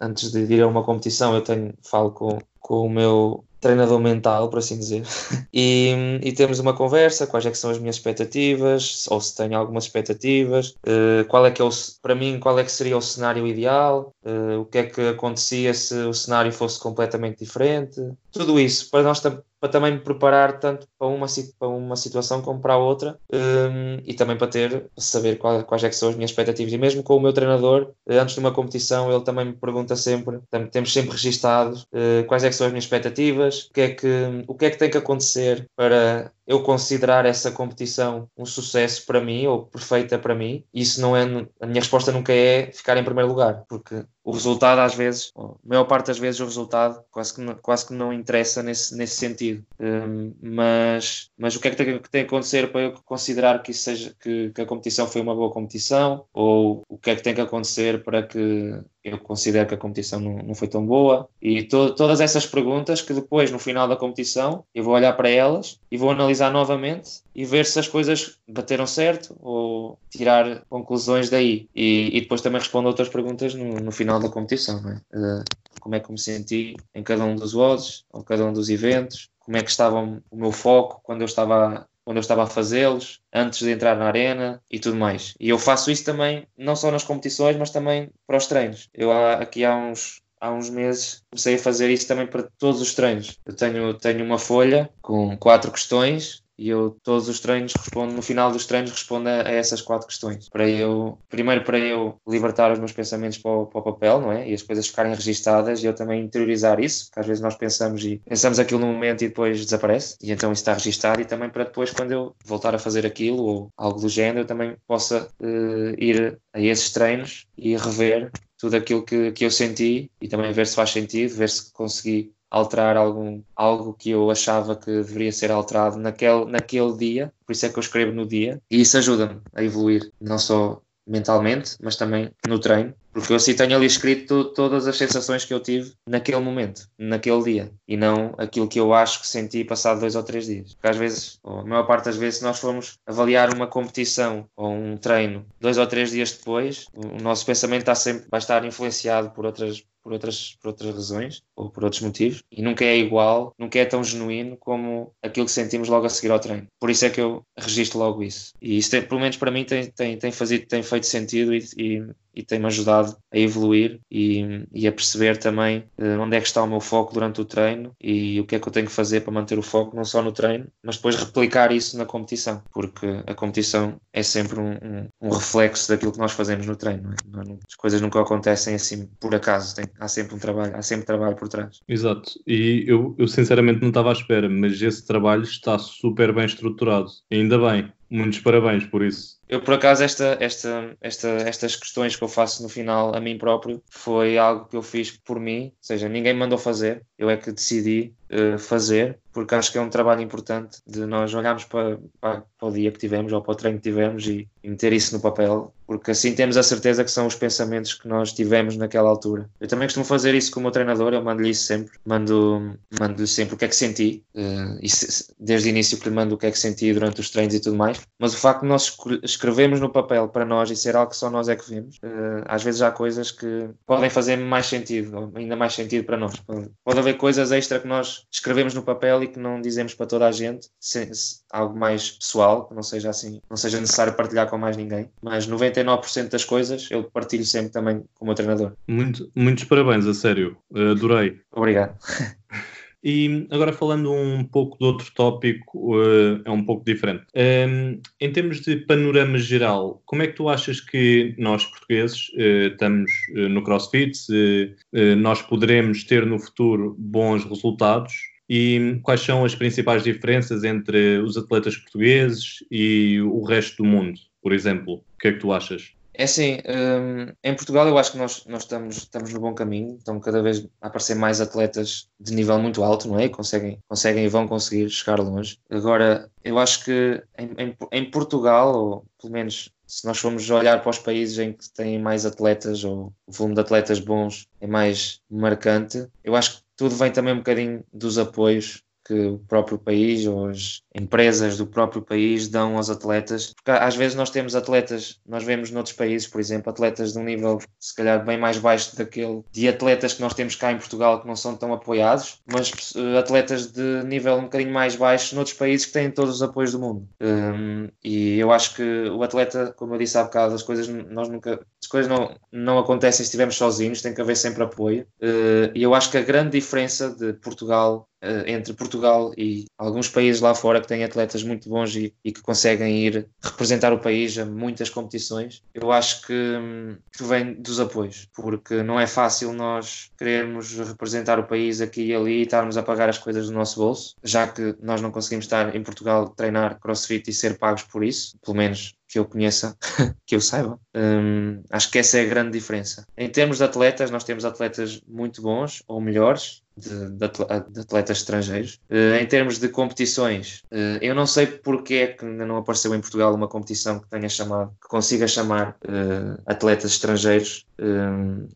antes 0.00 0.32
de 0.32 0.40
ir 0.52 0.62
a 0.62 0.66
uma 0.66 0.82
competição, 0.82 1.32
eu 1.34 1.42
tenho, 1.42 1.74
falo 1.82 2.10
com, 2.10 2.38
com 2.58 2.86
o 2.86 2.90
meu 2.90 3.44
treinador 3.64 3.98
mental, 3.98 4.50
por 4.50 4.58
assim 4.58 4.78
dizer, 4.78 5.02
e, 5.52 6.18
e, 6.22 6.32
temos 6.32 6.58
uma 6.58 6.74
conversa, 6.74 7.26
quais 7.26 7.46
é 7.46 7.50
que 7.50 7.56
são 7.56 7.70
as 7.70 7.78
minhas 7.78 7.96
expectativas, 7.96 9.06
ou 9.08 9.18
se 9.20 9.34
tenho 9.34 9.56
algumas 9.56 9.84
expectativas, 9.84 10.74
uh, 10.86 11.24
qual 11.28 11.46
é 11.46 11.50
que 11.50 11.62
é 11.62 11.64
o, 11.64 11.70
para 12.02 12.14
mim, 12.14 12.38
qual 12.38 12.58
é 12.58 12.64
que 12.64 12.70
seria 12.70 12.96
o 12.96 13.00
cenário 13.00 13.46
ideal, 13.46 14.12
uh, 14.22 14.60
o 14.60 14.66
que 14.66 14.78
é 14.78 14.82
que 14.84 15.00
acontecia 15.08 15.72
se 15.72 15.94
o 15.94 16.12
cenário 16.12 16.52
fosse 16.52 16.78
completamente 16.78 17.38
diferente, 17.38 18.02
tudo 18.30 18.60
isso, 18.60 18.90
para 18.90 19.02
nós 19.02 19.22
para 19.64 19.72
também 19.72 19.92
me 19.92 19.98
preparar 19.98 20.60
tanto 20.60 20.86
para 20.98 21.08
uma, 21.08 21.26
para 21.58 21.68
uma 21.68 21.96
situação 21.96 22.42
como 22.42 22.60
para 22.60 22.74
a 22.74 22.76
outra 22.76 23.18
um, 23.32 23.98
e 24.04 24.12
também 24.12 24.36
para 24.36 24.46
ter, 24.46 24.90
saber 24.94 25.38
quais, 25.38 25.62
quais 25.62 25.82
é 25.82 25.90
são 25.90 26.10
as 26.10 26.16
minhas 26.16 26.32
expectativas. 26.32 26.70
E 26.70 26.76
mesmo 26.76 27.02
com 27.02 27.16
o 27.16 27.20
meu 27.20 27.32
treinador, 27.32 27.90
eh, 28.06 28.18
antes 28.18 28.34
de 28.34 28.40
uma 28.40 28.52
competição, 28.52 29.10
ele 29.10 29.24
também 29.24 29.46
me 29.46 29.52
pergunta 29.54 29.96
sempre, 29.96 30.38
temos 30.70 30.92
sempre 30.92 31.12
registados 31.12 31.84
uh, 31.84 32.26
quais 32.26 32.44
é 32.44 32.50
são 32.52 32.66
as 32.66 32.74
minhas 32.74 32.84
expectativas, 32.84 33.68
o 33.70 33.72
que, 33.72 33.80
é 33.80 33.88
que, 33.88 34.44
o 34.46 34.54
que 34.54 34.66
é 34.66 34.70
que 34.70 34.76
tem 34.76 34.90
que 34.90 34.98
acontecer 34.98 35.66
para 35.74 36.30
eu 36.46 36.62
considerar 36.62 37.24
essa 37.24 37.50
competição 37.50 38.28
um 38.36 38.44
sucesso 38.44 39.06
para 39.06 39.20
mim 39.20 39.46
ou 39.46 39.66
perfeita 39.66 40.18
para 40.18 40.34
mim. 40.34 40.64
Isso 40.72 41.00
não 41.00 41.16
é, 41.16 41.22
a 41.60 41.66
minha 41.66 41.80
resposta 41.80 42.12
nunca 42.12 42.32
é 42.32 42.70
ficar 42.72 42.96
em 42.96 43.04
primeiro 43.04 43.28
lugar, 43.28 43.64
porque 43.68 44.04
o 44.24 44.32
resultado 44.32 44.78
às 44.78 44.94
vezes, 44.94 45.30
a 45.36 45.50
maior 45.62 45.84
parte 45.84 46.06
das 46.06 46.18
vezes 46.18 46.40
o 46.40 46.44
resultado 46.44 47.04
quase 47.10 47.34
que 47.34 47.40
não, 47.42 47.54
quase 47.56 47.86
que 47.86 47.92
não 47.92 48.12
interessa 48.12 48.62
nesse, 48.62 48.96
nesse 48.96 49.16
sentido. 49.16 49.62
Um, 49.78 50.32
mas, 50.42 51.30
mas 51.36 51.54
o 51.54 51.60
que 51.60 51.68
é 51.68 51.70
que 51.70 51.76
tem, 51.76 51.98
que 51.98 52.10
tem 52.10 52.22
que 52.22 52.28
acontecer 52.28 52.72
para 52.72 52.80
eu 52.80 52.94
considerar 53.04 53.62
que, 53.62 53.74
seja, 53.74 54.14
que, 54.18 54.50
que, 54.50 54.62
a 54.62 54.66
competição 54.66 55.06
foi 55.06 55.20
uma 55.20 55.34
boa 55.34 55.50
competição? 55.50 56.24
Ou 56.32 56.82
o 56.88 56.96
que 56.96 57.10
é 57.10 57.16
que 57.16 57.22
tem 57.22 57.34
que 57.34 57.40
acontecer 57.42 58.02
para 58.02 58.22
que 58.22 58.80
eu 59.04 59.18
considero 59.18 59.68
que 59.68 59.74
a 59.74 59.78
competição 59.78 60.18
não, 60.18 60.36
não 60.38 60.54
foi 60.54 60.68
tão 60.68 60.86
boa? 60.86 61.28
E 61.42 61.64
to, 61.64 61.94
todas 61.94 62.22
essas 62.22 62.46
perguntas 62.46 63.02
que 63.02 63.12
depois, 63.12 63.50
no 63.50 63.58
final 63.58 63.86
da 63.86 63.96
competição, 63.96 64.64
eu 64.74 64.82
vou 64.82 64.94
olhar 64.94 65.12
para 65.12 65.28
elas 65.28 65.78
e 65.90 65.98
vou 65.98 66.10
analisar 66.10 66.33
novamente 66.40 67.22
e 67.34 67.44
ver 67.44 67.66
se 67.66 67.78
as 67.78 67.88
coisas 67.88 68.38
bateram 68.48 68.86
certo 68.86 69.36
ou 69.40 69.98
tirar 70.10 70.64
conclusões 70.68 71.30
daí. 71.30 71.68
E, 71.74 72.16
e 72.16 72.20
depois 72.20 72.40
também 72.40 72.60
respondo 72.60 72.88
outras 72.88 73.08
perguntas 73.08 73.54
no, 73.54 73.74
no 73.74 73.92
final 73.92 74.20
da 74.20 74.28
competição, 74.28 74.82
é? 74.88 74.96
uh, 75.16 75.44
como 75.80 75.94
é 75.94 76.00
que 76.00 76.10
me 76.10 76.18
senti 76.18 76.76
em 76.94 77.02
cada 77.02 77.24
um 77.24 77.36
dos 77.36 77.54
odds, 77.54 78.04
ou 78.12 78.22
cada 78.22 78.44
um 78.44 78.52
dos 78.52 78.68
eventos, 78.68 79.30
como 79.38 79.56
é 79.56 79.62
que 79.62 79.70
estava 79.70 80.00
o 80.00 80.36
meu 80.36 80.52
foco 80.52 81.00
quando 81.02 81.20
eu 81.20 81.26
estava 81.26 81.86
quando 82.04 82.18
eu 82.18 82.20
estava 82.20 82.42
a 82.42 82.46
fazê-los, 82.46 83.22
antes 83.32 83.60
de 83.60 83.70
entrar 83.70 83.96
na 83.96 84.06
arena 84.06 84.62
e 84.70 84.78
tudo 84.78 84.94
mais. 84.94 85.34
E 85.40 85.48
eu 85.48 85.58
faço 85.58 85.90
isso 85.90 86.04
também, 86.04 86.46
não 86.56 86.76
só 86.76 86.90
nas 86.90 87.02
competições, 87.02 87.56
mas 87.56 87.70
também 87.70 88.10
para 88.26 88.36
os 88.36 88.46
treinos. 88.46 88.90
Eu 88.92 89.10
aqui 89.10 89.64
há 89.64 89.74
uns, 89.74 90.20
há 90.44 90.52
uns 90.52 90.68
meses 90.68 91.22
comecei 91.30 91.54
a 91.54 91.58
fazer 91.58 91.90
isso 91.90 92.06
também 92.06 92.26
para 92.26 92.46
todos 92.58 92.80
os 92.82 92.94
treinos. 92.94 93.38
Eu 93.46 93.56
tenho, 93.56 93.94
tenho 93.94 94.24
uma 94.24 94.38
folha 94.38 94.90
com 95.00 95.36
quatro 95.38 95.72
questões 95.72 96.44
e 96.56 96.68
eu 96.68 96.96
todos 97.02 97.28
os 97.28 97.40
treinos 97.40 97.72
respondo 97.72 98.12
no 98.12 98.22
final 98.22 98.52
dos 98.52 98.64
treinos 98.64 98.92
respondo 98.92 99.28
a, 99.28 99.48
a, 99.48 99.50
essas 99.50 99.82
quatro 99.82 100.06
questões 100.06 100.48
para 100.48 100.68
eu 100.68 101.18
primeiro 101.28 101.64
para 101.64 101.80
eu 101.80 102.16
libertar 102.28 102.70
os 102.70 102.78
meus 102.78 102.92
pensamentos 102.92 103.38
para 103.38 103.50
o, 103.50 103.66
para 103.66 103.80
o, 103.80 103.82
papel 103.82 104.20
não 104.20 104.30
é 104.30 104.48
e 104.48 104.54
as 104.54 104.62
coisas 104.62 104.86
ficarem 104.86 105.12
registadas 105.12 105.82
e 105.82 105.86
eu 105.86 105.92
também 105.92 106.22
interiorizar 106.22 106.78
isso 106.78 107.10
que 107.10 107.18
às 107.18 107.26
vezes 107.26 107.42
nós 107.42 107.56
pensamos 107.56 108.04
e 108.04 108.22
pensamos 108.24 108.60
aquilo 108.60 108.78
no 108.78 108.86
momento 108.86 109.24
e 109.24 109.28
depois 109.28 109.64
desaparece 109.64 110.16
e 110.22 110.30
então 110.30 110.52
isso 110.52 110.60
está 110.60 110.74
registado 110.74 111.20
e 111.20 111.24
também 111.24 111.50
para 111.50 111.64
depois 111.64 111.90
quando 111.90 112.12
eu 112.12 112.36
voltar 112.44 112.72
a 112.72 112.78
fazer 112.78 113.04
aquilo 113.04 113.42
ou 113.42 113.70
algo 113.76 114.00
do 114.00 114.08
género 114.08 114.40
eu 114.40 114.46
também 114.46 114.76
possa 114.86 115.28
uh, 115.40 115.94
ir 115.98 116.38
a 116.52 116.60
esses 116.60 116.92
treinos 116.92 117.46
e 117.58 117.76
rever 117.76 118.30
tudo 118.64 118.76
aquilo 118.76 119.02
que, 119.02 119.30
que 119.32 119.44
eu 119.44 119.50
senti 119.50 120.10
e 120.22 120.26
também 120.26 120.50
ver 120.50 120.66
se 120.66 120.74
faz 120.74 120.88
sentido 120.88 121.36
ver 121.36 121.50
se 121.50 121.70
consegui 121.70 122.32
alterar 122.50 122.96
algum, 122.96 123.42
algo 123.54 123.92
que 123.92 124.08
eu 124.08 124.30
achava 124.30 124.74
que 124.74 124.86
deveria 124.86 125.30
ser 125.30 125.50
alterado 125.50 125.98
naquele, 125.98 126.46
naquele 126.46 126.96
dia, 126.96 127.32
por 127.44 127.52
isso 127.52 127.66
é 127.66 127.68
que 127.68 127.78
eu 127.78 127.82
escrevo 127.82 128.12
no 128.12 128.26
dia, 128.26 128.62
e 128.70 128.80
isso 128.80 128.96
ajuda-me 128.96 129.38
a 129.54 129.62
evoluir, 129.62 130.10
não 130.18 130.38
só 130.38 130.80
mentalmente, 131.06 131.76
mas 131.82 131.96
também 131.96 132.30
no 132.48 132.58
treino, 132.58 132.94
porque 133.14 133.32
eu 133.32 133.36
assim 133.36 133.54
tenho 133.54 133.76
ali 133.76 133.86
escrito 133.86 134.46
todas 134.46 134.88
as 134.88 134.98
sensações 134.98 135.44
que 135.44 135.54
eu 135.54 135.60
tive 135.60 135.92
naquele 136.06 136.40
momento, 136.40 136.88
naquele 136.98 137.42
dia, 137.44 137.72
e 137.86 137.96
não 137.96 138.34
aquilo 138.36 138.68
que 138.68 138.80
eu 138.80 138.92
acho 138.92 139.20
que 139.20 139.28
senti 139.28 139.64
passado 139.64 140.00
dois 140.00 140.16
ou 140.16 140.22
três 140.24 140.46
dias. 140.46 140.74
Porque 140.74 140.88
às 140.88 140.96
vezes, 140.96 141.38
ou 141.42 141.60
a 141.60 141.64
maior 141.64 141.86
parte 141.86 142.06
das 142.06 142.16
vezes, 142.16 142.40
se 142.40 142.44
nós 142.44 142.58
formos 142.58 142.98
avaliar 143.06 143.54
uma 143.54 143.68
competição 143.68 144.46
ou 144.56 144.72
um 144.72 144.96
treino 144.96 145.46
dois 145.60 145.78
ou 145.78 145.86
três 145.86 146.10
dias 146.10 146.32
depois, 146.32 146.86
o 146.92 147.22
nosso 147.22 147.46
pensamento 147.46 147.82
está 147.82 147.94
sempre, 147.94 148.26
vai 148.28 148.38
estar 148.38 148.64
influenciado 148.64 149.30
por 149.30 149.46
outras 149.46 149.84
por 150.04 150.12
outras, 150.12 150.56
por 150.60 150.68
outras 150.68 150.94
razões 150.94 151.42
ou 151.56 151.70
por 151.70 151.82
outros 151.82 152.02
motivos 152.02 152.42
e 152.52 152.60
nunca 152.60 152.84
é 152.84 152.98
igual, 152.98 153.54
nunca 153.58 153.78
é 153.78 153.86
tão 153.86 154.04
genuíno 154.04 154.56
como 154.58 155.14
aquilo 155.22 155.46
que 155.46 155.52
sentimos 155.52 155.88
logo 155.88 156.04
a 156.04 156.10
seguir 156.10 156.30
ao 156.30 156.38
treino. 156.38 156.66
Por 156.78 156.90
isso 156.90 157.06
é 157.06 157.10
que 157.10 157.20
eu 157.20 157.42
registro 157.58 157.98
logo 157.98 158.22
isso. 158.22 158.52
E 158.60 158.76
isso, 158.76 158.90
tem, 158.90 159.02
pelo 159.02 159.20
menos 159.20 159.38
para 159.38 159.50
mim, 159.50 159.64
tem, 159.64 159.90
tem, 159.90 160.18
tem, 160.18 160.30
fazido, 160.30 160.66
tem 160.66 160.82
feito 160.82 161.06
sentido 161.06 161.54
e, 161.54 161.64
e, 161.78 162.06
e 162.34 162.42
tem-me 162.42 162.66
ajudado 162.66 163.16
a 163.32 163.38
evoluir 163.38 164.00
e, 164.10 164.66
e, 164.72 164.86
a 164.86 164.92
perceber 164.92 165.36
também 165.36 165.84
uh, 165.98 166.20
onde 166.20 166.36
é 166.36 166.40
que 166.40 166.46
está 166.46 166.62
o 166.62 166.66
meu 166.66 166.80
foco 166.80 167.12
durante 167.12 167.40
o 167.40 167.44
treino 167.44 167.92
e 168.00 168.40
o 168.40 168.44
que 168.44 168.56
é 168.56 168.58
que 168.58 168.68
eu 168.68 168.72
tenho 168.72 168.86
que 168.86 168.92
fazer 168.92 169.20
para 169.20 169.32
manter 169.32 169.58
o 169.58 169.62
foco 169.62 169.96
não 169.96 170.04
só 170.04 170.22
no 170.22 170.32
treino, 170.32 170.66
mas 170.82 170.96
depois 170.96 171.16
replicar 171.16 171.72
isso 171.72 171.96
na 171.98 172.04
competição, 172.04 172.62
porque 172.72 173.06
a 173.26 173.34
competição 173.34 173.96
é 174.12 174.22
sempre 174.22 174.60
um, 174.60 174.72
um, 174.72 175.08
um 175.20 175.30
reflexo 175.30 175.88
daquilo 175.88 176.12
que 176.12 176.18
nós 176.18 176.32
fazemos 176.32 176.66
no 176.66 176.76
treino. 176.76 177.14
Não 177.28 177.40
é? 177.40 177.56
As 177.68 177.74
coisas 177.76 178.00
nunca 178.00 178.20
acontecem 178.20 178.74
assim 178.74 179.08
por 179.20 179.34
acaso, 179.34 179.76
tem, 179.76 179.86
há 179.98 180.08
sempre 180.08 180.34
um 180.34 180.38
trabalho, 180.38 180.76
há 180.76 180.82
sempre 180.82 181.06
trabalho 181.06 181.36
por 181.36 181.48
trás. 181.48 181.80
Exato, 181.88 182.32
e 182.46 182.84
eu, 182.86 183.14
eu 183.18 183.26
sinceramente 183.28 183.80
não 183.80 183.88
estava 183.88 184.10
à 184.10 184.12
espera, 184.12 184.48
mas 184.48 184.80
esse 184.80 185.06
trabalho 185.06 185.42
está 185.42 185.78
super 185.78 186.32
bem 186.32 186.44
estruturado, 186.44 187.10
ainda 187.30 187.58
bem. 187.58 187.92
Muitos 188.10 188.38
parabéns 188.38 188.86
por 188.86 189.02
isso. 189.02 189.38
Eu, 189.48 189.60
por 189.60 189.74
acaso, 189.74 190.02
esta, 190.02 190.36
esta, 190.40 190.96
esta, 191.00 191.28
estas 191.28 191.76
questões 191.76 192.16
que 192.16 192.24
eu 192.24 192.28
faço 192.28 192.62
no 192.62 192.68
final 192.68 193.14
a 193.14 193.20
mim 193.20 193.36
próprio 193.36 193.82
foi 193.90 194.38
algo 194.38 194.66
que 194.66 194.76
eu 194.76 194.82
fiz 194.82 195.10
por 195.10 195.38
mim, 195.38 195.66
ou 195.66 195.72
seja, 195.80 196.08
ninguém 196.08 196.32
me 196.32 196.40
mandou 196.40 196.58
fazer, 196.58 197.02
eu 197.18 197.28
é 197.28 197.36
que 197.36 197.52
decidi 197.52 198.14
uh, 198.30 198.58
fazer, 198.58 199.18
porque 199.32 199.54
acho 199.54 199.70
que 199.70 199.78
é 199.78 199.80
um 199.80 199.90
trabalho 199.90 200.22
importante 200.22 200.78
de 200.86 201.06
nós 201.06 201.34
olharmos 201.34 201.64
para, 201.64 201.98
para, 202.20 202.42
para, 202.58 202.68
o 202.68 202.72
dia 202.72 202.90
que 202.90 202.98
tivemos 202.98 203.32
ou 203.32 203.42
para 203.42 203.52
o 203.52 203.54
treino 203.54 203.78
que 203.78 203.84
tivemos 203.84 204.26
e, 204.26 204.48
e, 204.62 204.70
meter 204.70 204.92
isso 204.92 205.14
no 205.14 205.20
papel, 205.20 205.74
porque 205.86 206.10
assim 206.10 206.34
temos 206.34 206.56
a 206.56 206.62
certeza 206.62 207.04
que 207.04 207.10
são 207.10 207.26
os 207.26 207.34
pensamentos 207.34 207.94
que 207.94 208.08
nós 208.08 208.32
tivemos 208.32 208.76
naquela 208.76 209.08
altura. 209.08 209.50
Eu 209.60 209.68
também 209.68 209.86
costumo 209.86 210.04
fazer 210.04 210.34
isso 210.34 210.50
com 210.50 210.60
o 210.60 210.62
meu 210.62 210.72
treinador, 210.72 211.12
eu 211.12 211.22
mando-lhe 211.22 211.50
isso 211.50 211.64
sempre, 211.64 211.98
mando-lhe 212.04 212.78
mando 212.98 213.26
sempre 213.26 213.54
o 213.54 213.58
que 213.58 213.64
é 213.64 213.68
que 213.68 213.76
senti, 213.76 214.24
uh, 214.34 214.88
se, 214.88 215.32
desde 215.38 215.68
o 215.68 215.70
início 215.70 215.98
que 215.98 216.08
lhe 216.08 216.14
mando 216.14 216.34
o 216.34 216.38
que 216.38 216.46
é 216.46 216.50
que 216.50 216.58
senti 216.58 216.92
durante 216.92 217.20
os 217.20 217.30
treinos 217.30 217.54
e 217.54 217.60
tudo 217.60 217.76
mais, 217.76 218.00
mas 218.18 218.34
o 218.34 218.38
facto 218.38 218.62
de 218.62 218.68
nós 218.68 218.88
escrevemos 219.34 219.80
no 219.80 219.90
papel 219.90 220.28
para 220.28 220.44
nós 220.44 220.70
e 220.70 220.76
ser 220.76 220.96
algo 220.96 221.10
que 221.10 221.16
só 221.16 221.30
nós 221.30 221.48
é 221.48 221.56
que 221.56 221.68
vemos, 221.68 221.96
uh, 221.96 222.44
às 222.46 222.62
vezes 222.62 222.82
há 222.82 222.90
coisas 222.90 223.30
que 223.30 223.68
podem 223.86 224.10
fazer 224.10 224.36
mais 224.36 224.66
sentido, 224.66 225.32
ainda 225.34 225.56
mais 225.56 225.74
sentido 225.74 226.04
para 226.04 226.16
nós. 226.16 226.36
Pode, 226.40 226.70
pode 226.84 226.98
haver 226.98 227.14
coisas 227.14 227.52
extra 227.52 227.78
que 227.78 227.86
nós 227.86 228.26
escrevemos 228.30 228.74
no 228.74 228.82
papel 228.82 229.22
e 229.22 229.28
que 229.28 229.38
não 229.38 229.60
dizemos 229.60 229.94
para 229.94 230.06
toda 230.06 230.26
a 230.26 230.32
gente, 230.32 230.68
se, 230.80 231.14
se, 231.14 231.40
algo 231.52 231.78
mais 231.78 232.10
pessoal, 232.10 232.66
que 232.66 232.74
não 232.74 232.82
seja 232.82 233.10
assim, 233.10 233.40
não 233.48 233.56
seja 233.56 233.80
necessário 233.80 234.14
partilhar 234.14 234.48
com 234.48 234.58
mais 234.58 234.76
ninguém, 234.76 235.10
mas 235.22 235.48
99% 235.48 236.28
das 236.30 236.44
coisas 236.44 236.88
eu 236.90 237.04
partilho 237.04 237.44
sempre 237.44 237.70
também 237.70 238.04
com 238.14 238.24
o 238.24 238.26
meu 238.26 238.34
treinador. 238.34 238.72
Muito, 238.88 239.30
muitos 239.34 239.64
parabéns, 239.64 240.06
a 240.06 240.14
sério, 240.14 240.56
adorei. 240.74 241.40
Obrigado. 241.52 241.96
E 243.04 243.46
agora 243.50 243.70
falando 243.70 244.10
um 244.10 244.42
pouco 244.42 244.78
de 244.78 244.84
outro 244.86 245.12
tópico, 245.14 245.94
uh, 245.94 246.40
é 246.42 246.50
um 246.50 246.64
pouco 246.64 246.82
diferente. 246.86 247.24
Um, 247.34 247.40
ehm, 247.40 248.00
em 248.18 248.32
termos 248.32 248.62
de 248.62 248.76
panorama 248.76 249.36
geral, 249.36 250.02
como 250.06 250.22
é 250.22 250.26
que 250.26 250.32
tu 250.32 250.48
achas 250.48 250.80
que 250.80 251.34
nós 251.36 251.66
portugueses 251.66 252.30
uh, 252.30 252.68
estamos 252.72 253.10
uh, 253.36 253.48
no 253.50 253.62
CrossFit, 253.62 254.16
se 254.16 254.74
nós 255.18 255.42
poderemos 255.42 256.04
ter 256.04 256.24
no 256.24 256.38
futuro 256.38 256.96
bons 256.98 257.44
resultados 257.44 258.14
e 258.48 258.98
quais 259.02 259.20
são 259.20 259.44
as 259.44 259.54
principais 259.54 260.04
diferenças 260.04 260.64
entre 260.64 261.18
os 261.18 261.36
atletas 261.36 261.76
portugueses 261.76 262.64
e 262.70 263.20
o 263.20 263.42
resto 263.42 263.82
do 263.82 263.88
mundo, 263.88 264.18
por 264.40 264.52
exemplo? 264.52 264.94
O 264.94 265.18
que 265.18 265.28
é 265.28 265.32
que 265.32 265.40
tu 265.40 265.52
achas? 265.52 265.92
É 266.14 266.24
assim, 266.24 266.58
um, 266.68 267.32
em 267.42 267.56
Portugal 267.56 267.88
eu 267.88 267.98
acho 267.98 268.12
que 268.12 268.18
nós, 268.18 268.44
nós 268.46 268.62
estamos, 268.62 268.96
estamos 268.98 269.32
no 269.32 269.40
bom 269.40 269.52
caminho, 269.52 269.96
estão 269.96 270.20
cada 270.20 270.40
vez 270.40 270.64
a 270.80 270.86
aparecer 270.86 271.16
mais 271.16 271.40
atletas 271.40 272.08
de 272.20 272.32
nível 272.32 272.58
muito 272.58 272.84
alto, 272.84 273.08
não 273.08 273.18
é? 273.18 273.28
Conseguem, 273.28 273.78
conseguem 273.88 274.24
e 274.24 274.28
vão 274.28 274.46
conseguir 274.46 274.88
chegar 274.90 275.18
longe. 275.18 275.58
Agora, 275.68 276.30
eu 276.44 276.58
acho 276.58 276.84
que 276.84 277.22
em, 277.36 277.50
em, 277.58 277.76
em 277.90 278.10
Portugal, 278.10 278.74
ou 278.74 279.06
pelo 279.20 279.32
menos 279.32 279.72
se 279.86 280.06
nós 280.06 280.18
formos 280.18 280.48
olhar 280.50 280.80
para 280.80 280.90
os 280.90 280.98
países 280.98 281.38
em 281.38 281.52
que 281.52 281.68
têm 281.70 282.00
mais 282.00 282.24
atletas 282.24 282.84
ou 282.84 283.12
o 283.26 283.32
volume 283.32 283.54
de 283.54 283.60
atletas 283.60 283.98
bons 283.98 284.48
é 284.60 284.66
mais 284.66 285.20
marcante, 285.28 286.06
eu 286.22 286.34
acho 286.36 286.56
que 286.56 286.62
tudo 286.76 286.94
vem 286.96 287.12
também 287.12 287.34
um 287.34 287.38
bocadinho 287.38 287.84
dos 287.92 288.18
apoios 288.18 288.82
que 289.04 289.14
o 289.14 289.38
próprio 289.38 289.78
país 289.78 290.26
ou 290.26 290.48
as 290.48 290.80
empresas 290.94 291.58
do 291.58 291.66
próprio 291.66 292.00
país 292.00 292.48
dão 292.48 292.76
aos 292.76 292.88
atletas. 292.88 293.52
Porque 293.54 293.70
às 293.70 293.96
vezes 293.96 294.16
nós 294.16 294.30
temos 294.30 294.54
atletas, 294.54 295.20
nós 295.26 295.44
vemos 295.44 295.70
noutros 295.70 295.94
países, 295.94 296.26
por 296.26 296.40
exemplo, 296.40 296.70
atletas 296.70 297.12
de 297.12 297.18
um 297.18 297.24
nível 297.24 297.58
se 297.78 297.94
calhar 297.94 298.24
bem 298.24 298.38
mais 298.38 298.58
baixo 298.58 298.96
daquele 298.96 299.42
de 299.52 299.68
atletas 299.68 300.14
que 300.14 300.22
nós 300.22 300.34
temos 300.34 300.54
cá 300.54 300.72
em 300.72 300.78
Portugal 300.78 301.20
que 301.20 301.26
não 301.26 301.36
são 301.36 301.56
tão 301.56 301.72
apoiados, 301.72 302.40
mas 302.50 302.70
uh, 302.92 303.18
atletas 303.18 303.70
de 303.70 304.02
nível 304.04 304.36
um 304.36 304.44
bocadinho 304.44 304.72
mais 304.72 304.96
baixo 304.96 305.34
noutros 305.34 305.56
países 305.56 305.86
que 305.86 305.92
têm 305.92 306.10
todos 306.10 306.36
os 306.36 306.42
apoios 306.42 306.72
do 306.72 306.78
mundo. 306.78 307.08
Um, 307.20 307.88
e 308.02 308.38
eu 308.38 308.50
acho 308.50 308.74
que 308.74 309.08
o 309.08 309.22
atleta, 309.22 309.74
como 309.76 309.94
eu 309.94 309.98
disse 309.98 310.16
há 310.16 310.24
bocado, 310.24 310.54
as 310.54 310.62
coisas 310.62 310.88
nós 310.88 311.28
nunca 311.28 311.60
as 311.82 311.88
coisas 311.88 312.10
não, 312.10 312.34
não 312.50 312.78
acontecem 312.78 313.18
se 313.18 313.24
estivermos 313.24 313.56
sozinhos, 313.56 314.00
tem 314.00 314.14
que 314.14 314.20
haver 314.20 314.36
sempre 314.36 314.62
apoio. 314.62 315.06
Uh, 315.20 315.70
e 315.74 315.82
eu 315.82 315.94
acho 315.94 316.10
que 316.10 316.16
a 316.16 316.22
grande 316.22 316.52
diferença 316.52 317.10
de 317.10 317.34
Portugal 317.34 318.08
entre 318.46 318.72
Portugal 318.72 319.32
e 319.36 319.66
alguns 319.78 320.08
países 320.08 320.40
lá 320.40 320.54
fora 320.54 320.80
que 320.80 320.88
têm 320.88 321.04
atletas 321.04 321.42
muito 321.42 321.68
bons 321.68 321.94
e, 321.96 322.14
e, 322.24 322.32
que 322.32 322.42
conseguem 322.42 323.06
ir 323.06 323.28
representar 323.42 323.92
o 323.92 323.98
país 323.98 324.38
a 324.38 324.44
muitas 324.44 324.90
competições, 324.90 325.62
eu 325.74 325.90
acho 325.92 326.26
que, 326.26 326.32
hum, 326.32 326.96
vem 327.20 327.54
dos 327.54 327.80
apoios, 327.80 328.28
porque 328.34 328.82
não 328.82 328.98
é 328.98 329.06
fácil 329.06 329.52
nós 329.52 330.10
querermos 330.18 330.72
representar 330.78 331.38
o 331.38 331.46
país 331.46 331.80
aqui 331.80 332.06
e 332.06 332.14
ali 332.14 332.38
e 332.38 332.42
estarmos 332.42 332.76
a 332.76 332.82
pagar 332.82 333.08
as 333.08 333.18
coisas 333.18 333.46
do 333.46 333.52
nosso 333.52 333.80
bolso, 333.80 334.14
já 334.22 334.46
que 334.46 334.74
nós 334.80 335.00
não 335.00 335.10
conseguimos 335.10 335.44
estar 335.44 335.74
em 335.74 335.82
Portugal 335.82 336.28
treinar 336.28 336.78
crossfit 336.80 337.30
e 337.30 337.32
ser 337.32 337.58
pagos 337.58 337.82
por 337.82 338.04
isso, 338.04 338.36
pelo 338.42 338.56
menos 338.56 338.94
que 339.14 339.18
eu 339.20 339.24
conheça, 339.24 339.76
que 340.26 340.34
eu 340.34 340.40
saiba. 340.40 340.76
Um, 340.92 341.62
acho 341.70 341.88
que 341.88 342.00
essa 342.00 342.18
é 342.18 342.22
a 342.22 342.28
grande 342.28 342.50
diferença. 342.50 343.06
Em 343.16 343.28
termos 343.28 343.58
de 343.58 343.64
atletas, 343.64 344.10
nós 344.10 344.24
temos 344.24 344.44
atletas 344.44 345.00
muito 345.06 345.40
bons 345.40 345.84
ou 345.86 346.00
melhores, 346.00 346.63
de, 346.76 347.10
de, 347.10 347.80
atletas 347.80 348.18
estrangeiros. 348.18 348.80
Uh, 348.90 349.20
em 349.20 349.26
termos 349.26 349.58
de 349.58 349.68
competições, 349.68 350.62
uh, 350.72 350.98
eu 351.00 351.14
não 351.14 351.26
sei 351.26 351.46
porque 351.46 351.94
é 351.94 352.06
que 352.08 352.24
ainda 352.24 352.44
não 352.44 352.56
apareceu 352.56 352.94
em 352.94 353.00
Portugal 353.00 353.34
uma 353.34 353.48
competição 353.48 353.98
que 353.98 354.08
tenha 354.08 354.28
chamado, 354.28 354.70
que 354.82 354.88
consiga 354.88 355.28
chamar 355.28 355.76
uh, 355.84 356.42
atletas 356.46 356.92
estrangeiros, 356.92 357.64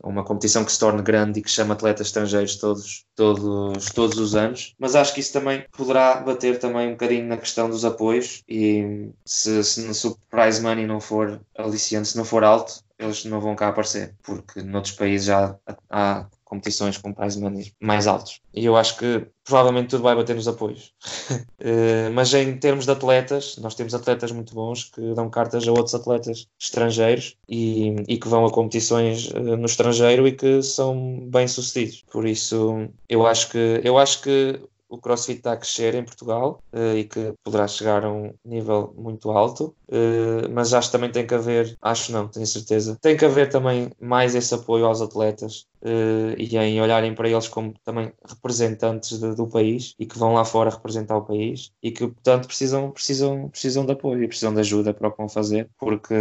uma 0.01 0.23
competição 0.23 0.63
que 0.63 0.71
se 0.71 0.79
torne 0.79 1.01
grande 1.01 1.39
e 1.39 1.43
que 1.43 1.49
chame 1.49 1.73
atletas 1.73 2.07
estrangeiros 2.07 2.55
todos, 2.55 3.05
todos, 3.15 3.85
todos 3.87 4.17
os 4.17 4.33
anos. 4.33 4.73
Mas 4.79 4.95
acho 4.95 5.13
que 5.13 5.19
isso 5.19 5.33
também 5.33 5.65
poderá 5.75 6.21
bater 6.21 6.57
também 6.57 6.87
um 6.87 6.91
bocadinho 6.91 7.27
na 7.27 7.35
questão 7.35 7.69
dos 7.69 7.83
apoios 7.83 8.43
e 8.47 9.09
se, 9.25 9.61
se, 9.65 9.93
se 9.93 10.07
o 10.07 10.17
prize 10.29 10.61
money 10.61 10.87
não 10.87 11.01
for 11.01 11.41
aliciante, 11.57 12.07
se 12.07 12.17
não 12.17 12.23
for 12.23 12.45
alto, 12.45 12.81
eles 12.99 13.23
não 13.25 13.39
vão 13.39 13.55
cá 13.55 13.69
aparecer, 13.69 14.13
porque 14.23 14.61
noutros 14.61 14.93
países 14.93 15.27
já 15.27 15.55
há 15.89 16.25
competições 16.49 16.97
com 16.97 17.13
prize 17.13 17.39
money 17.39 17.71
mais 17.79 18.07
altos. 18.07 18.41
E 18.53 18.65
eu 18.65 18.75
acho 18.75 18.97
que 18.97 19.25
provavelmente 19.45 19.89
tudo 19.89 20.03
vai 20.03 20.15
bater 20.15 20.35
nos 20.35 20.47
apoios. 20.47 20.91
uh, 21.31 22.11
mas 22.13 22.33
em 22.33 22.57
termos 22.57 22.85
de 22.85 22.91
atletas, 22.91 23.55
nós 23.57 23.75
temos 23.75 23.93
atletas 23.93 24.31
muito 24.31 24.53
bons 24.53 24.85
que 24.85 25.13
dão 25.13 25.29
cartas 25.29 25.67
a 25.67 25.71
outros 25.71 25.93
atletas 25.93 26.47
estrangeiros 26.59 27.37
e, 27.47 27.95
e 28.07 28.17
que 28.17 28.27
vão 28.27 28.45
a 28.45 28.51
competições 28.51 29.29
uh, 29.29 29.55
no 29.55 29.65
estrangeiro 29.65 30.27
e 30.27 30.31
que 30.31 30.61
são 30.63 31.29
bem 31.29 31.47
sucedidos. 31.47 32.03
Por 32.11 32.27
isso, 32.27 32.89
eu 33.07 33.25
acho 33.25 33.49
que 33.51 33.81
eu 33.83 33.97
acho 33.97 34.21
que 34.23 34.59
o 34.89 34.97
CrossFit 34.97 35.37
está 35.37 35.53
a 35.53 35.57
crescer 35.57 35.93
em 35.95 36.03
Portugal 36.03 36.61
uh, 36.73 36.97
e 36.97 37.03
que 37.03 37.33
poderá 37.43 37.67
chegar 37.67 38.03
a 38.03 38.11
um 38.11 38.33
nível 38.43 38.93
muito 38.97 39.29
alto, 39.29 39.75
uh, 39.87 40.49
mas 40.51 40.73
acho 40.73 40.89
que 40.89 40.91
também 40.91 41.11
tem 41.11 41.25
que 41.25 41.35
haver, 41.35 41.77
acho 41.81 42.11
não, 42.11 42.27
tenho 42.27 42.47
certeza, 42.47 42.97
tem 42.99 43.15
que 43.15 43.23
haver 43.23 43.49
também 43.49 43.91
mais 44.01 44.33
esse 44.33 44.53
apoio 44.53 44.85
aos 44.85 45.01
atletas 45.01 45.67
uh, 45.83 46.33
e 46.37 46.57
em 46.57 46.81
olharem 46.81 47.13
para 47.13 47.29
eles 47.29 47.47
como 47.47 47.73
também 47.85 48.11
representantes 48.27 49.19
de, 49.19 49.35
do 49.35 49.47
país 49.47 49.93
e 49.99 50.05
que 50.05 50.17
vão 50.17 50.33
lá 50.33 50.43
fora 50.43 50.71
representar 50.71 51.17
o 51.17 51.25
país 51.25 51.71
e 51.83 51.91
que, 51.91 52.07
portanto, 52.07 52.47
precisam, 52.47 52.91
precisam, 52.91 53.47
precisam 53.49 53.85
de 53.85 53.91
apoio 53.91 54.23
e 54.23 54.27
precisam 54.27 54.53
de 54.53 54.59
ajuda 54.59 54.93
para 54.93 55.07
o 55.07 55.11
que 55.11 55.17
vão 55.17 55.29
fazer, 55.29 55.69
porque 55.77 56.15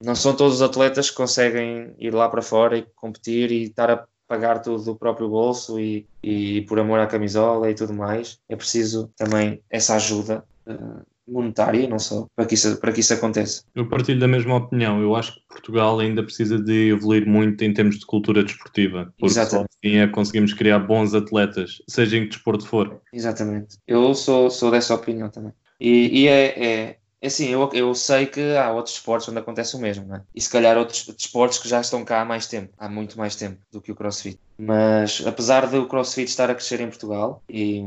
não 0.00 0.14
são 0.14 0.34
todos 0.34 0.54
os 0.54 0.62
atletas 0.62 1.10
que 1.10 1.16
conseguem 1.16 1.94
ir 1.98 2.14
lá 2.14 2.28
para 2.28 2.42
fora 2.42 2.78
e 2.78 2.86
competir 2.94 3.50
e 3.50 3.64
estar 3.64 3.90
a 3.90 4.06
pagar 4.32 4.62
tudo 4.62 4.82
do 4.82 4.96
próprio 4.96 5.28
bolso 5.28 5.78
e, 5.78 6.06
e 6.22 6.62
por 6.62 6.78
amor 6.78 6.98
à 6.98 7.06
camisola 7.06 7.70
e 7.70 7.74
tudo 7.74 7.92
mais. 7.92 8.38
É 8.48 8.56
preciso 8.56 9.12
também 9.14 9.60
essa 9.68 9.96
ajuda 9.96 10.42
uh, 10.66 11.04
monetária, 11.28 11.86
não 11.86 11.98
só, 11.98 12.26
para 12.34 12.46
que, 12.46 12.54
isso, 12.54 12.80
para 12.80 12.92
que 12.92 13.00
isso 13.00 13.12
aconteça. 13.12 13.62
Eu 13.74 13.86
partilho 13.86 14.18
da 14.18 14.26
mesma 14.26 14.56
opinião. 14.56 15.02
Eu 15.02 15.14
acho 15.14 15.34
que 15.34 15.40
Portugal 15.48 16.00
ainda 16.00 16.22
precisa 16.22 16.58
de 16.58 16.92
evoluir 16.92 17.26
muito 17.28 17.62
em 17.62 17.74
termos 17.74 17.98
de 17.98 18.06
cultura 18.06 18.42
desportiva. 18.42 19.12
Porque 19.18 19.26
Exatamente. 19.26 19.68
só 19.70 19.86
assim 19.86 19.96
é 19.98 20.06
conseguimos 20.06 20.54
criar 20.54 20.78
bons 20.78 21.12
atletas, 21.12 21.82
seja 21.86 22.16
em 22.16 22.22
que 22.22 22.30
desporto 22.30 22.66
for. 22.66 23.02
Exatamente. 23.12 23.76
Eu 23.86 24.14
sou, 24.14 24.48
sou 24.48 24.70
dessa 24.70 24.94
opinião 24.94 25.28
também. 25.28 25.52
E, 25.78 26.22
e 26.22 26.26
é, 26.26 26.44
é, 26.46 26.72
é 26.84 26.96
assim, 27.26 27.48
eu, 27.48 27.70
eu 27.72 27.94
sei 27.94 28.26
que 28.26 28.56
há 28.56 28.72
outros 28.72 28.96
esportes 28.96 29.28
onde 29.28 29.38
acontece 29.38 29.76
o 29.76 29.78
mesmo, 29.78 30.06
não 30.06 30.16
é? 30.16 30.22
E 30.34 30.40
se 30.40 30.50
calhar 30.50 30.76
outros 30.76 31.08
esportes 31.16 31.58
que 31.58 31.68
já 31.68 31.80
estão 31.80 32.04
cá 32.04 32.22
há 32.22 32.24
mais 32.24 32.46
tempo, 32.46 32.72
há 32.78 32.88
muito 32.88 33.16
mais 33.16 33.36
tempo 33.36 33.60
do 33.70 33.80
que 33.80 33.92
o 33.92 33.94
CrossFit. 33.94 34.38
Mas 34.64 35.20
apesar 35.26 35.66
do 35.66 35.88
CrossFit 35.88 36.30
estar 36.30 36.48
a 36.48 36.54
crescer 36.54 36.80
em 36.80 36.86
Portugal, 36.86 37.42
e 37.48 37.84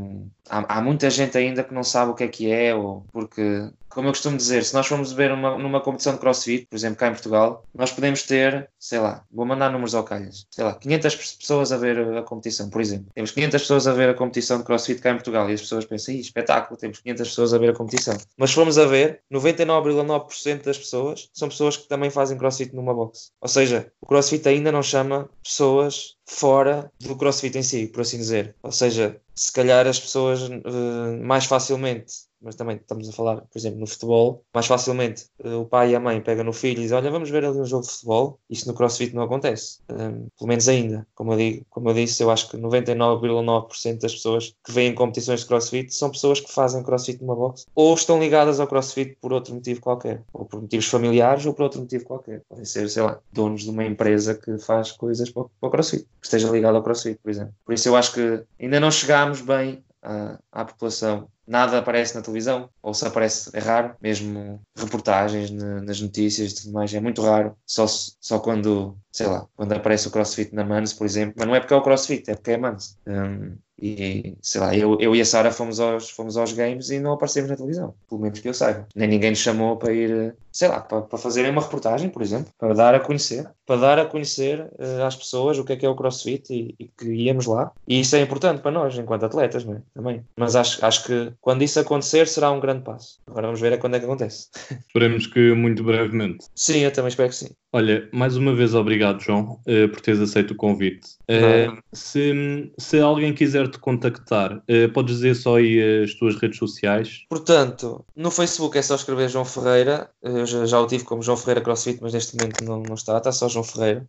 há, 0.49 0.77
há, 0.77 0.81
muita 0.81 1.09
gente 1.09 1.37
ainda 1.37 1.63
que 1.63 1.73
não 1.73 1.85
sabe 1.85 2.11
o 2.11 2.13
que 2.13 2.25
é 2.25 2.27
que 2.27 2.51
é, 2.51 2.75
ou 2.75 3.05
porque, 3.13 3.69
como 3.87 4.09
eu 4.09 4.11
costumo 4.11 4.35
dizer, 4.35 4.61
se 4.65 4.73
nós 4.73 4.85
formos 4.85 5.13
ver 5.13 5.31
uma, 5.31 5.57
numa 5.57 5.79
competição 5.79 6.15
de 6.15 6.19
CrossFit, 6.19 6.65
por 6.65 6.75
exemplo, 6.75 6.97
cá 6.97 7.07
em 7.07 7.11
Portugal, 7.11 7.63
nós 7.73 7.93
podemos 7.93 8.23
ter, 8.23 8.69
sei 8.77 8.99
lá, 8.99 9.23
vou 9.31 9.45
mandar 9.45 9.71
números 9.71 9.95
ao 9.95 10.03
calhas, 10.03 10.45
sei 10.51 10.65
lá, 10.65 10.73
500 10.75 11.15
pessoas 11.37 11.71
a 11.71 11.77
ver 11.77 12.17
a 12.17 12.23
competição, 12.23 12.69
por 12.69 12.81
exemplo. 12.81 13.07
Temos 13.15 13.31
500 13.31 13.61
pessoas 13.61 13.87
a 13.87 13.93
ver 13.93 14.09
a 14.09 14.13
competição 14.13 14.57
de 14.57 14.65
CrossFit 14.65 14.99
cá 14.99 15.11
em 15.11 15.15
Portugal 15.15 15.49
e 15.49 15.53
as 15.53 15.61
pessoas 15.61 15.85
pensam, 15.85 16.13
espetáculo, 16.15 16.77
temos 16.77 16.99
500 16.99 17.29
pessoas 17.29 17.53
a 17.53 17.57
ver 17.57 17.69
a 17.69 17.73
competição. 17.73 18.17
Mas 18.37 18.49
se 18.49 18.55
formos 18.55 18.77
a 18.77 18.85
ver, 18.85 19.21
99,9% 19.31 20.63
das 20.63 20.77
pessoas 20.77 21.29
são 21.33 21.47
pessoas 21.47 21.77
que 21.77 21.87
também 21.87 22.09
fazem 22.09 22.37
CrossFit 22.37 22.75
numa 22.75 22.93
box. 22.93 23.31
Ou 23.39 23.47
seja, 23.47 23.89
o 24.01 24.05
CrossFit 24.05 24.45
ainda 24.49 24.73
não 24.73 24.83
chama 24.83 25.29
pessoas 25.41 26.15
fora 26.25 26.91
do 26.99 27.15
CrossFit 27.15 27.57
em 27.57 27.63
si, 27.63 27.87
por 27.87 28.01
assim 28.01 28.17
dizer. 28.17 28.55
Ou 28.61 28.71
seja, 28.71 29.21
se 29.35 29.51
calhar 29.51 29.85
as 29.85 29.99
pessoas 29.99 30.49
uh, 30.49 31.23
mais 31.23 31.45
facilmente 31.45 32.25
mas 32.45 32.55
também 32.55 32.77
estamos 32.77 33.09
a 33.09 33.11
falar, 33.11 33.37
por 33.37 33.57
exemplo, 33.57 33.79
no 33.79 33.87
futebol, 33.87 34.43
mais 34.53 34.67
facilmente 34.67 35.25
uh, 35.43 35.61
o 35.61 35.65
pai 35.65 35.91
e 35.91 35.95
a 35.95 35.99
mãe 35.99 36.21
pegam 36.21 36.43
no 36.43 36.53
filho 36.53 36.77
e 36.77 36.83
dizem, 36.83 36.95
olha, 36.95 37.09
vamos 37.09 37.29
ver 37.31 37.43
ali 37.43 37.59
um 37.59 37.65
jogo 37.65 37.83
de 37.83 37.91
futebol. 37.91 38.39
Isso 38.47 38.67
no 38.67 38.75
CrossFit 38.75 39.15
não 39.15 39.23
acontece, 39.23 39.79
um, 39.89 40.27
pelo 40.37 40.47
menos 40.47 40.69
ainda. 40.69 41.07
Como 41.15 41.33
eu, 41.33 41.37
digo, 41.37 41.65
como 41.71 41.89
eu 41.89 41.95
disse, 41.95 42.21
eu 42.21 42.29
acho 42.29 42.49
que 42.49 42.57
99,9% 42.57 43.99
das 43.99 44.13
pessoas 44.13 44.55
que 44.63 44.71
vêm 44.71 44.89
em 44.89 44.95
competições 44.95 45.39
de 45.39 45.47
CrossFit 45.47 45.93
são 45.93 46.11
pessoas 46.11 46.39
que 46.39 46.53
fazem 46.53 46.83
CrossFit 46.83 47.19
numa 47.19 47.35
box 47.35 47.65
ou 47.73 47.95
estão 47.95 48.19
ligadas 48.19 48.59
ao 48.59 48.67
CrossFit 48.67 49.17
por 49.19 49.33
outro 49.33 49.55
motivo 49.55 49.81
qualquer, 49.81 50.21
ou 50.31 50.45
por 50.45 50.61
motivos 50.61 50.85
familiares 50.85 51.47
ou 51.47 51.53
por 51.53 51.63
outro 51.63 51.81
motivo 51.81 52.05
qualquer. 52.05 52.43
Podem 52.47 52.65
ser, 52.65 52.87
sei 52.89 53.01
lá, 53.01 53.19
donos 53.33 53.63
de 53.63 53.71
uma 53.71 53.83
empresa 53.83 54.35
que 54.35 54.59
faz 54.59 54.91
coisas 54.91 55.31
para, 55.31 55.45
para 55.59 55.67
o 55.67 55.71
CrossFit, 55.71 56.03
que 56.03 56.27
esteja 56.27 56.49
ligado 56.49 56.75
ao 56.75 56.83
CrossFit, 56.83 57.19
por 57.23 57.31
exemplo. 57.31 57.55
Por 57.65 57.73
isso 57.73 57.87
eu 57.87 57.95
acho 57.95 58.13
que 58.13 58.43
ainda 58.59 58.79
não 58.79 58.91
chegámos 58.91 59.24
bem 59.41 59.85
à, 60.01 60.39
à 60.51 60.65
população 60.65 61.31
nada 61.47 61.79
aparece 61.79 62.15
na 62.15 62.21
televisão, 62.21 62.69
ou 62.81 62.93
se 62.93 63.05
aparece 63.05 63.49
é 63.53 63.59
raro, 63.59 63.95
mesmo 64.01 64.61
reportagens 64.75 65.51
nas 65.51 66.01
notícias 66.01 66.51
e 66.51 66.55
tudo 66.55 66.73
mais, 66.73 66.93
é 66.93 66.99
muito 66.99 67.21
raro, 67.21 67.55
só, 67.65 67.85
só 67.87 68.39
quando, 68.39 68.97
sei 69.11 69.27
lá, 69.27 69.47
quando 69.55 69.73
aparece 69.73 70.07
o 70.07 70.11
CrossFit 70.11 70.53
na 70.53 70.63
Mans, 70.63 70.93
por 70.93 71.05
exemplo, 71.05 71.35
mas 71.37 71.47
não 71.47 71.55
é 71.55 71.59
porque 71.59 71.73
é 71.73 71.77
o 71.77 71.81
CrossFit, 71.81 72.29
é 72.29 72.35
porque 72.35 72.51
é 72.51 72.57
Mans. 72.57 72.97
Um, 73.07 73.57
e 73.81 74.37
sei 74.41 74.61
lá, 74.61 74.75
eu, 74.75 74.97
eu 75.01 75.15
e 75.15 75.21
a 75.21 75.25
Sara 75.25 75.51
fomos 75.51 75.79
aos, 75.79 76.09
fomos 76.09 76.37
aos 76.37 76.53
games 76.53 76.89
e 76.89 76.99
não 76.99 77.13
aparecemos 77.13 77.49
na 77.49 77.57
televisão, 77.57 77.93
pelo 78.07 78.21
menos 78.21 78.39
que 78.39 78.47
eu 78.47 78.53
saiba. 78.53 78.87
Nem 78.95 79.07
ninguém 79.07 79.31
nos 79.31 79.39
chamou 79.39 79.75
para 79.75 79.91
ir, 79.91 80.33
sei 80.51 80.69
lá, 80.69 80.79
para, 80.79 81.01
para 81.01 81.17
fazerem 81.17 81.51
uma 81.51 81.61
reportagem, 81.61 82.09
por 82.09 82.21
exemplo, 82.21 82.51
para 82.57 82.73
dar 82.73 82.95
a 82.95 82.99
conhecer, 82.99 83.49
para 83.65 83.81
dar 83.81 83.99
a 83.99 84.05
conhecer 84.05 84.61
uh, 84.61 85.03
às 85.05 85.15
pessoas 85.15 85.57
o 85.57 85.65
que 85.65 85.73
é 85.73 85.75
que 85.75 85.85
é 85.85 85.89
o 85.89 85.95
CrossFit 85.95 86.53
e, 86.53 86.75
e, 86.79 86.87
que 86.87 87.05
íamos 87.05 87.45
lá. 87.47 87.71
E 87.87 87.99
isso 87.99 88.15
é 88.15 88.21
importante 88.21 88.61
para 88.61 88.71
nós, 88.71 88.97
enquanto 88.97 89.25
atletas, 89.25 89.67
é? 89.67 89.81
Também. 89.93 90.23
Mas 90.37 90.55
acho, 90.55 90.83
acho 90.85 91.03
que 91.03 91.33
quando 91.41 91.63
isso 91.63 91.79
acontecer 91.79 92.27
será 92.27 92.51
um 92.51 92.59
grande 92.59 92.83
passo. 92.83 93.19
Agora 93.27 93.47
vamos 93.47 93.61
ver 93.61 93.73
é 93.73 93.77
quando 93.77 93.95
é 93.95 93.99
que 93.99 94.05
acontece. 94.05 94.49
Esperemos 94.87 95.27
que 95.27 95.53
muito 95.53 95.83
brevemente. 95.83 96.45
Sim, 96.55 96.79
eu 96.79 96.91
também 96.91 97.09
espero 97.09 97.29
que 97.29 97.35
sim. 97.35 97.49
Olha, 97.75 98.07
mais 98.13 98.37
uma 98.37 98.55
vez 98.55 98.73
obrigado, 98.73 99.21
João, 99.21 99.59
uh, 99.67 99.89
por 99.89 99.99
teres 99.99 100.21
aceito 100.21 100.51
o 100.51 100.55
convite. 100.55 101.07
Uh, 101.29 101.77
se, 101.91 102.71
se 102.77 102.99
alguém 103.01 103.33
quiser 103.33 103.67
te 103.67 103.77
contactar, 103.77 104.57
uh, 104.59 104.93
podes 104.93 105.15
dizer 105.15 105.35
só 105.35 105.57
aí 105.57 106.03
as 106.03 106.13
tuas 106.13 106.39
redes 106.39 106.57
sociais? 106.57 107.25
Portanto, 107.29 108.05
no 108.15 108.31
Facebook 108.31 108.77
é 108.77 108.81
só 108.81 108.95
escrever 108.95 109.29
João 109.29 109.43
Ferreira. 109.43 110.09
Eu 110.23 110.45
já, 110.45 110.65
já 110.65 110.79
o 110.79 110.87
tive 110.87 111.03
como 111.03 111.21
João 111.21 111.35
Ferreira 111.35 111.59
CrossFit, 111.59 111.99
mas 112.01 112.13
neste 112.13 112.37
momento 112.37 112.63
não, 112.63 112.81
não 112.81 112.95
está, 112.95 113.17
está 113.17 113.33
só 113.33 113.49
João 113.49 113.65
Ferreira. 113.65 114.07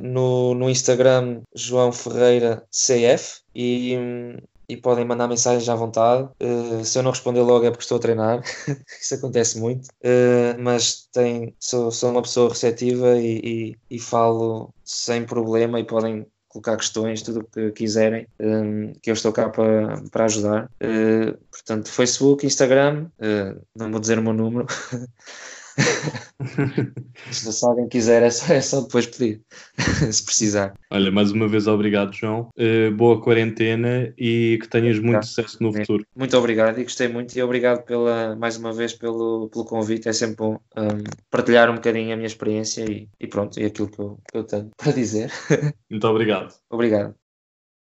no, 0.00 0.54
no 0.54 0.70
Instagram, 0.70 1.42
João 1.54 1.92
Ferreira 1.92 2.62
CF. 2.70 3.40
E, 3.54 3.94
e 4.68 4.76
podem 4.76 5.04
mandar 5.04 5.28
mensagens 5.28 5.68
à 5.68 5.74
vontade. 5.74 6.28
Uh, 6.40 6.84
se 6.84 6.98
eu 6.98 7.02
não 7.02 7.10
responder 7.10 7.40
logo 7.42 7.64
é 7.66 7.70
porque 7.70 7.84
estou 7.84 7.98
a 7.98 8.00
treinar, 8.00 8.42
isso 9.00 9.14
acontece 9.14 9.58
muito, 9.58 9.86
uh, 9.86 10.60
mas 10.60 11.08
tem, 11.12 11.54
sou, 11.58 11.90
sou 11.90 12.10
uma 12.10 12.22
pessoa 12.22 12.48
receptiva 12.48 13.16
e, 13.16 13.76
e, 13.90 13.96
e, 13.96 13.98
falo 13.98 14.72
sem 14.84 15.24
problema 15.24 15.80
e 15.80 15.84
podem 15.84 16.26
colocar 16.48 16.76
questões, 16.76 17.22
tudo 17.22 17.40
o 17.40 17.44
que 17.44 17.70
quiserem, 17.72 18.26
um, 18.40 18.92
que 19.02 19.10
eu 19.10 19.14
estou 19.14 19.30
cá 19.30 19.50
para, 19.50 20.02
para 20.10 20.24
ajudar. 20.24 20.70
Portanto, 21.50 21.90
Facebook, 21.90 22.46
Instagram, 22.46 23.08
não 23.74 23.90
vou 23.90 24.00
dizer 24.00 24.18
o 24.18 24.22
meu 24.22 24.32
número. 24.32 24.66
Se 27.30 27.64
alguém 27.64 27.88
quiser, 27.88 28.22
é 28.22 28.30
só, 28.30 28.52
é 28.52 28.60
só 28.60 28.80
depois 28.80 29.06
pedir, 29.06 29.40
se 30.12 30.24
precisar. 30.24 30.74
Olha, 30.90 31.10
mais 31.10 31.30
uma 31.32 31.48
vez 31.48 31.66
obrigado, 31.66 32.14
João. 32.14 32.48
Uh, 32.56 32.90
boa 32.94 33.20
quarentena 33.20 34.12
e 34.16 34.58
que 34.60 34.68
tenhas 34.68 34.98
muito 34.98 35.24
sucesso 35.26 35.62
no 35.62 35.72
futuro. 35.72 36.06
Muito 36.14 36.36
obrigado 36.36 36.78
e 36.78 36.84
gostei 36.84 37.08
muito 37.08 37.36
e 37.36 37.42
obrigado 37.42 37.84
pela, 37.84 38.36
mais 38.36 38.56
uma 38.56 38.72
vez 38.72 38.92
pelo, 38.92 39.48
pelo 39.50 39.64
convite. 39.64 40.08
É 40.08 40.12
sempre 40.12 40.36
bom 40.36 40.58
um, 40.76 41.04
partilhar 41.30 41.70
um 41.70 41.74
bocadinho 41.74 42.12
a 42.12 42.16
minha 42.16 42.26
experiência 42.26 42.84
e, 42.90 43.08
e 43.18 43.26
pronto, 43.26 43.58
e 43.60 43.64
aquilo 43.64 43.88
que 43.88 43.98
eu, 43.98 44.18
que 44.30 44.38
eu 44.38 44.44
tenho 44.44 44.70
para 44.76 44.92
dizer. 44.92 45.30
Muito 45.90 46.06
obrigado. 46.06 46.54
Obrigado. 46.70 47.14